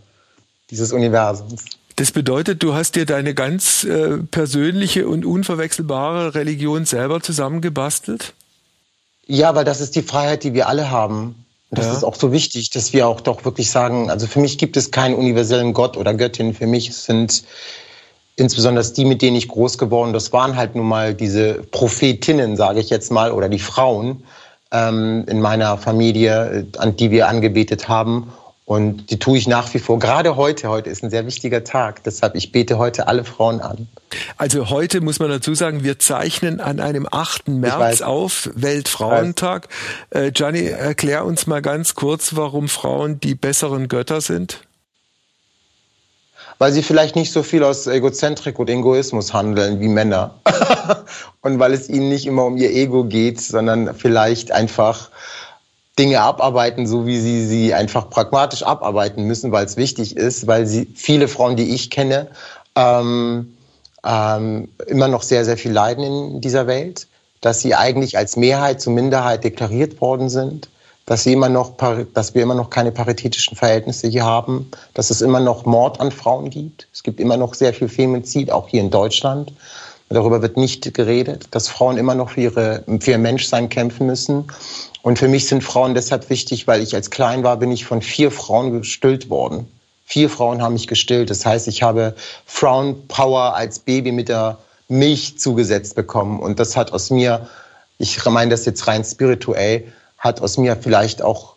dieses 0.69 0.91
Universums. 0.91 1.63
Das 1.95 2.11
bedeutet, 2.11 2.63
du 2.63 2.73
hast 2.73 2.95
dir 2.95 3.05
deine 3.05 3.33
ganz 3.35 3.83
äh, 3.83 4.17
persönliche 4.17 5.07
und 5.07 5.25
unverwechselbare 5.25 6.33
Religion 6.33 6.85
selber 6.85 7.21
zusammengebastelt? 7.21 8.33
Ja, 9.27 9.55
weil 9.55 9.63
das 9.63 9.79
ist 9.79 9.95
die 9.95 10.01
Freiheit, 10.01 10.43
die 10.43 10.53
wir 10.53 10.67
alle 10.67 10.89
haben. 10.89 11.35
Und 11.69 11.77
das 11.79 11.85
ja. 11.85 11.93
ist 11.93 12.03
auch 12.03 12.15
so 12.15 12.31
wichtig, 12.31 12.71
dass 12.71 12.93
wir 12.93 13.07
auch 13.07 13.21
doch 13.21 13.45
wirklich 13.45 13.69
sagen, 13.69 14.09
also 14.09 14.27
für 14.27 14.39
mich 14.39 14.57
gibt 14.57 14.75
es 14.75 14.91
keinen 14.91 15.15
universellen 15.15 15.73
Gott 15.73 15.95
oder 15.95 16.13
Göttin. 16.13 16.53
Für 16.53 16.67
mich 16.67 16.93
sind 16.93 17.43
insbesondere 18.35 18.85
die, 18.91 19.05
mit 19.05 19.21
denen 19.21 19.35
ich 19.35 19.47
groß 19.47 19.77
geworden, 19.77 20.13
das 20.13 20.33
waren 20.33 20.55
halt 20.55 20.75
nun 20.75 20.87
mal 20.87 21.13
diese 21.13 21.55
Prophetinnen, 21.71 22.55
sage 22.55 22.79
ich 22.79 22.89
jetzt 22.89 23.11
mal, 23.11 23.31
oder 23.31 23.49
die 23.49 23.59
Frauen 23.59 24.23
ähm, 24.71 25.25
in 25.27 25.39
meiner 25.39 25.77
Familie, 25.77 26.67
an 26.77 26.95
die 26.95 27.11
wir 27.11 27.27
angebetet 27.27 27.87
haben. 27.87 28.31
Und 28.65 29.11
die 29.11 29.19
tue 29.19 29.37
ich 29.37 29.45
nach 29.45 29.73
wie 29.73 29.79
vor. 29.79 29.99
Gerade 29.99 30.37
heute, 30.37 30.69
heute 30.69 30.89
ist 30.89 31.03
ein 31.03 31.09
sehr 31.09 31.25
wichtiger 31.25 31.65
Tag. 31.65 32.01
Deshalb, 32.05 32.33
ich 32.35 32.53
bete 32.53 32.77
heute 32.77 33.07
alle 33.07 33.25
Frauen 33.25 33.59
an. 33.59 33.89
Also 34.37 34.69
heute 34.69 35.01
muss 35.01 35.19
man 35.19 35.29
dazu 35.29 35.53
sagen, 35.53 35.83
wir 35.83 35.99
zeichnen 35.99 36.61
an 36.61 36.79
einem 36.79 37.05
8. 37.11 37.49
März 37.49 38.01
auf, 38.01 38.49
Weltfrauentag. 38.55 39.67
Äh, 40.11 40.31
Gianni, 40.31 40.65
erklär 40.65 41.25
uns 41.25 41.45
mal 41.45 41.61
ganz 41.61 41.93
kurz, 41.93 42.37
warum 42.37 42.69
Frauen 42.69 43.19
die 43.19 43.35
besseren 43.35 43.89
Götter 43.89 44.21
sind 44.21 44.61
weil 46.59 46.71
sie 46.71 46.83
vielleicht 46.83 47.15
nicht 47.15 47.31
so 47.31 47.43
viel 47.43 47.63
aus 47.63 47.87
Egozentrik 47.87 48.59
und 48.59 48.69
Egoismus 48.69 49.33
handeln 49.33 49.79
wie 49.79 49.87
Männer. 49.87 50.35
und 51.41 51.59
weil 51.59 51.73
es 51.73 51.89
ihnen 51.89 52.09
nicht 52.09 52.25
immer 52.25 52.45
um 52.45 52.57
ihr 52.57 52.71
Ego 52.71 53.05
geht, 53.05 53.41
sondern 53.41 53.95
vielleicht 53.95 54.51
einfach 54.51 55.09
Dinge 55.97 56.21
abarbeiten, 56.21 56.87
so 56.87 57.05
wie 57.05 57.19
sie 57.19 57.45
sie 57.45 57.73
einfach 57.73 58.09
pragmatisch 58.09 58.63
abarbeiten 58.63 59.25
müssen, 59.25 59.51
weil 59.51 59.65
es 59.65 59.77
wichtig 59.77 60.17
ist, 60.17 60.47
weil 60.47 60.65
sie 60.65 60.87
viele 60.95 61.27
Frauen, 61.27 61.55
die 61.55 61.73
ich 61.73 61.89
kenne, 61.91 62.29
ähm, 62.75 63.55
ähm, 64.03 64.69
immer 64.87 65.07
noch 65.07 65.21
sehr, 65.21 65.45
sehr 65.45 65.57
viel 65.57 65.71
leiden 65.71 66.03
in 66.03 66.41
dieser 66.41 66.67
Welt, 66.67 67.07
dass 67.41 67.59
sie 67.59 67.75
eigentlich 67.75 68.17
als 68.17 68.37
Mehrheit 68.37 68.81
zur 68.81 68.93
Minderheit 68.93 69.43
deklariert 69.43 70.01
worden 70.01 70.29
sind 70.29 70.69
dass, 71.05 71.25
immer 71.25 71.49
noch, 71.49 71.73
dass 72.13 72.33
wir 72.33 72.43
immer 72.43 72.55
noch 72.55 72.69
keine 72.69 72.91
paritätischen 72.91 73.57
Verhältnisse 73.57 74.07
hier 74.07 74.23
haben, 74.23 74.69
dass 74.93 75.09
es 75.09 75.21
immer 75.21 75.39
noch 75.39 75.65
Mord 75.65 75.99
an 75.99 76.11
Frauen 76.11 76.49
gibt. 76.49 76.87
Es 76.93 77.03
gibt 77.03 77.19
immer 77.19 77.37
noch 77.37 77.53
sehr 77.53 77.73
viel 77.73 77.89
Femizid, 77.89 78.51
auch 78.51 78.67
hier 78.69 78.81
in 78.81 78.89
Deutschland. 78.89 79.51
Darüber 80.09 80.41
wird 80.41 80.57
nicht 80.57 80.93
geredet, 80.93 81.47
dass 81.51 81.67
Frauen 81.67 81.97
immer 81.97 82.13
noch 82.13 82.31
für, 82.31 82.41
ihre, 82.41 82.83
für 82.99 83.11
ihr 83.11 83.17
Menschsein 83.17 83.69
kämpfen 83.69 84.05
müssen. 84.05 84.45
Und 85.01 85.17
für 85.17 85.27
mich 85.27 85.47
sind 85.47 85.63
Frauen 85.63 85.95
deshalb 85.95 86.29
wichtig, 86.29 86.67
weil 86.67 86.81
ich 86.81 86.93
als 86.95 87.09
klein 87.09 87.43
war, 87.43 87.57
bin 87.57 87.71
ich 87.71 87.85
von 87.85 88.01
vier 88.01 88.31
Frauen 88.31 88.79
gestillt 88.79 89.29
worden. 89.29 89.67
Vier 90.05 90.29
Frauen 90.29 90.61
haben 90.61 90.73
mich 90.73 90.87
gestillt. 90.87 91.29
Das 91.29 91.45
heißt, 91.45 91.67
ich 91.67 91.81
habe 91.81 92.15
Frauenpower 92.45 93.55
als 93.55 93.79
Baby 93.79 94.11
mit 94.11 94.29
der 94.29 94.59
Milch 94.87 95.39
zugesetzt 95.39 95.95
bekommen. 95.95 96.39
Und 96.39 96.59
das 96.59 96.77
hat 96.77 96.93
aus 96.93 97.09
mir, 97.09 97.47
ich 97.97 98.23
meine 98.25 98.51
das 98.51 98.65
jetzt 98.65 98.87
rein 98.87 99.03
spirituell, 99.03 99.91
hat 100.23 100.41
aus 100.41 100.57
mir 100.57 100.77
vielleicht 100.77 101.21
auch 101.21 101.55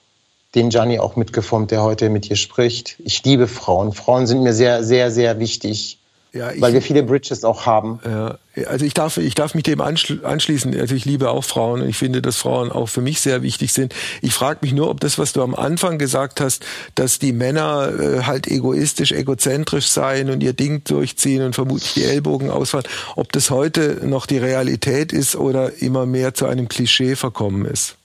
den 0.57 0.70
Gianni 0.70 0.98
auch 0.98 1.14
mitgeformt, 1.14 1.70
der 1.70 1.83
heute 1.83 2.11
mit 2.11 2.29
dir 2.29 2.37
spricht. 2.37 2.96
Ich 2.98 3.24
liebe 3.24 3.46
Frauen. 3.46 3.92
Frauen 3.92 4.26
sind 4.26 4.42
mir 4.42 4.52
sehr, 4.52 4.83
sehr, 4.83 5.12
sehr 5.12 5.38
wichtig. 5.38 5.98
Ja, 6.33 6.50
ich, 6.50 6.61
weil 6.61 6.72
wir 6.72 6.83
viele 6.83 7.02
Bridges 7.05 7.44
auch 7.44 7.64
haben. 7.64 8.00
Ja, 8.05 8.38
also 8.66 8.85
ich 8.85 8.92
darf, 8.92 9.16
ich 9.18 9.35
darf 9.35 9.55
mich 9.55 9.62
dem 9.62 9.81
anschließen. 9.81 10.79
Also 10.79 10.94
ich 10.96 11.05
liebe 11.05 11.31
auch 11.31 11.44
Frauen 11.44 11.81
und 11.81 11.88
ich 11.88 11.96
finde, 11.96 12.20
dass 12.20 12.37
Frauen 12.37 12.72
auch 12.72 12.88
für 12.88 13.00
mich 13.00 13.20
sehr 13.20 13.42
wichtig 13.42 13.72
sind. 13.72 13.94
Ich 14.20 14.35
frage 14.35 14.59
mich 14.62 14.72
nur, 14.72 14.90
ob 14.90 15.00
das, 15.00 15.16
was 15.16 15.33
du 15.33 15.42
am 15.42 15.55
Anfang 15.55 15.98
gesagt 15.98 16.40
hast, 16.40 16.66
dass 16.96 17.20
die 17.20 17.33
Männer 17.33 17.92
äh, 17.99 18.22
halt 18.24 18.49
egoistisch, 18.49 19.12
egozentrisch 19.12 19.86
sein 19.88 20.28
und 20.28 20.43
ihr 20.43 20.55
Ding 20.55 20.82
durchziehen 20.84 21.43
und 21.43 21.55
vermutlich 21.55 21.95
die 21.95 22.05
Ellbogen 22.05 22.51
ausfallen, 22.51 22.86
ob 23.14 23.30
das 23.30 23.51
heute 23.51 24.01
noch 24.03 24.26
die 24.26 24.38
Realität 24.38 25.12
ist 25.12 25.36
oder 25.36 25.80
immer 25.80 26.05
mehr 26.05 26.34
zu 26.34 26.47
einem 26.47 26.68
Klischee 26.68 27.14
verkommen 27.14 27.64
ist. 27.64 27.97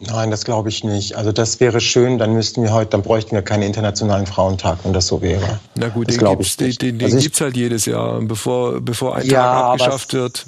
Nein, 0.00 0.30
das 0.30 0.44
glaube 0.44 0.68
ich 0.68 0.84
nicht. 0.84 1.16
Also 1.16 1.32
das 1.32 1.58
wäre 1.58 1.80
schön, 1.80 2.18
dann 2.18 2.32
müssten 2.32 2.62
wir 2.62 2.72
heute, 2.72 2.90
dann 2.90 3.02
bräuchten 3.02 3.34
wir 3.34 3.42
keinen 3.42 3.64
internationalen 3.64 4.26
Frauentag, 4.26 4.78
wenn 4.84 4.92
das 4.92 5.08
so 5.08 5.22
wäre. 5.22 5.58
Na 5.74 5.88
gut, 5.88 6.08
das 6.08 6.56
den 6.56 6.72
den, 6.76 6.98
den 6.98 7.04
also 7.04 7.44
halt 7.44 7.56
jedes 7.56 7.84
Jahr, 7.84 8.20
bevor, 8.20 8.80
bevor 8.80 9.16
ein 9.16 9.26
ja, 9.26 9.42
Tag 9.42 9.64
abgeschafft 9.64 10.12
wird. 10.14 10.46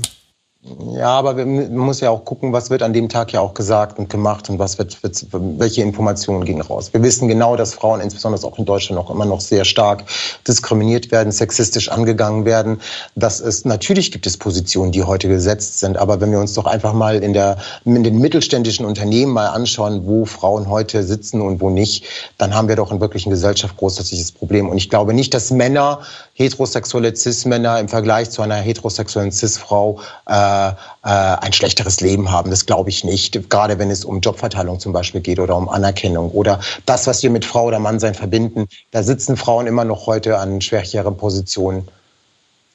Ja, 0.62 1.08
aber 1.18 1.34
man 1.36 1.74
muss 1.74 2.00
ja 2.00 2.10
auch 2.10 2.26
gucken, 2.26 2.52
was 2.52 2.68
wird 2.68 2.82
an 2.82 2.92
dem 2.92 3.08
Tag 3.08 3.32
ja 3.32 3.40
auch 3.40 3.54
gesagt 3.54 3.98
und 3.98 4.10
gemacht 4.10 4.50
und 4.50 4.58
was 4.58 4.76
wird, 4.76 5.02
wird 5.02 5.26
welche 5.32 5.80
Informationen 5.80 6.44
gehen 6.44 6.60
raus. 6.60 6.92
Wir 6.92 7.02
wissen 7.02 7.28
genau, 7.28 7.56
dass 7.56 7.72
Frauen 7.72 8.02
insbesondere 8.02 8.46
auch 8.46 8.58
in 8.58 8.66
Deutschland 8.66 9.00
noch 9.00 9.10
immer 9.10 9.24
noch 9.24 9.40
sehr 9.40 9.64
stark 9.64 10.04
diskriminiert 10.46 11.10
werden, 11.12 11.32
sexistisch 11.32 11.88
angegangen 11.88 12.44
werden. 12.44 12.78
Dass 13.14 13.40
es 13.40 13.64
natürlich 13.64 14.12
gibt 14.12 14.26
es 14.26 14.36
Positionen, 14.36 14.92
die 14.92 15.02
heute 15.02 15.28
gesetzt 15.28 15.80
sind, 15.80 15.96
aber 15.96 16.20
wenn 16.20 16.30
wir 16.30 16.38
uns 16.40 16.52
doch 16.52 16.66
einfach 16.66 16.92
mal 16.92 17.22
in 17.22 17.32
der 17.32 17.56
in 17.86 18.04
den 18.04 18.18
mittelständischen 18.18 18.84
Unternehmen 18.84 19.32
mal 19.32 19.46
anschauen, 19.46 20.02
wo 20.04 20.26
Frauen 20.26 20.68
heute 20.68 21.04
sitzen 21.04 21.40
und 21.40 21.62
wo 21.62 21.70
nicht, 21.70 22.04
dann 22.36 22.54
haben 22.54 22.68
wir 22.68 22.76
doch 22.76 22.92
in 22.92 23.00
wirklichen 23.00 23.30
Gesellschaft 23.30 23.78
großartiges 23.78 24.32
Problem. 24.32 24.68
Und 24.68 24.76
ich 24.76 24.90
glaube 24.90 25.14
nicht, 25.14 25.32
dass 25.32 25.50
Männer 25.50 26.00
heterosexuelle 26.34 27.16
Cis-Männer 27.16 27.80
im 27.80 27.88
Vergleich 27.88 28.30
zu 28.30 28.42
einer 28.42 28.56
heterosexuellen 28.56 29.32
Cis-Frau 29.32 30.00
äh, 30.26 30.49
äh, 30.50 31.08
ein 31.08 31.52
schlechteres 31.52 32.00
Leben 32.00 32.30
haben. 32.30 32.50
Das 32.50 32.66
glaube 32.66 32.90
ich 32.90 33.04
nicht. 33.04 33.50
Gerade 33.50 33.78
wenn 33.78 33.90
es 33.90 34.04
um 34.04 34.20
Jobverteilung 34.20 34.80
zum 34.80 34.92
Beispiel 34.92 35.20
geht 35.20 35.38
oder 35.38 35.56
um 35.56 35.68
Anerkennung 35.68 36.30
oder 36.30 36.60
das, 36.86 37.06
was 37.06 37.22
wir 37.22 37.30
mit 37.30 37.44
Frau 37.44 37.64
oder 37.66 37.78
Mannsein 37.78 38.14
verbinden. 38.14 38.66
Da 38.90 39.02
sitzen 39.02 39.36
Frauen 39.36 39.66
immer 39.66 39.84
noch 39.84 40.06
heute 40.06 40.38
an 40.38 40.60
schwächeren 40.60 41.16
Positionen. 41.16 41.88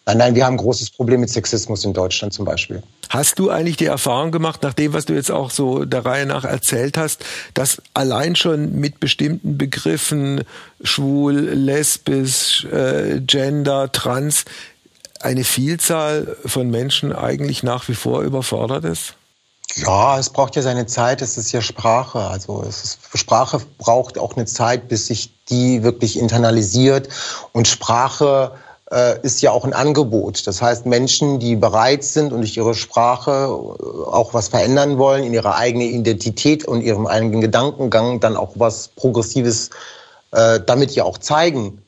Nein, 0.07 0.19
nein, 0.19 0.35
wir 0.35 0.45
haben 0.45 0.53
ein 0.53 0.57
großes 0.57 0.91
Problem 0.91 1.21
mit 1.21 1.31
Sexismus 1.31 1.83
in 1.83 1.93
Deutschland 1.93 2.31
zum 2.31 2.45
Beispiel. 2.45 2.83
Hast 3.09 3.39
du 3.39 3.49
eigentlich 3.49 3.77
die 3.77 3.85
Erfahrung 3.85 4.31
gemacht, 4.31 4.61
nach 4.61 4.73
dem, 4.73 4.93
was 4.93 5.05
du 5.05 5.13
jetzt 5.13 5.31
auch 5.31 5.49
so 5.49 5.83
der 5.83 6.05
Reihe 6.05 6.27
nach 6.27 6.43
erzählt 6.43 6.95
hast, 6.95 7.25
dass 7.55 7.81
allein 7.95 8.35
schon 8.35 8.75
mit 8.75 8.99
bestimmten 8.99 9.57
Begriffen 9.57 10.43
schwul, 10.83 11.33
lesbisch, 11.33 12.65
äh, 12.65 13.19
gender, 13.19 13.91
trans 13.91 14.45
eine 15.25 15.43
Vielzahl 15.43 16.37
von 16.45 16.69
Menschen 16.69 17.11
eigentlich 17.11 17.63
nach 17.63 17.87
wie 17.89 17.95
vor 17.95 18.21
überfordert 18.21 18.85
ist? 18.85 19.15
Ja, 19.75 20.19
es 20.19 20.29
braucht 20.29 20.55
ja 20.55 20.61
seine 20.61 20.85
Zeit. 20.85 21.21
Es 21.21 21.37
ist 21.37 21.51
ja 21.51 21.61
Sprache. 21.61 22.19
Also 22.19 22.61
ist, 22.61 22.99
Sprache 23.13 23.59
braucht 23.77 24.17
auch 24.17 24.35
eine 24.35 24.45
Zeit, 24.45 24.87
bis 24.87 25.07
sich 25.07 25.31
die 25.49 25.83
wirklich 25.83 26.17
internalisiert. 26.17 27.09
Und 27.51 27.67
Sprache 27.67 28.51
äh, 28.91 29.19
ist 29.21 29.41
ja 29.41 29.51
auch 29.51 29.65
ein 29.65 29.73
Angebot. 29.73 30.45
Das 30.45 30.61
heißt, 30.61 30.85
Menschen, 30.85 31.39
die 31.39 31.55
bereit 31.55 32.03
sind 32.03 32.31
und 32.31 32.41
durch 32.41 32.55
ihre 32.55 32.75
Sprache 32.75 33.31
äh, 33.31 34.09
auch 34.11 34.33
was 34.33 34.49
verändern 34.49 34.99
wollen, 34.99 35.23
in 35.23 35.33
ihrer 35.33 35.55
eigenen 35.55 35.89
Identität 35.89 36.65
und 36.65 36.81
ihrem 36.81 37.07
eigenen 37.07 37.41
Gedankengang 37.41 38.19
dann 38.19 38.37
auch 38.37 38.53
was 38.55 38.89
Progressives 38.89 39.71
äh, 40.31 40.59
damit 40.65 40.91
ja 40.91 41.03
auch 41.03 41.17
zeigen, 41.17 41.81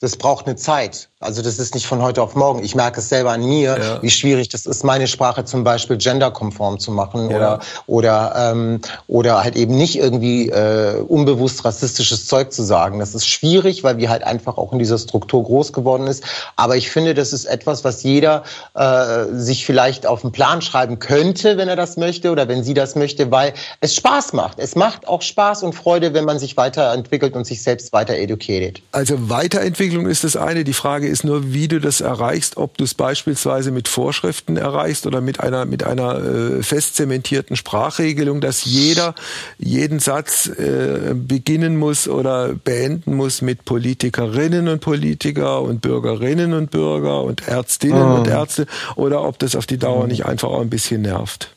das 0.00 0.16
braucht 0.16 0.46
eine 0.46 0.56
Zeit. 0.56 1.08
Also 1.24 1.40
das 1.40 1.58
ist 1.58 1.74
nicht 1.74 1.86
von 1.86 2.02
heute 2.02 2.22
auf 2.22 2.34
morgen. 2.34 2.62
Ich 2.62 2.74
merke 2.74 3.00
es 3.00 3.08
selber 3.08 3.30
an 3.30 3.42
mir, 3.42 3.78
ja. 3.78 4.02
wie 4.02 4.10
schwierig 4.10 4.50
das 4.50 4.66
ist, 4.66 4.84
meine 4.84 5.06
Sprache 5.06 5.46
zum 5.46 5.64
Beispiel 5.64 5.96
genderkonform 5.96 6.78
zu 6.78 6.90
machen 6.90 7.30
ja. 7.30 7.36
oder 7.36 7.60
oder 7.86 8.34
ähm, 8.36 8.80
oder 9.06 9.42
halt 9.42 9.56
eben 9.56 9.74
nicht 9.74 9.96
irgendwie 9.96 10.50
äh, 10.50 11.00
unbewusst 11.00 11.64
rassistisches 11.64 12.26
Zeug 12.26 12.52
zu 12.52 12.62
sagen. 12.62 12.98
Das 12.98 13.14
ist 13.14 13.26
schwierig, 13.26 13.82
weil 13.84 13.96
wir 13.96 14.10
halt 14.10 14.22
einfach 14.22 14.58
auch 14.58 14.72
in 14.74 14.78
dieser 14.78 14.98
Struktur 14.98 15.42
groß 15.44 15.72
geworden 15.72 16.06
ist. 16.06 16.24
Aber 16.56 16.76
ich 16.76 16.90
finde, 16.90 17.14
das 17.14 17.32
ist 17.32 17.46
etwas, 17.46 17.84
was 17.84 18.02
jeder 18.02 18.42
äh, 18.74 19.24
sich 19.32 19.64
vielleicht 19.64 20.06
auf 20.06 20.20
den 20.20 20.32
Plan 20.32 20.60
schreiben 20.60 20.98
könnte, 20.98 21.56
wenn 21.56 21.68
er 21.68 21.76
das 21.76 21.96
möchte 21.96 22.32
oder 22.32 22.48
wenn 22.48 22.62
sie 22.64 22.74
das 22.74 22.96
möchte, 22.96 23.30
weil 23.30 23.54
es 23.80 23.94
Spaß 23.94 24.34
macht. 24.34 24.58
Es 24.58 24.76
macht 24.76 25.08
auch 25.08 25.22
Spaß 25.22 25.62
und 25.62 25.74
Freude, 25.74 26.12
wenn 26.12 26.26
man 26.26 26.38
sich 26.38 26.58
weiterentwickelt 26.58 27.34
und 27.34 27.46
sich 27.46 27.62
selbst 27.62 27.94
weiter 27.94 28.14
educated. 28.14 28.82
Also 28.92 29.30
Weiterentwicklung 29.30 30.06
ist 30.06 30.22
das 30.22 30.36
eine. 30.36 30.64
Die 30.64 30.74
Frage 30.74 31.08
ist 31.08 31.13
nur, 31.22 31.52
wie 31.52 31.68
du 31.68 31.80
das 31.80 32.00
erreichst, 32.00 32.56
ob 32.56 32.78
du 32.78 32.84
es 32.84 32.94
beispielsweise 32.94 33.70
mit 33.70 33.86
Vorschriften 33.86 34.56
erreichst 34.56 35.06
oder 35.06 35.20
mit 35.20 35.38
einer, 35.38 35.66
mit 35.66 35.84
einer 35.84 36.16
äh, 36.16 36.62
fest 36.62 36.96
zementierten 36.96 37.54
Sprachregelung, 37.54 38.40
dass 38.40 38.64
jeder 38.64 39.14
jeden 39.58 40.00
Satz 40.00 40.46
äh, 40.46 41.14
beginnen 41.14 41.76
muss 41.76 42.08
oder 42.08 42.54
beenden 42.54 43.14
muss 43.14 43.42
mit 43.42 43.64
Politikerinnen 43.64 44.68
und 44.68 44.80
Politiker 44.80 45.62
und 45.62 45.82
Bürgerinnen 45.82 46.54
und 46.54 46.70
Bürger 46.70 47.22
und 47.22 47.46
Ärztinnen 47.46 48.02
oh. 48.02 48.16
und 48.16 48.26
Ärzte 48.26 48.66
oder 48.96 49.22
ob 49.22 49.38
das 49.38 49.54
auf 49.54 49.66
die 49.66 49.78
Dauer 49.78 50.08
nicht 50.08 50.26
einfach 50.26 50.48
auch 50.48 50.62
ein 50.62 50.70
bisschen 50.70 51.02
nervt. 51.02 51.53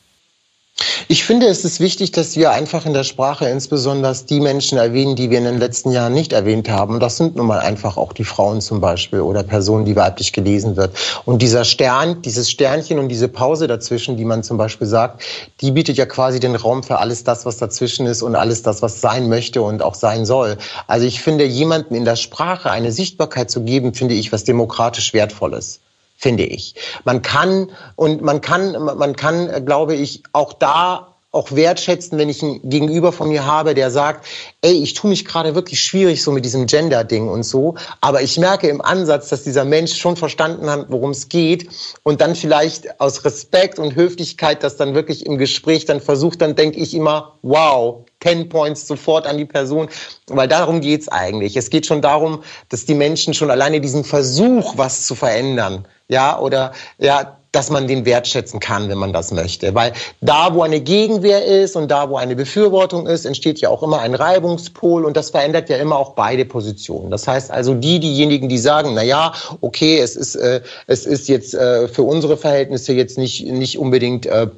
Ich 1.10 1.24
finde, 1.24 1.46
es 1.46 1.64
ist 1.64 1.80
wichtig, 1.80 2.12
dass 2.12 2.36
wir 2.36 2.50
einfach 2.50 2.84
in 2.84 2.92
der 2.92 3.02
Sprache 3.02 3.48
insbesondere 3.48 4.14
die 4.28 4.40
Menschen 4.40 4.76
erwähnen, 4.76 5.16
die 5.16 5.30
wir 5.30 5.38
in 5.38 5.44
den 5.44 5.58
letzten 5.58 5.90
Jahren 5.90 6.12
nicht 6.12 6.34
erwähnt 6.34 6.68
haben. 6.68 7.00
Das 7.00 7.16
sind 7.16 7.34
nun 7.34 7.46
mal 7.46 7.60
einfach 7.60 7.96
auch 7.96 8.12
die 8.12 8.24
Frauen 8.24 8.60
zum 8.60 8.82
Beispiel 8.82 9.22
oder 9.22 9.42
Personen, 9.42 9.86
die 9.86 9.96
weiblich 9.96 10.34
gelesen 10.34 10.76
wird. 10.76 10.94
Und 11.24 11.40
dieser 11.40 11.64
Stern, 11.64 12.20
dieses 12.20 12.50
Sternchen 12.50 12.98
und 12.98 13.08
diese 13.08 13.28
Pause 13.28 13.66
dazwischen, 13.68 14.18
die 14.18 14.26
man 14.26 14.42
zum 14.42 14.58
Beispiel 14.58 14.86
sagt, 14.86 15.22
die 15.62 15.70
bietet 15.70 15.96
ja 15.96 16.04
quasi 16.04 16.40
den 16.40 16.56
Raum 16.56 16.82
für 16.82 16.98
alles 16.98 17.24
das, 17.24 17.46
was 17.46 17.56
dazwischen 17.56 18.04
ist 18.04 18.20
und 18.20 18.34
alles 18.34 18.62
das, 18.62 18.82
was 18.82 19.00
sein 19.00 19.30
möchte 19.30 19.62
und 19.62 19.82
auch 19.82 19.94
sein 19.94 20.26
soll. 20.26 20.58
Also 20.88 21.06
ich 21.06 21.22
finde, 21.22 21.46
jemanden 21.46 21.94
in 21.94 22.04
der 22.04 22.16
Sprache 22.16 22.70
eine 22.70 22.92
Sichtbarkeit 22.92 23.50
zu 23.50 23.62
geben, 23.62 23.94
finde 23.94 24.14
ich 24.14 24.30
was 24.30 24.44
demokratisch 24.44 25.14
Wertvolles 25.14 25.80
finde 26.18 26.44
ich. 26.44 26.74
Man 27.04 27.22
kann 27.22 27.70
und 27.96 28.20
man 28.20 28.40
kann, 28.40 28.72
man 28.72 29.16
kann, 29.16 29.64
glaube 29.64 29.94
ich, 29.94 30.24
auch 30.32 30.52
da 30.52 31.14
auch 31.30 31.52
wertschätzen, 31.52 32.16
wenn 32.16 32.30
ich 32.30 32.42
einen 32.42 32.68
Gegenüber 32.70 33.12
von 33.12 33.28
mir 33.28 33.44
habe, 33.44 33.74
der 33.74 33.90
sagt, 33.90 34.26
ey, 34.62 34.72
ich 34.72 34.94
tue 34.94 35.10
mich 35.10 35.26
gerade 35.26 35.54
wirklich 35.54 35.80
schwierig 35.80 36.22
so 36.22 36.32
mit 36.32 36.44
diesem 36.44 36.66
Gender-Ding 36.66 37.28
und 37.28 37.42
so, 37.42 37.74
aber 38.00 38.22
ich 38.22 38.38
merke 38.38 38.66
im 38.68 38.80
Ansatz, 38.80 39.28
dass 39.28 39.44
dieser 39.44 39.66
Mensch 39.66 39.94
schon 39.94 40.16
verstanden 40.16 40.70
hat, 40.70 40.86
worum 40.88 41.10
es 41.10 41.28
geht 41.28 41.68
und 42.02 42.22
dann 42.22 42.34
vielleicht 42.34 42.98
aus 42.98 43.26
Respekt 43.26 43.78
und 43.78 43.94
Höflichkeit 43.94 44.62
das 44.62 44.78
dann 44.78 44.94
wirklich 44.94 45.26
im 45.26 45.36
Gespräch 45.36 45.84
dann 45.84 46.00
versucht, 46.00 46.40
dann 46.40 46.56
denke 46.56 46.80
ich 46.80 46.94
immer, 46.94 47.34
wow, 47.42 48.06
10 48.22 48.48
Points 48.48 48.86
sofort 48.86 49.26
an 49.26 49.36
die 49.36 49.44
Person, 49.44 49.88
weil 50.28 50.48
darum 50.48 50.80
geht's 50.80 51.08
eigentlich. 51.08 51.56
Es 51.56 51.68
geht 51.68 51.84
schon 51.84 52.00
darum, 52.00 52.42
dass 52.70 52.86
die 52.86 52.94
Menschen 52.94 53.34
schon 53.34 53.50
alleine 53.50 53.82
diesen 53.82 54.02
Versuch, 54.02 54.78
was 54.78 55.06
zu 55.06 55.14
verändern, 55.14 55.86
ja, 56.08 56.38
oder 56.38 56.72
ja, 56.98 57.38
dass 57.52 57.70
man 57.70 57.88
den 57.88 58.04
wertschätzen 58.04 58.60
kann, 58.60 58.88
wenn 58.88 58.98
man 58.98 59.12
das 59.12 59.32
möchte. 59.32 59.74
Weil 59.74 59.92
da, 60.20 60.54
wo 60.54 60.62
eine 60.62 60.80
Gegenwehr 60.80 61.44
ist 61.44 61.76
und 61.76 61.90
da, 61.90 62.10
wo 62.10 62.16
eine 62.16 62.36
Befürwortung 62.36 63.06
ist, 63.06 63.24
entsteht 63.24 63.60
ja 63.60 63.70
auch 63.70 63.82
immer 63.82 64.00
ein 64.00 64.14
Reibungspol 64.14 65.04
und 65.04 65.16
das 65.16 65.30
verändert 65.30 65.70
ja 65.70 65.78
immer 65.78 65.96
auch 65.96 66.10
beide 66.10 66.44
Positionen. 66.44 67.10
Das 67.10 67.26
heißt 67.26 67.50
also, 67.50 67.74
die, 67.74 68.00
diejenigen, 68.00 68.48
die 68.48 68.58
sagen, 68.58 68.92
na 68.94 69.02
ja, 69.02 69.32
okay, 69.60 69.98
es 69.98 70.14
ist, 70.14 70.36
äh, 70.36 70.60
es 70.86 71.06
ist 71.06 71.28
jetzt 71.28 71.54
äh, 71.54 71.88
für 71.88 72.02
unsere 72.02 72.36
Verhältnisse 72.36 72.92
jetzt 72.92 73.16
nicht, 73.16 73.46
nicht 73.46 73.78
unbedingt 73.78 74.26
äh, 74.26 74.48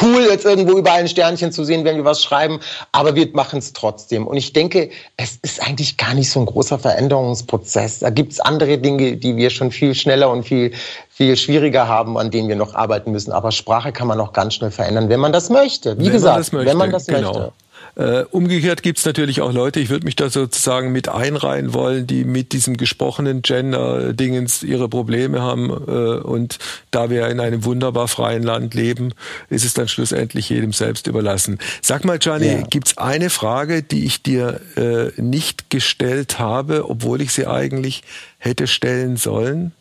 cool, 0.00 0.26
jetzt 0.28 0.44
irgendwo 0.44 0.78
überall 0.78 1.00
ein 1.00 1.08
Sternchen 1.08 1.52
zu 1.52 1.64
sehen, 1.64 1.84
wenn 1.84 1.96
wir 1.96 2.04
was 2.04 2.22
schreiben, 2.22 2.60
aber 2.92 3.14
wir 3.14 3.28
machen 3.32 3.58
es 3.58 3.72
trotzdem. 3.72 4.26
Und 4.26 4.36
ich 4.36 4.52
denke, 4.52 4.90
es 5.16 5.38
ist 5.42 5.60
eigentlich 5.62 5.96
gar 5.96 6.14
nicht 6.14 6.30
so 6.30 6.40
ein 6.40 6.46
großer 6.46 6.78
Veränderungsprozess. 6.78 8.00
Da 8.00 8.10
gibt 8.10 8.32
es 8.32 8.40
andere 8.40 8.78
Dinge, 8.78 9.16
die 9.16 9.36
wir 9.36 9.50
schon 9.50 9.70
viel 9.70 9.94
schneller 9.94 10.30
und 10.30 10.44
viel, 10.44 10.72
viel 11.10 11.36
schwieriger 11.36 11.88
haben, 11.88 12.16
an 12.18 12.30
denen 12.30 12.48
wir 12.48 12.56
noch 12.56 12.74
arbeiten 12.74 13.10
müssen. 13.10 13.32
Aber 13.32 13.52
Sprache 13.52 13.92
kann 13.92 14.06
man 14.06 14.18
noch 14.18 14.32
ganz 14.32 14.54
schnell 14.54 14.70
verändern, 14.70 15.08
wenn 15.08 15.20
man 15.20 15.32
das 15.32 15.50
möchte. 15.50 15.98
Wie 15.98 16.06
wenn 16.06 16.12
gesagt, 16.12 16.52
man 16.52 16.58
möchte, 16.58 16.70
wenn 16.70 16.78
man 16.78 16.90
das 16.90 17.06
genau. 17.06 17.32
möchte. 17.32 17.52
Äh, 17.96 18.22
umgekehrt 18.30 18.82
gibt's 18.82 19.04
natürlich 19.04 19.40
auch 19.40 19.52
Leute, 19.52 19.80
ich 19.80 19.90
würde 19.90 20.04
mich 20.04 20.16
da 20.16 20.30
sozusagen 20.30 20.92
mit 20.92 21.08
einreihen 21.08 21.74
wollen, 21.74 22.06
die 22.06 22.24
mit 22.24 22.52
diesem 22.52 22.76
gesprochenen 22.76 23.42
Gender-Dingens 23.42 24.62
ihre 24.62 24.88
Probleme 24.88 25.40
haben. 25.40 25.70
Äh, 25.70 26.20
und 26.20 26.58
da 26.90 27.10
wir 27.10 27.28
in 27.28 27.40
einem 27.40 27.64
wunderbar 27.64 28.08
freien 28.08 28.42
Land 28.42 28.74
leben, 28.74 29.12
ist 29.48 29.64
es 29.64 29.74
dann 29.74 29.88
schlussendlich 29.88 30.48
jedem 30.48 30.72
selbst 30.72 31.06
überlassen. 31.06 31.58
Sag 31.82 32.04
mal, 32.04 32.18
Gianni, 32.18 32.46
ja. 32.46 32.62
gibt's 32.62 32.98
eine 32.98 33.30
Frage, 33.30 33.82
die 33.82 34.04
ich 34.04 34.22
dir 34.22 34.60
äh, 34.76 35.20
nicht 35.20 35.70
gestellt 35.70 36.38
habe, 36.38 36.88
obwohl 36.88 37.20
ich 37.20 37.32
sie 37.32 37.46
eigentlich 37.46 38.02
hätte 38.38 38.66
stellen 38.66 39.16
sollen? 39.16 39.72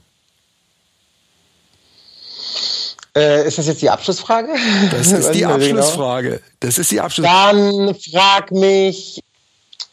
Äh, 3.16 3.48
ist 3.48 3.58
das 3.58 3.68
jetzt 3.68 3.82
die 3.82 3.90
Abschlussfrage? 3.90 4.50
Das 4.92 5.12
ist 5.12 5.30
die 5.34 5.40
genau. 5.40 5.56
Abschlussfrage. 5.56 6.42
Das 6.60 6.78
ist 6.78 6.92
die 6.92 7.02
Abschlussfrage. 7.02 7.58
Dann 7.58 7.96
frag 7.96 8.52
mich, 8.52 9.22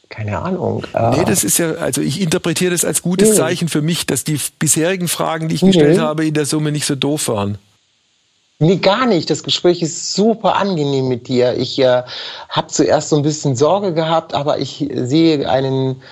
keine 0.09 0.39
Ahnung. 0.39 0.85
Nee, 1.13 1.25
das 1.25 1.43
ist 1.43 1.59
ja, 1.59 1.73
also 1.73 2.01
ich 2.01 2.21
interpretiere 2.21 2.71
das 2.71 2.85
als 2.85 3.03
gutes 3.03 3.31
nee. 3.31 3.35
Zeichen 3.35 3.69
für 3.69 3.83
mich, 3.83 4.07
dass 4.07 4.25
die 4.25 4.39
bisherigen 4.59 5.09
Fragen, 5.09 5.49
die 5.49 5.57
ich 5.57 5.63
gestellt 5.63 5.97
nee. 5.97 6.03
habe, 6.03 6.27
in 6.27 6.35
der 6.35 6.47
Summe 6.47 6.71
nicht 6.73 6.87
so 6.87 6.95
doof 6.95 7.29
waren. 7.29 7.59
Nee, 8.59 8.77
gar 8.77 9.05
nicht. 9.05 9.29
Das 9.29 9.43
Gespräch 9.43 9.83
ist 9.83 10.15
super 10.15 10.57
angenehm 10.57 11.09
mit 11.09 11.29
dir. 11.29 11.57
Ich 11.59 11.79
äh, 11.79 12.03
habe 12.49 12.69
zuerst 12.69 13.11
so 13.11 13.17
ein 13.17 13.23
bisschen 13.23 13.57
Sorge 13.57 13.93
gehabt, 13.93 14.33
aber 14.33 14.59
ich 14.59 14.89
sehe 14.95 15.49
einen 15.49 16.03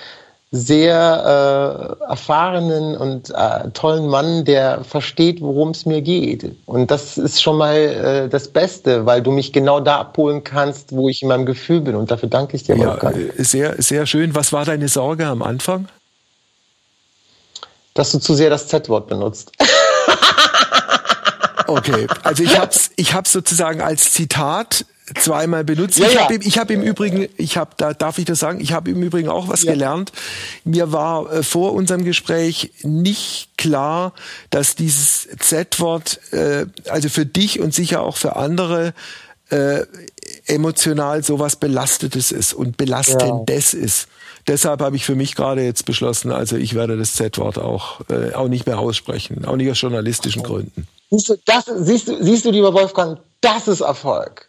sehr 0.55 1.99
äh, 2.01 2.09
erfahrenen 2.09 2.95
und 2.95 3.29
äh, 3.31 3.69
tollen 3.73 4.07
Mann, 4.07 4.45
der 4.45 4.85
versteht, 4.85 5.41
worum 5.41 5.71
es 5.71 5.85
mir 5.85 6.01
geht. 6.01 6.55
Und 6.65 6.91
das 6.91 7.17
ist 7.17 7.41
schon 7.41 7.57
mal 7.57 7.75
äh, 7.75 8.29
das 8.29 8.47
Beste, 8.47 9.05
weil 9.05 9.21
du 9.21 9.31
mich 9.31 9.51
genau 9.51 9.81
da 9.81 9.99
abholen 9.99 10.43
kannst, 10.45 10.93
wo 10.95 11.09
ich 11.09 11.21
in 11.21 11.27
meinem 11.27 11.45
Gefühl 11.45 11.81
bin. 11.81 11.95
Und 11.95 12.09
dafür 12.09 12.29
danke 12.29 12.55
ich 12.55 12.63
dir. 12.63 12.77
Ja, 12.77 12.95
äh, 12.95 13.43
sehr, 13.43 13.81
sehr 13.81 14.05
schön. 14.05 14.33
Was 14.33 14.53
war 14.53 14.63
deine 14.63 14.87
Sorge 14.87 15.27
am 15.27 15.41
Anfang? 15.41 15.89
Dass 17.93 18.11
du 18.11 18.19
zu 18.19 18.33
sehr 18.33 18.49
das 18.49 18.67
Z-Wort 18.67 19.07
benutzt. 19.07 19.51
Okay, 21.67 22.05
also 22.21 22.43
ich 22.43 22.59
habe 22.59 22.69
es 22.69 22.91
ich 22.95 23.15
hab's 23.15 23.31
sozusagen 23.31 23.81
als 23.81 24.11
Zitat 24.11 24.85
zweimal 25.13 25.63
benutzt. 25.63 25.99
Ja, 25.99 26.07
ich 26.07 26.19
habe 26.19 26.35
ich 26.35 26.57
hab 26.57 26.71
im 26.71 26.81
Übrigen, 26.81 27.27
ich 27.37 27.57
habe, 27.57 27.71
da 27.77 27.93
darf 27.93 28.17
ich 28.17 28.25
das 28.25 28.39
sagen, 28.39 28.59
ich 28.59 28.73
habe 28.73 28.89
im 28.89 29.01
Übrigen 29.03 29.29
auch 29.29 29.47
was 29.47 29.63
ja. 29.63 29.73
gelernt. 29.73 30.11
Mir 30.63 30.91
war 30.91 31.31
äh, 31.31 31.43
vor 31.43 31.73
unserem 31.73 32.03
Gespräch 32.03 32.71
nicht 32.81 33.49
klar, 33.57 34.13
dass 34.49 34.75
dieses 34.75 35.27
Z-Wort, 35.39 36.19
äh, 36.31 36.65
also 36.89 37.09
für 37.09 37.25
dich 37.25 37.59
und 37.59 37.73
sicher 37.73 38.01
auch 38.01 38.17
für 38.17 38.35
andere, 38.35 38.93
äh, 39.49 39.85
emotional 40.47 41.23
sowas 41.23 41.55
Belastetes 41.55 42.31
ist 42.31 42.53
und 42.53 42.77
Belastendes 42.77 43.73
ja. 43.73 43.79
ist. 43.79 44.07
Deshalb 44.47 44.81
habe 44.81 44.95
ich 44.95 45.05
für 45.05 45.15
mich 45.15 45.35
gerade 45.35 45.63
jetzt 45.63 45.85
beschlossen, 45.85 46.31
also 46.31 46.55
ich 46.55 46.75
werde 46.75 46.97
das 46.97 47.13
Z-Wort 47.13 47.57
auch, 47.57 48.01
äh, 48.09 48.33
auch 48.33 48.47
nicht 48.47 48.65
mehr 48.67 48.79
aussprechen, 48.79 49.45
auch 49.45 49.55
nicht 49.55 49.69
aus 49.69 49.81
journalistischen 49.81 50.43
Gründen. 50.43 50.87
Siehst 51.09 51.29
du, 51.29 51.35
das, 51.45 51.65
siehst 51.65 52.07
du, 52.07 52.23
siehst 52.23 52.45
du, 52.45 52.51
lieber 52.51 52.73
Wolfgang, 52.73 53.19
das 53.41 53.67
ist 53.67 53.81
Erfolg. 53.81 54.47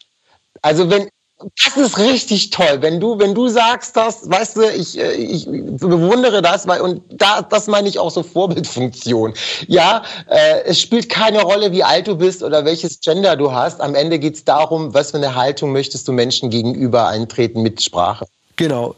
Also 0.63 0.91
wenn, 0.91 1.09
das 1.39 1.77
ist 1.77 1.99
richtig 1.99 2.51
toll. 2.51 2.79
Wenn 2.81 2.99
du, 2.99 3.19
wenn 3.19 3.35
du 3.35 3.49
sagst 3.49 3.97
das, 3.97 4.29
weißt 4.29 4.57
du, 4.57 4.63
ich, 4.71 4.99
äh, 4.99 5.13
ich 5.13 5.45
bewundere 5.47 6.41
das, 6.41 6.67
weil, 6.67 6.81
und 6.81 7.03
da, 7.11 7.43
das 7.43 7.67
meine 7.67 7.89
ich 7.89 7.99
auch 7.99 8.11
so 8.11 8.23
Vorbildfunktion. 8.23 9.35
Ja, 9.67 10.03
äh, 10.29 10.63
es 10.65 10.81
spielt 10.81 11.11
keine 11.11 11.43
Rolle, 11.43 11.73
wie 11.73 11.85
alt 11.85 12.09
du 12.09 12.17
bist 12.17 12.43
oder 12.43 12.65
welches 12.65 13.01
Gender 13.01 13.37
du 13.37 13.53
hast. 13.53 13.81
Am 13.81 13.95
Ende 13.95 14.19
geht 14.19 14.37
es 14.37 14.45
darum, 14.45 14.95
was 14.95 15.11
für 15.11 15.19
eine 15.19 15.35
Haltung 15.35 15.73
möchtest 15.73 16.09
du 16.09 16.13
Menschen 16.13 16.49
gegenüber 16.49 17.09
eintreten 17.09 17.63
mit 17.63 17.83
Sprache. 17.83 18.27
Genau. 18.57 18.95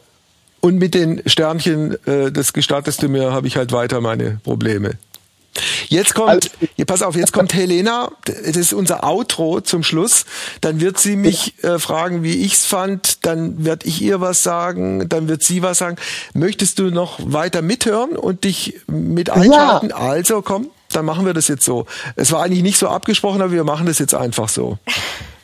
Und 0.61 0.77
mit 0.77 0.93
den 0.93 1.21
Sternchen, 1.25 1.97
äh, 2.05 2.31
das 2.31 2.53
gestattest 2.53 3.01
du 3.01 3.09
mir, 3.09 3.31
habe 3.31 3.47
ich 3.47 3.57
halt 3.57 3.71
weiter 3.71 4.01
meine 4.01 4.39
Probleme. 4.43 4.97
Jetzt 5.89 6.13
kommt, 6.13 6.51
hier, 6.75 6.85
pass 6.85 7.01
auf, 7.01 7.15
jetzt 7.15 7.33
kommt 7.33 7.53
Helena, 7.53 8.11
das 8.25 8.55
ist 8.55 8.73
unser 8.73 9.03
Outro 9.03 9.59
zum 9.59 9.81
Schluss. 9.81 10.25
Dann 10.61 10.79
wird 10.81 10.99
sie 10.99 11.15
mich 11.15 11.63
äh, 11.63 11.79
fragen, 11.79 12.21
wie 12.21 12.35
ich's 12.35 12.67
fand, 12.67 13.25
dann 13.25 13.65
werde 13.65 13.87
ich 13.87 13.99
ihr 14.01 14.21
was 14.21 14.43
sagen, 14.43 15.09
dann 15.09 15.27
wird 15.27 15.41
sie 15.41 15.63
was 15.63 15.79
sagen. 15.79 15.97
Möchtest 16.35 16.77
du 16.77 16.91
noch 16.91 17.19
weiter 17.23 17.63
mithören 17.63 18.15
und 18.15 18.43
dich 18.43 18.79
mit 18.85 19.31
einschalten? 19.31 19.89
Ja. 19.89 19.95
Also 19.95 20.43
komm, 20.43 20.69
dann 20.91 21.05
machen 21.05 21.25
wir 21.25 21.33
das 21.33 21.47
jetzt 21.47 21.65
so. 21.65 21.87
Es 22.15 22.31
war 22.31 22.43
eigentlich 22.43 22.63
nicht 22.63 22.77
so 22.77 22.87
abgesprochen, 22.87 23.41
aber 23.41 23.51
wir 23.51 23.63
machen 23.63 23.87
das 23.87 23.97
jetzt 23.97 24.13
einfach 24.13 24.47
so. 24.47 24.77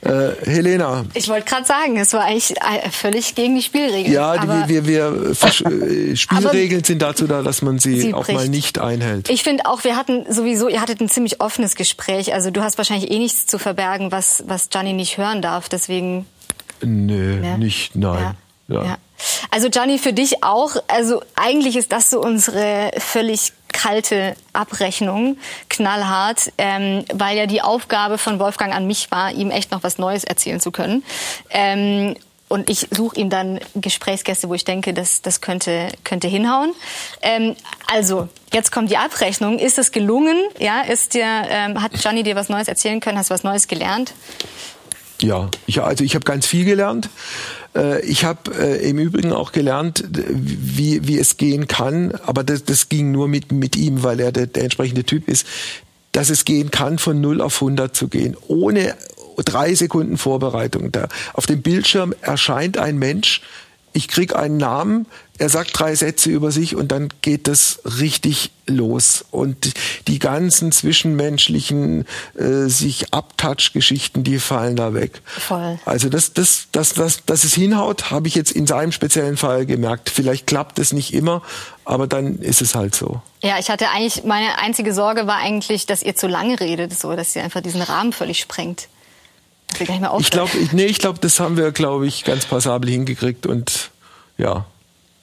Äh, 0.05 0.35
Helena. 0.45 1.03
Ich 1.15 1.27
wollte 1.29 1.49
gerade 1.49 1.65
sagen, 1.65 1.97
es 1.97 2.13
war 2.13 2.25
eigentlich 2.25 2.51
äh, 2.57 2.91
völlig 2.91 3.33
gegen 3.33 3.55
die 3.55 3.63
Spielregeln. 3.63 4.13
Ja, 4.13 4.37
die, 4.37 4.69
wir, 4.69 4.87
wir, 4.87 5.31
wir 5.31 5.35
Spielregeln 6.15 6.83
sind 6.83 7.01
dazu 7.01 7.25
da, 7.25 7.41
dass 7.41 7.63
man 7.63 7.79
sie, 7.79 7.99
sie 7.99 8.13
auch 8.13 8.27
mal 8.27 8.47
nicht 8.47 8.77
einhält. 8.77 9.29
Ich 9.29 9.41
finde 9.41 9.65
auch, 9.65 9.83
wir 9.83 9.95
hatten 9.95 10.31
sowieso, 10.31 10.67
ihr 10.67 10.79
hattet 10.79 11.01
ein 11.01 11.09
ziemlich 11.09 11.41
offenes 11.41 11.73
Gespräch. 11.73 12.35
Also 12.35 12.51
du 12.51 12.61
hast 12.61 12.77
wahrscheinlich 12.77 13.09
eh 13.09 13.17
nichts 13.17 13.47
zu 13.47 13.57
verbergen, 13.57 14.11
was, 14.11 14.43
was 14.45 14.69
Gianni 14.69 14.93
nicht 14.93 15.17
hören 15.17 15.41
darf. 15.41 15.69
Deswegen. 15.69 16.27
Nö, 16.83 17.43
ja. 17.43 17.57
nicht, 17.57 17.95
nein. 17.95 18.21
Ja. 18.21 18.35
Ja. 18.67 18.97
Also 19.51 19.69
Gianni, 19.69 19.97
für 19.97 20.13
dich 20.13 20.43
auch. 20.43 20.75
Also 20.87 21.21
eigentlich 21.35 21.75
ist 21.75 21.91
das 21.91 22.09
so 22.09 22.19
unsere 22.19 22.91
völlig 22.97 23.53
kalte 23.71 24.35
Abrechnung, 24.53 25.37
knallhart, 25.69 26.51
ähm, 26.57 27.03
weil 27.13 27.37
ja 27.37 27.45
die 27.45 27.61
Aufgabe 27.61 28.17
von 28.17 28.39
Wolfgang 28.39 28.73
an 28.73 28.87
mich 28.87 29.11
war, 29.11 29.31
ihm 29.31 29.51
echt 29.51 29.71
noch 29.71 29.83
was 29.83 29.97
Neues 29.97 30.23
erzählen 30.23 30.59
zu 30.59 30.71
können. 30.71 31.03
Ähm, 31.49 32.15
und 32.47 32.69
ich 32.69 32.87
suche 32.91 33.19
ihm 33.19 33.29
dann 33.29 33.59
Gesprächsgäste, 33.73 34.47
wo 34.49 34.53
ich 34.53 34.63
denke, 34.63 34.93
das, 34.93 35.21
das 35.21 35.41
könnte, 35.41 35.89
könnte 36.03 36.27
hinhauen. 36.27 36.73
Ähm, 37.21 37.55
also, 37.87 38.29
jetzt 38.53 38.71
kommt 38.71 38.91
die 38.91 38.97
Abrechnung. 38.97 39.57
Ist 39.57 39.79
es 39.79 39.91
gelungen? 39.91 40.37
Ja, 40.59 40.81
ist 40.81 41.15
dir, 41.15 41.25
ähm, 41.25 41.81
hat 41.81 41.93
Gianni 41.93 42.23
dir 42.23 42.35
was 42.35 42.47
Neues 42.47 42.67
erzählen 42.67 42.99
können? 42.99 43.17
Hast 43.17 43.29
du 43.29 43.33
was 43.33 43.43
Neues 43.43 43.67
gelernt? 43.67 44.13
Ja, 45.21 45.49
ich, 45.65 45.81
also 45.81 46.03
ich 46.03 46.13
habe 46.13 46.23
ganz 46.23 46.45
viel 46.45 46.65
gelernt. 46.65 47.09
Äh, 47.75 48.01
ich 48.05 48.25
habe 48.25 48.51
äh, 48.57 48.89
im 48.89 48.99
Übrigen 48.99 49.33
auch 49.33 49.51
gelernt, 49.51 50.03
wie, 50.09 51.07
wie 51.07 51.19
es 51.19 51.37
gehen 51.37 51.67
kann, 51.67 52.13
aber 52.23 52.43
das, 52.43 52.63
das 52.63 52.89
ging 52.89 53.11
nur 53.11 53.27
mit, 53.27 53.51
mit 53.51 53.75
ihm, 53.75 54.03
weil 54.03 54.19
er 54.19 54.31
der, 54.31 54.47
der 54.47 54.63
entsprechende 54.63 55.03
Typ 55.03 55.27
ist, 55.27 55.45
dass 56.11 56.29
es 56.29 56.45
gehen 56.45 56.71
kann, 56.71 56.97
von 56.97 57.19
0 57.19 57.41
auf 57.41 57.55
100 57.61 57.95
zu 57.95 58.07
gehen, 58.07 58.37
ohne 58.47 58.95
drei 59.43 59.75
Sekunden 59.75 60.17
Vorbereitung. 60.17 60.91
Da 60.91 61.09
auf 61.33 61.45
dem 61.45 61.61
Bildschirm 61.61 62.13
erscheint 62.21 62.77
ein 62.77 62.97
Mensch, 62.97 63.41
ich 63.95 64.09
krieg 64.09 64.35
einen 64.35 64.57
Namen, 64.57 65.07
er 65.37 65.49
sagt 65.49 65.77
drei 65.79 65.95
Sätze 65.95 66.29
über 66.29 66.51
sich 66.51 66.75
und 66.75 66.91
dann 66.91 67.09
geht 67.21 67.47
das 67.47 67.79
richtig 67.85 68.51
los. 68.67 69.23
Und 69.31 69.73
die 70.07 70.19
ganzen 70.19 70.71
zwischenmenschlichen 70.71 72.05
äh, 72.37 72.67
sich 72.67 73.13
Abtouch-Geschichten, 73.13 74.23
die 74.23 74.39
fallen 74.39 74.75
da 74.75 74.93
weg. 74.93 75.21
Voll. 75.25 75.79
Also 75.85 76.09
das, 76.09 76.33
das, 76.33 76.67
das, 76.71 76.93
das, 76.93 77.25
dass 77.25 77.43
es 77.43 77.53
hinhaut, 77.53 78.11
habe 78.11 78.27
ich 78.27 78.35
jetzt 78.35 78.51
in 78.51 78.67
seinem 78.67 78.91
speziellen 78.91 79.37
Fall 79.37 79.65
gemerkt. 79.65 80.09
Vielleicht 80.09 80.45
klappt 80.45 80.77
es 80.79 80.91
nicht 80.91 81.13
immer, 81.13 81.41
aber 81.85 82.07
dann 82.07 82.39
ist 82.39 82.61
es 82.61 82.75
halt 82.75 82.95
so. 82.95 83.21
Ja, 83.41 83.59
ich 83.59 83.69
hatte 83.69 83.89
eigentlich, 83.89 84.25
meine 84.25 84.57
einzige 84.57 84.93
Sorge 84.93 85.25
war 85.27 85.37
eigentlich, 85.37 85.85
dass 85.85 86.03
ihr 86.03 86.15
zu 86.15 86.27
lange 86.27 86.59
redet, 86.59 86.97
so, 86.97 87.15
dass 87.15 87.35
ihr 87.35 87.43
einfach 87.43 87.61
diesen 87.61 87.81
Rahmen 87.81 88.11
völlig 88.11 88.39
sprengt. 88.39 88.87
Ich 89.79 90.31
glaube, 90.31 90.51
nee, 90.71 90.85
ich 90.85 90.99
glaube, 90.99 91.19
das 91.19 91.39
haben 91.39 91.57
wir, 91.57 91.71
glaube 91.71 92.07
ich, 92.07 92.23
ganz 92.23 92.45
passabel 92.45 92.89
hingekriegt 92.89 93.45
und 93.45 93.91
ja. 94.37 94.65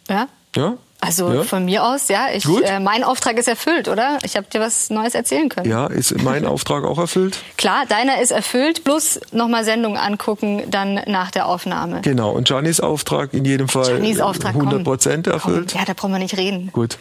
Ja? 0.09 0.29
Ja. 0.57 0.75
Also 1.05 1.33
ja. 1.33 1.43
von 1.43 1.65
mir 1.65 1.83
aus, 1.83 2.07
ja. 2.07 2.29
Ich, 2.33 2.47
äh, 2.47 2.79
mein 2.79 3.03
Auftrag 3.03 3.37
ist 3.37 3.49
erfüllt, 3.49 3.89
oder? 3.89 4.19
Ich 4.23 4.37
habe 4.37 4.47
dir 4.47 4.61
was 4.61 4.89
Neues 4.89 5.17
erzählen 5.17 5.49
können. 5.49 5.69
Ja, 5.69 5.89
ist 5.89 6.17
mein 6.23 6.47
Auftrag 6.47 6.85
auch 6.85 6.97
erfüllt? 6.97 7.39
Klar, 7.57 7.87
deiner 7.89 8.23
ist 8.23 8.31
erfüllt, 8.31 8.85
bloß 8.85 9.19
nochmal 9.33 9.65
Sendung 9.65 9.97
angucken, 9.99 10.63
dann 10.71 11.01
nach 11.09 11.33
der 11.33 11.47
Aufnahme. 11.47 12.03
Genau, 12.03 12.31
und 12.31 12.47
Giannis 12.47 12.79
Auftrag 12.79 13.35
in 13.35 13.45
jedem 13.45 13.69
Fall 13.69 14.01
Auftrag, 14.21 14.55
100 14.55 14.85
Prozent 14.85 15.27
erfüllt. 15.27 15.73
Komm. 15.73 15.81
Ja, 15.81 15.85
da 15.85 15.93
brauchen 15.95 16.13
wir 16.13 16.21
nicht 16.21 16.37
reden. 16.37 16.71
Gut. 16.73 16.99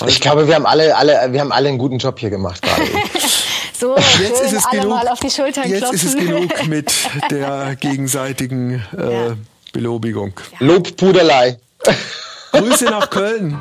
Also 0.00 0.06
ich 0.06 0.22
glaube, 0.22 0.48
wir 0.48 0.54
haben 0.54 0.64
alle, 0.64 0.96
alle, 0.96 1.34
wir 1.34 1.40
haben 1.40 1.52
alle 1.52 1.68
einen 1.68 1.78
guten 1.78 1.98
Job 1.98 2.18
hier 2.20 2.30
gemacht 2.30 2.62
gerade. 2.62 2.88
so, 3.82 3.96
jetzt 3.96 4.40
ist 4.42 4.52
es 4.52 4.70
genug, 4.70 4.96
Jetzt 5.02 5.06
klopfen. 5.06 5.94
ist 5.94 6.04
es 6.04 6.16
genug 6.16 6.66
mit 6.68 6.92
der 7.32 7.74
gegenseitigen 7.74 8.80
äh, 8.96 9.28
ja. 9.28 9.36
Belobigung. 9.72 10.34
Ja. 10.60 10.66
Lobpuderlei. 10.68 11.58
Grüße 12.52 12.84
nach 12.84 13.10
Köln. 13.10 13.58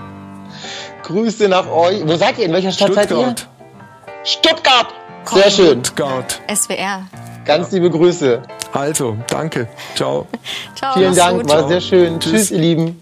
Grüße 1.04 1.48
nach 1.48 1.68
euch. 1.72 2.06
Wo 2.06 2.16
seid 2.18 2.38
ihr? 2.38 2.46
In 2.46 2.54
welcher 2.54 2.72
Stadt 2.72 2.94
Stuttgart. 2.94 3.10
seid 3.10 3.48
ihr? 4.22 4.26
Stuttgart. 4.26 4.94
Sehr 5.26 5.50
schön. 5.50 5.84
Stuttgart. 5.84 6.40
SWR. 6.54 7.08
Ganz 7.46 7.72
liebe 7.72 7.90
Grüße. 7.90 8.44
Also, 8.74 9.18
danke. 9.28 9.70
Ciao. 9.96 10.28
Ciao. 10.76 10.94
Vielen 10.94 11.16
Dank, 11.16 11.42
gut. 11.42 11.50
war 11.50 11.68
sehr 11.68 11.82
schön. 11.82 12.20
Tschüss, 12.20 12.32
Tschüss 12.34 12.52
ihr 12.52 12.60
Lieben. 12.60 13.01